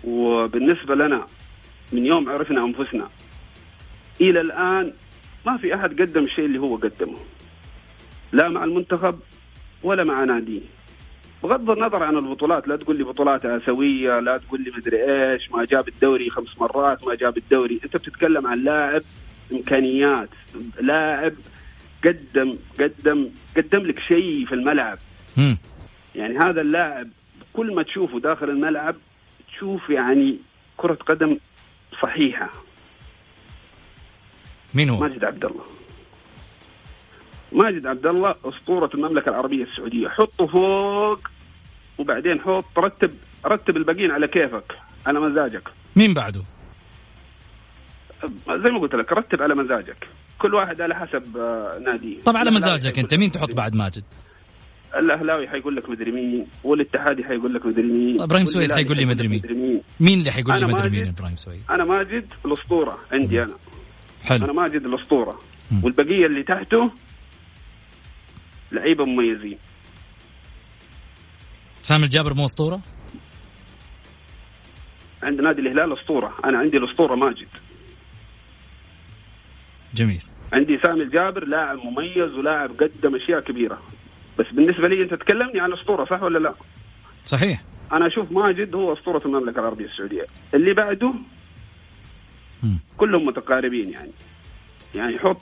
وبالنسبة 0.03 0.95
لنا 0.95 1.27
من 1.91 2.05
يوم 2.05 2.29
عرفنا 2.29 2.63
أنفسنا 2.63 3.07
إلى 4.21 4.41
الآن 4.41 4.93
ما 5.45 5.57
في 5.57 5.75
أحد 5.75 6.01
قدم 6.01 6.23
الشيء 6.23 6.45
اللي 6.45 6.59
هو 6.59 6.75
قدمه. 6.75 7.17
لا 8.31 8.49
مع 8.49 8.63
المنتخب 8.63 9.19
ولا 9.83 10.03
مع 10.03 10.23
ناديه. 10.23 10.61
بغض 11.43 11.69
النظر 11.69 12.03
عن 12.03 12.17
البطولات 12.17 12.67
لا 12.67 12.75
تقول 12.75 12.97
لي 12.97 13.03
بطولات 13.03 13.45
آسيوية 13.45 14.19
لا 14.19 14.37
تقول 14.37 14.63
لي 14.63 14.71
مدري 14.77 14.97
إيش 15.33 15.51
ما 15.51 15.65
جاب 15.65 15.87
الدوري 15.87 16.29
خمس 16.29 16.57
مرات 16.59 17.03
ما 17.03 17.15
جاب 17.15 17.37
الدوري. 17.37 17.79
أنت 17.83 17.97
بتتكلم 17.97 18.47
عن 18.47 18.63
لاعب 18.63 19.01
إمكانيات. 19.51 20.29
لاعب 20.81 21.33
قدم 22.05 22.57
قدم 22.79 23.29
قدم 23.57 23.79
لك 23.79 23.99
شيء 23.99 24.45
في 24.45 24.55
الملعب. 24.55 24.97
يعني 26.15 26.37
هذا 26.37 26.61
اللاعب 26.61 27.09
كل 27.53 27.75
ما 27.75 27.83
تشوفه 27.83 28.19
داخل 28.19 28.49
الملعب 28.49 28.95
تشوف 29.47 29.89
يعني 29.89 30.37
كرة 30.77 30.93
قدم 30.93 31.37
صحيحة. 32.01 32.49
مين 34.73 34.89
هو؟ 34.89 34.99
ماجد 34.99 35.23
عبد 35.23 35.45
الله 35.45 35.65
ماجد 37.51 37.85
عبد 37.87 38.05
الله 38.05 38.35
أسطورة 38.45 38.89
المملكة 38.93 39.29
العربية 39.29 39.63
السعودية. 39.63 40.07
حطه 40.07 40.47
فوق 40.47 41.19
وبعدين 41.97 42.39
حط 42.41 42.65
رتب 42.79 43.11
رتب 43.45 43.77
الباقيين 43.77 44.11
على 44.11 44.27
كيفك 44.27 44.71
على 45.07 45.19
مزاجك. 45.19 45.63
مين 45.95 46.13
بعده؟ 46.13 46.41
زي 48.49 48.69
ما 48.71 48.79
قلت 48.79 48.95
لك 48.95 49.11
رتب 49.11 49.41
على 49.41 49.55
مزاجك. 49.55 50.07
كل 50.39 50.53
واحد 50.55 50.81
على 50.81 50.95
حسب 50.95 51.37
آه، 51.37 51.79
ناديه. 51.85 52.23
طب 52.25 52.37
على 52.37 52.51
مزاجك 52.51 52.99
أنت 52.99 53.13
مين 53.13 53.31
تحط 53.31 53.53
بعد 53.53 53.75
ماجد؟ 53.75 54.03
الأهلاوي 54.95 55.47
حيقول 55.47 55.75
لك 55.75 55.89
مدري 55.89 56.11
مين 56.11 56.47
والاتحادي 56.63 57.23
حيقول 57.23 57.53
لك 57.53 57.65
مدري 57.65 57.83
مين 57.87 58.17
طب 58.17 58.23
إبراهيم 58.23 58.45
سويد 58.45 58.71
حيقول 58.71 58.97
لي 58.97 59.05
مدري 59.05 59.27
مين. 59.27 59.41
مين. 59.99 60.19
اللي 60.19 60.31
حيقول 60.31 60.59
لي 60.59 60.65
مدري. 60.65 60.89
مين 60.89 61.07
إبراهيم 61.07 61.35
سويد؟ 61.35 61.61
أنا 61.69 61.85
ماجد 61.85 62.25
الأسطورة 62.45 62.97
عندي 63.11 63.43
أنا 63.43 63.51
أنا. 64.31 64.45
حلو. 64.45 64.53
ماجد 64.53 64.85
الأسطورة. 64.85 65.39
والبقية 65.83 66.25
اللي 66.25 66.43
تحته 66.43 66.91
لعيبة 68.71 69.05
مميزين. 69.05 69.57
سامي 71.81 72.03
الجابر 72.03 72.33
مو 72.33 72.45
أسطورة؟ 72.45 72.81
عند 75.23 75.41
نادي 75.41 75.61
الهلال 75.61 75.93
أسطورة. 75.93 76.37
أنا 76.45 76.57
عندي 76.57 76.77
الأسطورة 76.77 77.15
ماجد. 77.15 77.47
جميل. 79.93 80.23
عندي 80.53 80.79
سامي 80.83 81.03
الجابر 81.03 81.45
لاعب 81.45 81.77
مميز 81.77 82.33
ولاعب 82.33 82.71
قدم 82.71 83.15
أشياء 83.15 83.39
كبيرة. 83.39 83.81
بس 84.39 84.45
بالنسبة 84.51 84.87
لي 84.87 85.03
أنت 85.03 85.13
تكلمني 85.13 85.59
عن 85.59 85.73
أسطورة 85.73 86.05
صح 86.05 86.23
ولا 86.23 86.39
لا؟ 86.39 86.53
صحيح. 87.25 87.63
أنا 87.91 88.07
أشوف 88.07 88.31
ماجد 88.31 88.75
هو 88.75 88.93
أسطورة 88.93 89.21
المملكة 89.25 89.59
العربية 89.59 89.85
السعودية. 89.85 90.25
اللي 90.53 90.73
بعده 90.73 91.13
مم. 92.63 92.79
كلهم 92.97 93.25
متقاربين 93.25 93.89
يعني. 93.89 94.11
يعني 94.95 95.19
حط 95.19 95.41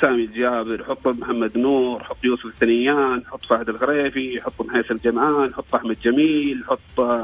سامي 0.00 0.24
الجابر 0.24 0.84
حط 0.84 1.06
محمد 1.06 1.58
نور 1.58 2.04
حط 2.04 2.24
يوسف 2.24 2.46
الثنيان 2.46 3.22
حط 3.26 3.44
فهد 3.44 3.68
الغريفي 3.68 4.40
حط 4.42 4.60
محيس 4.60 4.90
الجمعان 4.90 5.54
حط 5.54 5.74
أحمد 5.74 5.96
جميل 6.04 6.64
حط 6.68 7.20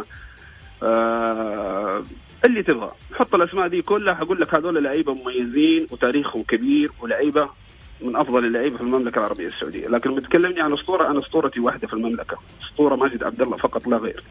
آه 0.83 2.05
اللي 2.45 2.63
تبغى. 2.63 2.93
حط 3.15 3.35
الأسماء 3.35 3.69
دي 3.69 3.83
كلها 3.83 4.15
حقول 4.15 4.41
لك 4.41 4.55
هذول 4.55 4.85
لعيبة 4.85 5.15
مميزين 5.15 5.87
وتاريخهم 5.91 6.43
كبير 6.43 6.91
ولعيبة 7.01 7.49
من 8.01 8.17
أفضل 8.17 8.45
اللعيبة 8.45 8.77
في 8.77 8.83
المملكة 8.83 9.19
العربية 9.19 9.49
السعودية، 9.49 9.89
لكن 9.89 10.15
بتكلمني 10.15 10.61
عن 10.61 10.73
أسطورة 10.73 11.11
أنا 11.11 11.19
أسطورتي 11.19 11.61
واحدة 11.61 11.87
في 11.87 11.95
المملكة، 11.95 12.39
أسطورة 12.63 12.97
ماجد 12.97 13.23
عبد 13.23 13.43
الله 13.43 13.57
فقط 13.57 13.87
لا 13.87 13.97
غير. 13.97 14.23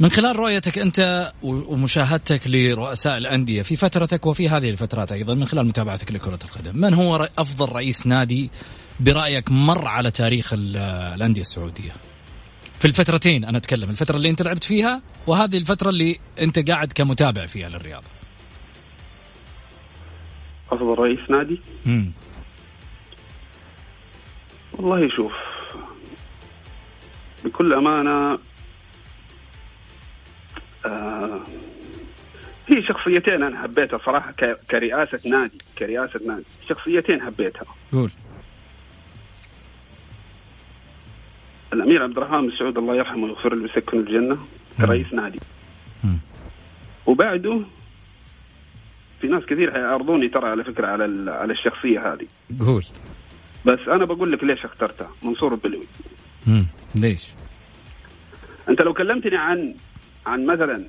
من 0.00 0.08
خلال 0.08 0.36
رؤيتك 0.36 0.78
أنت 0.78 1.32
ومشاهدتك 1.42 2.40
لرؤساء 2.46 3.18
الأندية 3.18 3.62
في 3.62 3.76
فترتك 3.76 4.26
وفي 4.26 4.48
هذه 4.48 4.70
الفترات 4.70 5.12
أيضا 5.12 5.34
من 5.34 5.44
خلال 5.44 5.66
متابعتك 5.66 6.12
لكرة 6.12 6.38
القدم، 6.44 6.76
من 6.76 6.94
هو 6.94 7.28
أفضل 7.38 7.72
رئيس 7.72 8.06
نادي 8.06 8.50
برأيك 9.00 9.50
مر 9.50 9.88
على 9.88 10.10
تاريخ 10.10 10.52
الأندية 10.54 11.42
السعودية؟ 11.42 11.92
في 12.78 12.84
الفترتين 12.84 13.44
أنا 13.44 13.58
أتكلم 13.58 13.90
الفترة 13.90 14.16
اللي 14.16 14.30
أنت 14.30 14.42
لعبت 14.42 14.64
فيها 14.64 15.02
وهذه 15.26 15.56
الفترة 15.56 15.90
اللي 15.90 16.18
أنت 16.40 16.70
قاعد 16.70 16.92
كمتابع 16.92 17.46
فيها 17.46 17.68
للرياضة. 17.68 18.06
أفضل 20.72 20.98
رئيس 20.98 21.30
نادي؟ 21.30 21.60
امم 21.86 22.12
والله 24.72 25.08
شوف 25.16 25.32
بكل 27.44 27.72
أمانة 27.72 28.38
في 32.66 32.82
شخصيتين 32.88 33.42
أنا 33.42 33.62
حبيتها 33.62 33.98
صراحة 33.98 34.32
كرئاسة 34.70 35.30
نادي 35.30 35.58
كرئاسة 35.78 36.20
نادي. 36.26 36.44
شخصيتين 36.68 37.22
حبيتها. 37.22 37.64
قول. 37.92 38.10
الأمير 41.72 42.02
عبد 42.02 42.16
الرحمن 42.16 42.46
بن 42.48 42.56
سعود 42.58 42.78
الله 42.78 42.96
يرحمه 42.96 43.24
ويغفر 43.24 43.54
له 43.54 43.62
ويسكن 43.62 43.98
الجنة 43.98 44.38
كرئيس 44.78 45.12
نادي. 45.12 45.38
مم. 46.04 46.18
وبعده 47.06 47.60
في 49.20 49.26
ناس 49.26 49.44
كثير 49.44 49.72
حيعرضوني 49.72 50.28
ترى 50.28 50.48
على 50.48 50.64
فكرة 50.64 50.86
على 50.86 51.30
على 51.30 51.52
الشخصية 51.52 52.12
هذه. 52.12 52.26
قول. 52.66 52.84
بس 53.66 53.88
أنا 53.88 54.04
بقول 54.04 54.32
لك 54.32 54.44
ليش 54.44 54.64
اخترتها؟ 54.64 55.10
منصور 55.22 55.54
البلوي. 55.54 55.86
امم 56.48 56.66
ليش؟ 56.94 57.26
أنت 58.68 58.82
لو 58.82 58.94
كلمتني 58.94 59.36
عن 59.36 59.74
عن 60.26 60.46
مثلا 60.46 60.84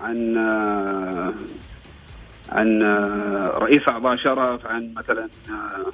عن 0.00 0.36
آه، 0.36 1.34
عن 2.48 2.82
آه، 2.82 3.58
رئيس 3.58 3.88
أعضاء 3.88 4.16
شرف 4.16 4.66
عن 4.66 4.94
مثلا 4.96 5.28
آه، 5.50 5.92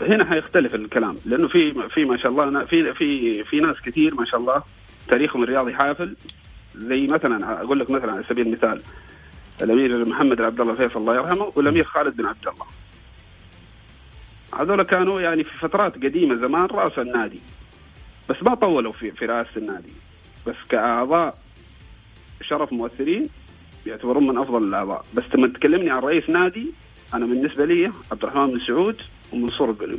هنا 0.00 0.24
حيختلف 0.24 0.74
الكلام 0.74 1.16
لأنه 1.26 1.48
في 1.48 1.88
في 1.88 2.04
ما 2.04 2.16
شاء 2.16 2.32
الله 2.32 2.64
في 2.64 2.94
في 2.94 3.44
في 3.44 3.60
ناس 3.60 3.76
كثير 3.80 4.14
ما 4.14 4.24
شاء 4.24 4.40
الله 4.40 4.62
تاريخهم 5.08 5.42
الرياضي 5.42 5.74
حافل 5.74 6.16
زي 6.74 7.06
مثلا 7.12 7.62
أقول 7.62 7.80
لك 7.80 7.90
مثلا 7.90 8.12
على 8.12 8.24
سبيل 8.28 8.46
المثال 8.46 8.82
الأمير 9.62 10.04
محمد 10.04 10.40
عبد 10.40 10.60
الله 10.60 10.74
فيصل 10.74 11.00
الله 11.00 11.14
يرحمه 11.14 11.52
والأمير 11.56 11.84
خالد 11.84 12.16
بن 12.16 12.26
عبد 12.26 12.48
الله. 12.48 12.66
هذول 14.58 14.82
كانوا 14.82 15.20
يعني 15.20 15.44
في 15.44 15.58
فترات 15.58 15.94
قديمة 15.94 16.34
زمان 16.34 16.66
رأس 16.66 16.98
النادي 16.98 17.40
بس 18.28 18.36
ما 18.42 18.54
طولوا 18.54 18.92
في 18.92 19.10
في 19.10 19.26
رئاسة 19.26 19.50
النادي. 19.56 19.92
بس 20.48 20.56
كاعضاء 20.68 21.38
شرف 22.42 22.72
مؤثرين 22.72 23.28
يعتبرون 23.86 24.26
من 24.26 24.38
أفضل 24.38 24.62
الاعضاء 24.62 25.04
بس 25.14 25.24
لما 25.34 25.48
تكلمني 25.48 25.90
عن 25.90 25.98
رئيس 25.98 26.30
نادي 26.30 26.72
أنا 27.14 27.26
بالنسبة 27.26 27.64
لي 27.64 27.92
عبد 28.12 28.22
الرحمن 28.22 28.46
بن 28.46 28.60
سعود 28.66 28.96
ومنصور 29.32 29.70
البلوي 29.70 29.98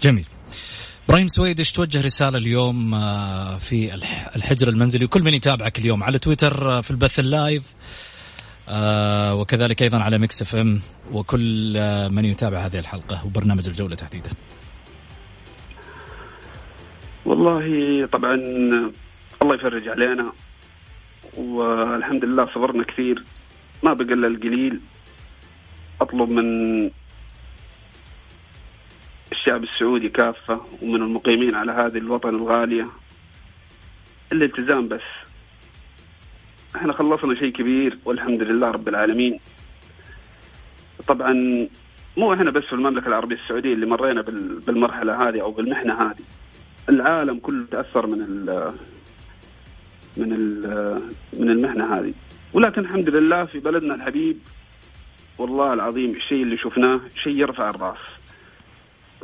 جميل. 0.00 0.26
إبراهيم 1.08 1.28
سويد 1.28 1.58
إيش 1.58 1.72
توجه 1.72 2.00
رسالة 2.00 2.38
اليوم 2.38 2.94
آه، 2.94 3.58
في 3.58 3.94
الحجر 4.36 4.68
المنزلي؟ 4.68 5.04
وكل 5.04 5.22
من 5.22 5.34
يتابعك 5.34 5.78
اليوم 5.78 6.04
على 6.04 6.18
تويتر 6.18 6.70
آه، 6.70 6.80
في 6.80 6.90
البث 6.90 7.18
ال 7.18 7.27
live 7.27 7.64
آه، 8.68 9.34
وكذلك 9.34 9.82
أيضا 9.82 9.98
على 9.98 10.18
ميكس 10.18 10.42
إف 10.42 10.54
إم 10.54 10.80
وكل 11.12 11.72
من 12.10 12.24
يتابع 12.24 12.58
هذه 12.58 12.78
الحلقة 12.78 13.26
وبرنامج 13.26 13.68
الجولة 13.68 13.94
تحديدا. 13.94 14.30
والله 17.26 18.06
طبعا 18.06 18.34
الله 19.42 19.54
يفرج 19.54 19.88
علينا. 19.88 20.32
والحمد 21.36 22.24
لله 22.24 22.46
صبرنا 22.54 22.84
كثير. 22.84 23.22
ما 23.82 23.92
بقى 23.92 24.14
إلا 24.14 24.26
القليل. 24.26 24.80
أطلب 26.00 26.30
من 26.30 26.90
الشعب 29.32 29.64
السعودي 29.64 30.08
كافة 30.08 30.60
ومن 30.82 30.94
المقيمين 31.02 31.54
على 31.54 31.72
هذه 31.72 31.98
الوطن 31.98 32.28
الغالية. 32.28 32.86
الالتزام 34.32 34.88
بس. 34.88 35.08
إحنا 36.76 36.92
خلصنا 36.92 37.34
شيء 37.34 37.52
كبير 37.52 37.98
والحمد 38.04 38.42
لله 38.42 38.70
رب 38.70 38.88
العالمين. 38.88 39.38
طبعا 41.08 41.32
مو 42.16 42.34
إحنا 42.34 42.50
بس 42.50 42.64
في 42.64 42.72
المملكة 42.72 43.08
العربية 43.08 43.36
السعودية 43.36 43.74
اللي 43.74 43.86
مرينا 43.86 44.22
بالمرحلة 44.66 45.28
هذه 45.28 45.40
أو 45.40 45.50
بالمحنة 45.50 46.02
هذه. 46.02 46.35
العالم 46.88 47.38
كله 47.38 47.66
تأثر 47.70 48.06
من 48.06 48.22
ال 48.22 48.72
من 50.16 50.32
ال 50.32 51.00
من 51.32 51.50
المحنه 51.50 51.98
هذه. 51.98 52.14
ولكن 52.52 52.80
الحمد 52.80 53.08
لله 53.08 53.44
في 53.44 53.58
بلدنا 53.58 53.94
الحبيب 53.94 54.38
والله 55.38 55.72
العظيم 55.72 56.10
الشيء 56.10 56.42
اللي 56.42 56.56
شفناه 56.56 57.00
شيء 57.22 57.36
يرفع 57.36 57.70
الرأس. 57.70 57.98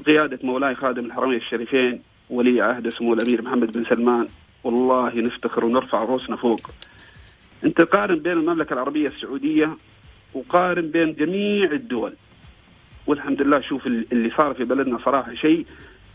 قيادة 0.06 0.38
مولاي 0.42 0.74
خادم 0.74 1.04
الحرمين 1.04 1.36
الشريفين 1.36 2.02
ولي 2.30 2.60
عهد 2.60 2.88
سمو 2.88 3.14
الأمير 3.14 3.42
محمد 3.42 3.72
بن 3.72 3.84
سلمان. 3.84 4.28
والله 4.64 5.20
نفتخر 5.20 5.64
ونرفع 5.64 6.02
رؤوسنا 6.02 6.36
فوق. 6.36 6.70
أنت 7.64 7.80
قارن 7.80 8.18
بين 8.18 8.32
المملكة 8.32 8.72
العربية 8.72 9.08
السعودية 9.08 9.76
وقارن 10.34 10.90
بين 10.90 11.14
جميع 11.14 11.72
الدول. 11.72 12.12
والحمد 13.06 13.42
لله 13.42 13.60
شوف 13.60 13.86
اللي 13.86 14.30
صار 14.36 14.54
في 14.54 14.64
بلدنا 14.64 14.98
صراحة 15.04 15.34
شيء 15.34 15.66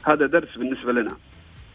هذا 0.03 0.25
درس 0.25 0.57
بالنسبة 0.57 0.91
لنا. 0.91 1.17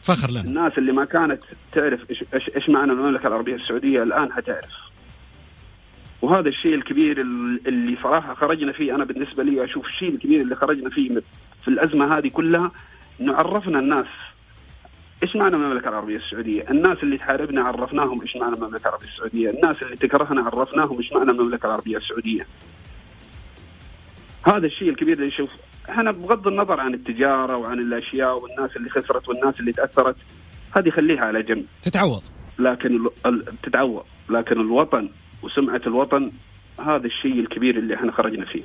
فخر 0.03 0.31
لنا 0.31 0.41
الناس 0.41 0.79
اللي 0.79 0.93
ما 0.93 1.05
كانت 1.05 1.45
تعرف 1.73 2.01
إيش 2.11 2.25
إيش 2.57 2.69
معنى 2.69 2.93
المملكة 2.93 3.27
العربية 3.27 3.55
السعودية 3.55 4.03
الآن 4.03 4.33
حتعرف 4.33 4.71
وهذا 6.23 6.49
الشيء 6.49 6.75
الكبير 6.75 7.21
اللي 7.67 7.97
صراحة 8.03 8.35
خرجنا 8.35 8.73
فيه 8.73 8.95
أنا 8.95 9.05
بالنسبة 9.05 9.43
لي 9.43 9.65
أشوف 9.65 9.87
الشيء 9.87 10.09
الكبير 10.09 10.41
اللي 10.41 10.57
خرجنا 10.57 10.91
فيه 10.91 11.23
في 11.63 11.69
الأزمة 11.69 12.19
هذه 12.19 12.29
كلها 12.29 12.71
إنه 13.21 13.35
عرفنا 13.35 13.79
الناس 13.79 14.07
إيش 15.23 15.37
معنى 15.37 15.57
المملكة 15.57 15.89
العربية 15.89 16.17
السعودية؟ 16.17 16.71
الناس 16.71 16.99
اللي 17.03 17.19
تحاربنا 17.19 17.63
عرفناهم 17.63 18.21
إيش 18.23 18.37
معنى 18.37 18.55
المملكة 18.55 18.89
العربية 18.89 19.09
السعودية، 19.09 19.51
الناس 19.51 19.83
اللي 19.83 19.97
تكرهنا 19.97 20.43
عرفناهم 20.43 20.99
إيش 20.99 21.13
معنى 21.13 21.31
المملكة 21.31 21.67
العربية 21.67 21.97
السعودية. 21.97 22.47
هذا 24.47 24.67
الشيء 24.67 24.89
الكبير 24.89 25.17
اللي 25.17 25.27
نشوف 25.27 25.51
إحنا 25.91 26.11
بغض 26.11 26.49
النظر 26.49 26.81
عن 26.81 26.95
التجارة 26.95 27.57
وعن 27.57 27.79
الأشياء 27.79 28.39
والناس 28.39 28.77
اللي 28.77 28.91
خسرت 28.91 29.29
والناس 29.29 29.61
اللي 29.61 29.73
تأثرت 29.73 30.17
هذه 30.77 30.91
خليها 30.91 31.21
على 31.21 31.43
جنب. 31.43 31.65
تتعوض. 31.83 32.23
لكن 32.59 33.09
تتعوض، 33.63 34.05
لكن 34.31 34.61
الوطن 34.61 35.09
وسمعة 35.43 35.81
الوطن 35.87 36.33
هذا 36.87 37.07
الشيء 37.07 37.41
الكبير 37.41 37.79
اللي 37.79 37.95
إحنا 37.95 38.13
خرجنا 38.13 38.45
فيه 38.45 38.63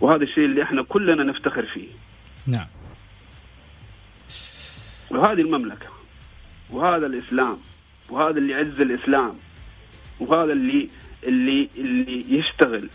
وهذا 0.00 0.22
الشيء 0.22 0.44
اللي 0.44 0.62
إحنا 0.62 0.82
كلنا 0.82 1.24
نفتخر 1.24 1.66
فيه 1.66 1.88
نعم 2.46 2.66
وهذه 5.10 5.40
المملكة 5.40 5.86
وهذا 6.70 7.06
الإسلام 7.06 7.56
وهذا 8.10 8.38
اللي 8.38 8.52
يعز 8.52 8.80
الإسلام 8.80 9.34
وهذا 10.20 10.52
اللي 10.52 10.88
اللي 11.24 11.68
اللي 11.76 12.38
يشتغل 12.38 12.88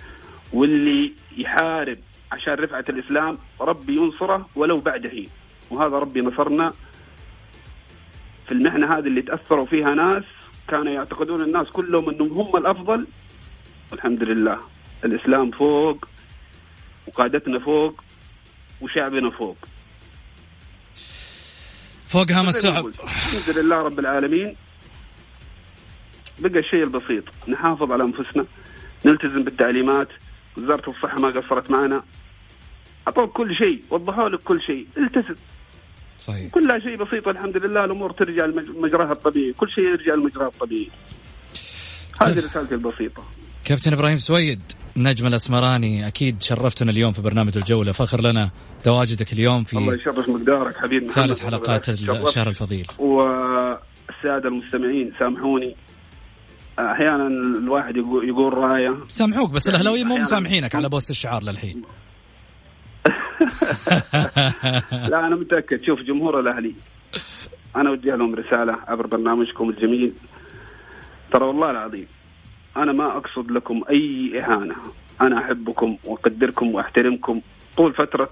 واللي 0.54 1.14
يحارب 1.38 1.98
عشان 2.32 2.54
رفعة 2.54 2.86
الإسلام 2.90 3.38
ربي 3.62 3.96
ينصره 3.96 4.50
ولو 4.56 4.80
بعد 4.80 5.08
حين 5.08 5.30
وهذا 5.70 5.96
ربي 6.00 6.22
نصرنا 6.22 6.74
في 8.48 8.52
المحنة 8.52 8.98
هذه 8.98 9.08
اللي 9.08 9.22
تأثروا 9.22 9.66
فيها 9.66 9.96
ناس. 9.96 10.24
كانوا 10.68 10.94
يعتقدون 10.94 11.42
الناس 11.42 11.68
كلهم 11.68 12.10
أنهم 12.10 12.32
هم 12.32 12.56
الأفضل. 12.58 13.08
والحمد 13.92 14.24
لله 14.24 14.60
الإسلام 15.06 15.52
فوق 15.52 16.06
وقادتنا 17.08 17.60
فوق 17.60 18.04
وشعبنا 18.82 19.30
فوق. 19.30 19.58
فوق 22.08 22.32
هام 22.32 22.48
السحب 22.48 22.88
الحمد 23.04 23.58
لله 23.58 23.76
رب 23.76 24.00
العالمين. 24.00 24.56
بقى 26.40 26.60
الشيء 26.60 26.84
البسيط 26.84 27.24
نحافظ 27.48 27.92
على 27.92 28.04
أنفسنا 28.04 28.46
نلتزم 29.06 29.44
بالتعليمات. 29.44 30.10
وزارة 30.58 30.90
الصحة 30.90 31.20
ما 31.20 31.28
قصرت 31.28 31.72
معنا. 31.72 32.04
أعطوك 33.08 33.32
كل 33.32 33.56
شيء 33.56 33.82
وضحوا 33.90 34.30
لك 34.30 34.40
كل 34.40 34.62
شيء 34.62 34.88
التزم. 34.98 35.36
صحيح. 36.18 36.52
كلها 36.52 36.80
شيء 36.80 36.96
بسيط 36.96 37.28
والحمد 37.28 37.58
لله 37.58 37.86
الأمور 37.86 38.12
ترجع 38.12 38.46
لمجراها 38.46 39.12
الطبيعي. 39.12 39.54
كل 39.54 39.70
شيء 39.70 39.84
يرجع 39.84 40.14
لمجراها 40.14 40.48
الطبيعي. 40.48 40.90
هذه 42.22 42.40
رسالتي 42.40 42.76
البسيطة. 42.76 43.24
كابتن 43.66 43.94
إبراهيم 43.94 44.18
سويد 44.18 44.62
نجم 44.98 45.28
الأسمراني 45.28 46.08
أكيد 46.08 46.42
شرفتنا 46.42 46.92
اليوم 46.92 47.12
في 47.12 47.22
برنامج 47.22 47.58
الجولة. 47.58 47.92
فخر 47.92 48.22
لنا 48.22 48.50
تواجدك 48.84 49.34
اليوم 49.34 49.64
في 49.64 49.78
الله 49.78 49.96
يشرف 49.96 50.30
مقدارك 50.30 50.78
حبيبي 50.78 51.08
ثالث 51.08 51.46
حلقات 51.46 51.90
الشهر 51.90 52.48
الفضيل. 52.48 52.88
والسادة 53.00 54.50
المستمعين 54.50 55.14
سامحوني. 55.20 55.76
أحيانا 56.80 57.28
الواحد 57.64 57.96
يقول, 57.96 58.30
يقول 58.30 58.54
راية. 58.54 58.98
سامحوك 59.08 59.52
بس 59.52 59.68
الأهلاويين 59.68 60.08
مو 60.08 60.18
مسامحينك 60.18 60.76
على 60.76 60.90
بوست 60.90 61.10
الشعار 61.10 61.44
للحين. 61.44 61.84
لا 64.92 65.28
أنا 65.28 65.36
متأكد. 65.36 65.84
شوف 65.84 66.02
جمهور 66.02 66.40
الأهلي. 66.40 66.76
أنا 67.76 67.90
اوجه 67.90 68.16
لهم 68.16 68.36
رسالة 68.36 68.78
عبر 68.88 69.08
برنامجكم 69.08 69.70
الجميل. 69.70 70.14
ترى 71.32 71.46
والله 71.46 71.72
العظيم 71.72 72.08
أنا 72.78 72.92
ما 72.92 73.18
أقصد 73.18 73.52
لكم 73.52 73.82
أي 73.90 74.32
إهانة. 74.40 74.76
أنا 75.22 75.38
أحبكم 75.38 75.98
وأقدركم 76.06 76.76
وأحترمكم. 76.76 77.42
طول 77.78 77.94
فترة 77.94 78.30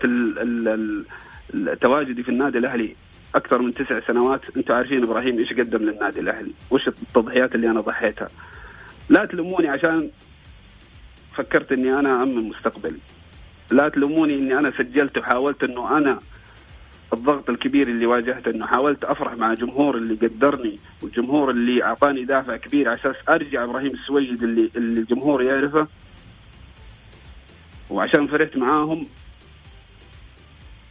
تواجدي 1.81 2.23
في 2.23 2.29
النادي 2.29 2.57
الأهلي 2.57 2.95
أكثر 3.35 3.61
من 3.61 3.73
تسع 3.73 3.99
سنوات 3.99 4.41
أنتم 4.57 4.73
عارفين 4.73 5.03
إبراهيم 5.03 5.39
إيش 5.39 5.53
قدم 5.53 5.79
للنادي 5.79 6.19
الأهلي؟ 6.19 6.51
وش 6.71 6.87
التضحيات 6.87 7.55
اللي 7.55 7.69
أنا 7.69 7.81
ضحيتها؟ 7.81 8.29
لا 9.09 9.25
تلوموني 9.25 9.67
عشان 9.67 10.09
فكرت 11.35 11.71
إني 11.71 11.99
أنا 11.99 12.23
أمن 12.23 12.49
مستقبلي. 12.49 12.99
لا 13.71 13.89
تلوموني 13.89 14.35
إني 14.35 14.59
أنا 14.59 14.71
سجلت 14.77 15.17
وحاولت 15.17 15.63
إنه 15.63 15.97
أنا 15.97 16.19
الضغط 17.13 17.49
الكبير 17.49 17.87
اللي 17.87 18.05
واجهته 18.05 18.51
إنه 18.51 18.65
حاولت 18.65 19.03
أفرح 19.03 19.33
مع 19.33 19.53
جمهور 19.53 19.97
اللي 19.97 20.15
قدرني 20.27 20.79
والجمهور 21.01 21.49
اللي 21.49 21.83
أعطاني 21.83 22.25
دافع 22.25 22.57
كبير 22.57 22.89
على 22.89 22.99
أساس 22.99 23.15
أرجع 23.29 23.63
إبراهيم 23.63 23.91
السويد 23.91 24.43
اللي 24.43 24.69
اللي 24.75 24.99
الجمهور 24.99 25.43
يعرفه. 25.43 25.87
وعشان 27.89 28.27
فرحت 28.27 28.57
معاهم 28.57 29.05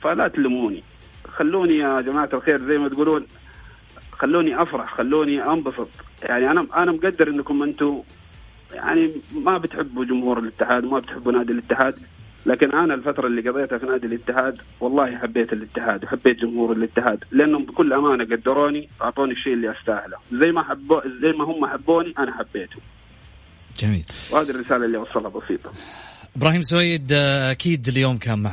فلا 0.01 0.29
تلوموني. 0.29 0.83
خلوني 1.29 1.79
يا 1.79 2.01
جماعة 2.01 2.29
الخير 2.33 2.65
زي 2.67 2.79
ما 2.79 2.89
تقولون 2.89 3.27
خلوني 4.13 4.63
أفرح 4.63 4.95
خلوني 4.95 5.43
أنبسط. 5.43 5.89
يعني 6.23 6.51
أنا 6.51 6.67
أنا 6.77 6.93
مقدر 6.93 7.29
إنكم 7.29 7.63
أنتم 7.63 8.03
يعني 8.73 9.13
ما 9.33 9.59
بتحبوا 9.59 10.05
جمهور 10.05 10.39
الاتحاد 10.39 10.85
وما 10.85 10.99
بتحبوا 10.99 11.33
نادي 11.33 11.53
الاتحاد. 11.53 11.95
لكن 12.47 12.73
أنا 12.73 12.95
الفترة 12.95 13.27
اللي 13.27 13.51
قضيتها 13.51 13.79
في 13.79 13.87
نادي 13.87 14.07
الاتحاد 14.07 14.61
والله 14.81 15.19
حبيت 15.19 15.53
الاتحاد 15.53 16.05
وحبيت 16.05 16.37
جمهور 16.37 16.73
الاتحاد 16.73 17.25
لأنهم 17.31 17.65
بكل 17.65 17.93
أمانة 17.93 18.25
قدروني 18.25 18.89
وأعطوني 19.01 19.33
الشيء 19.33 19.53
اللي 19.53 19.75
أستاهله. 19.81 20.17
زي 20.33 20.53
ما 20.53 20.63
حبوا 20.63 21.01
زي 21.23 21.33
ما 21.39 21.45
هم 21.45 21.67
حبوني 21.67 22.15
أنا 22.19 22.33
حبيتهم. 22.39 22.83
جميل. 23.79 24.05
وهذه 24.33 24.51
الرسالة 24.51 24.85
اللي 24.85 24.99
أوصلها 24.99 25.31
بسيطة. 25.31 25.71
إبراهيم 26.37 26.63
سويد 26.63 27.13
أكيد 27.13 27.89
اليوم 27.89 28.19
كان 28.19 28.39
مع 28.39 28.47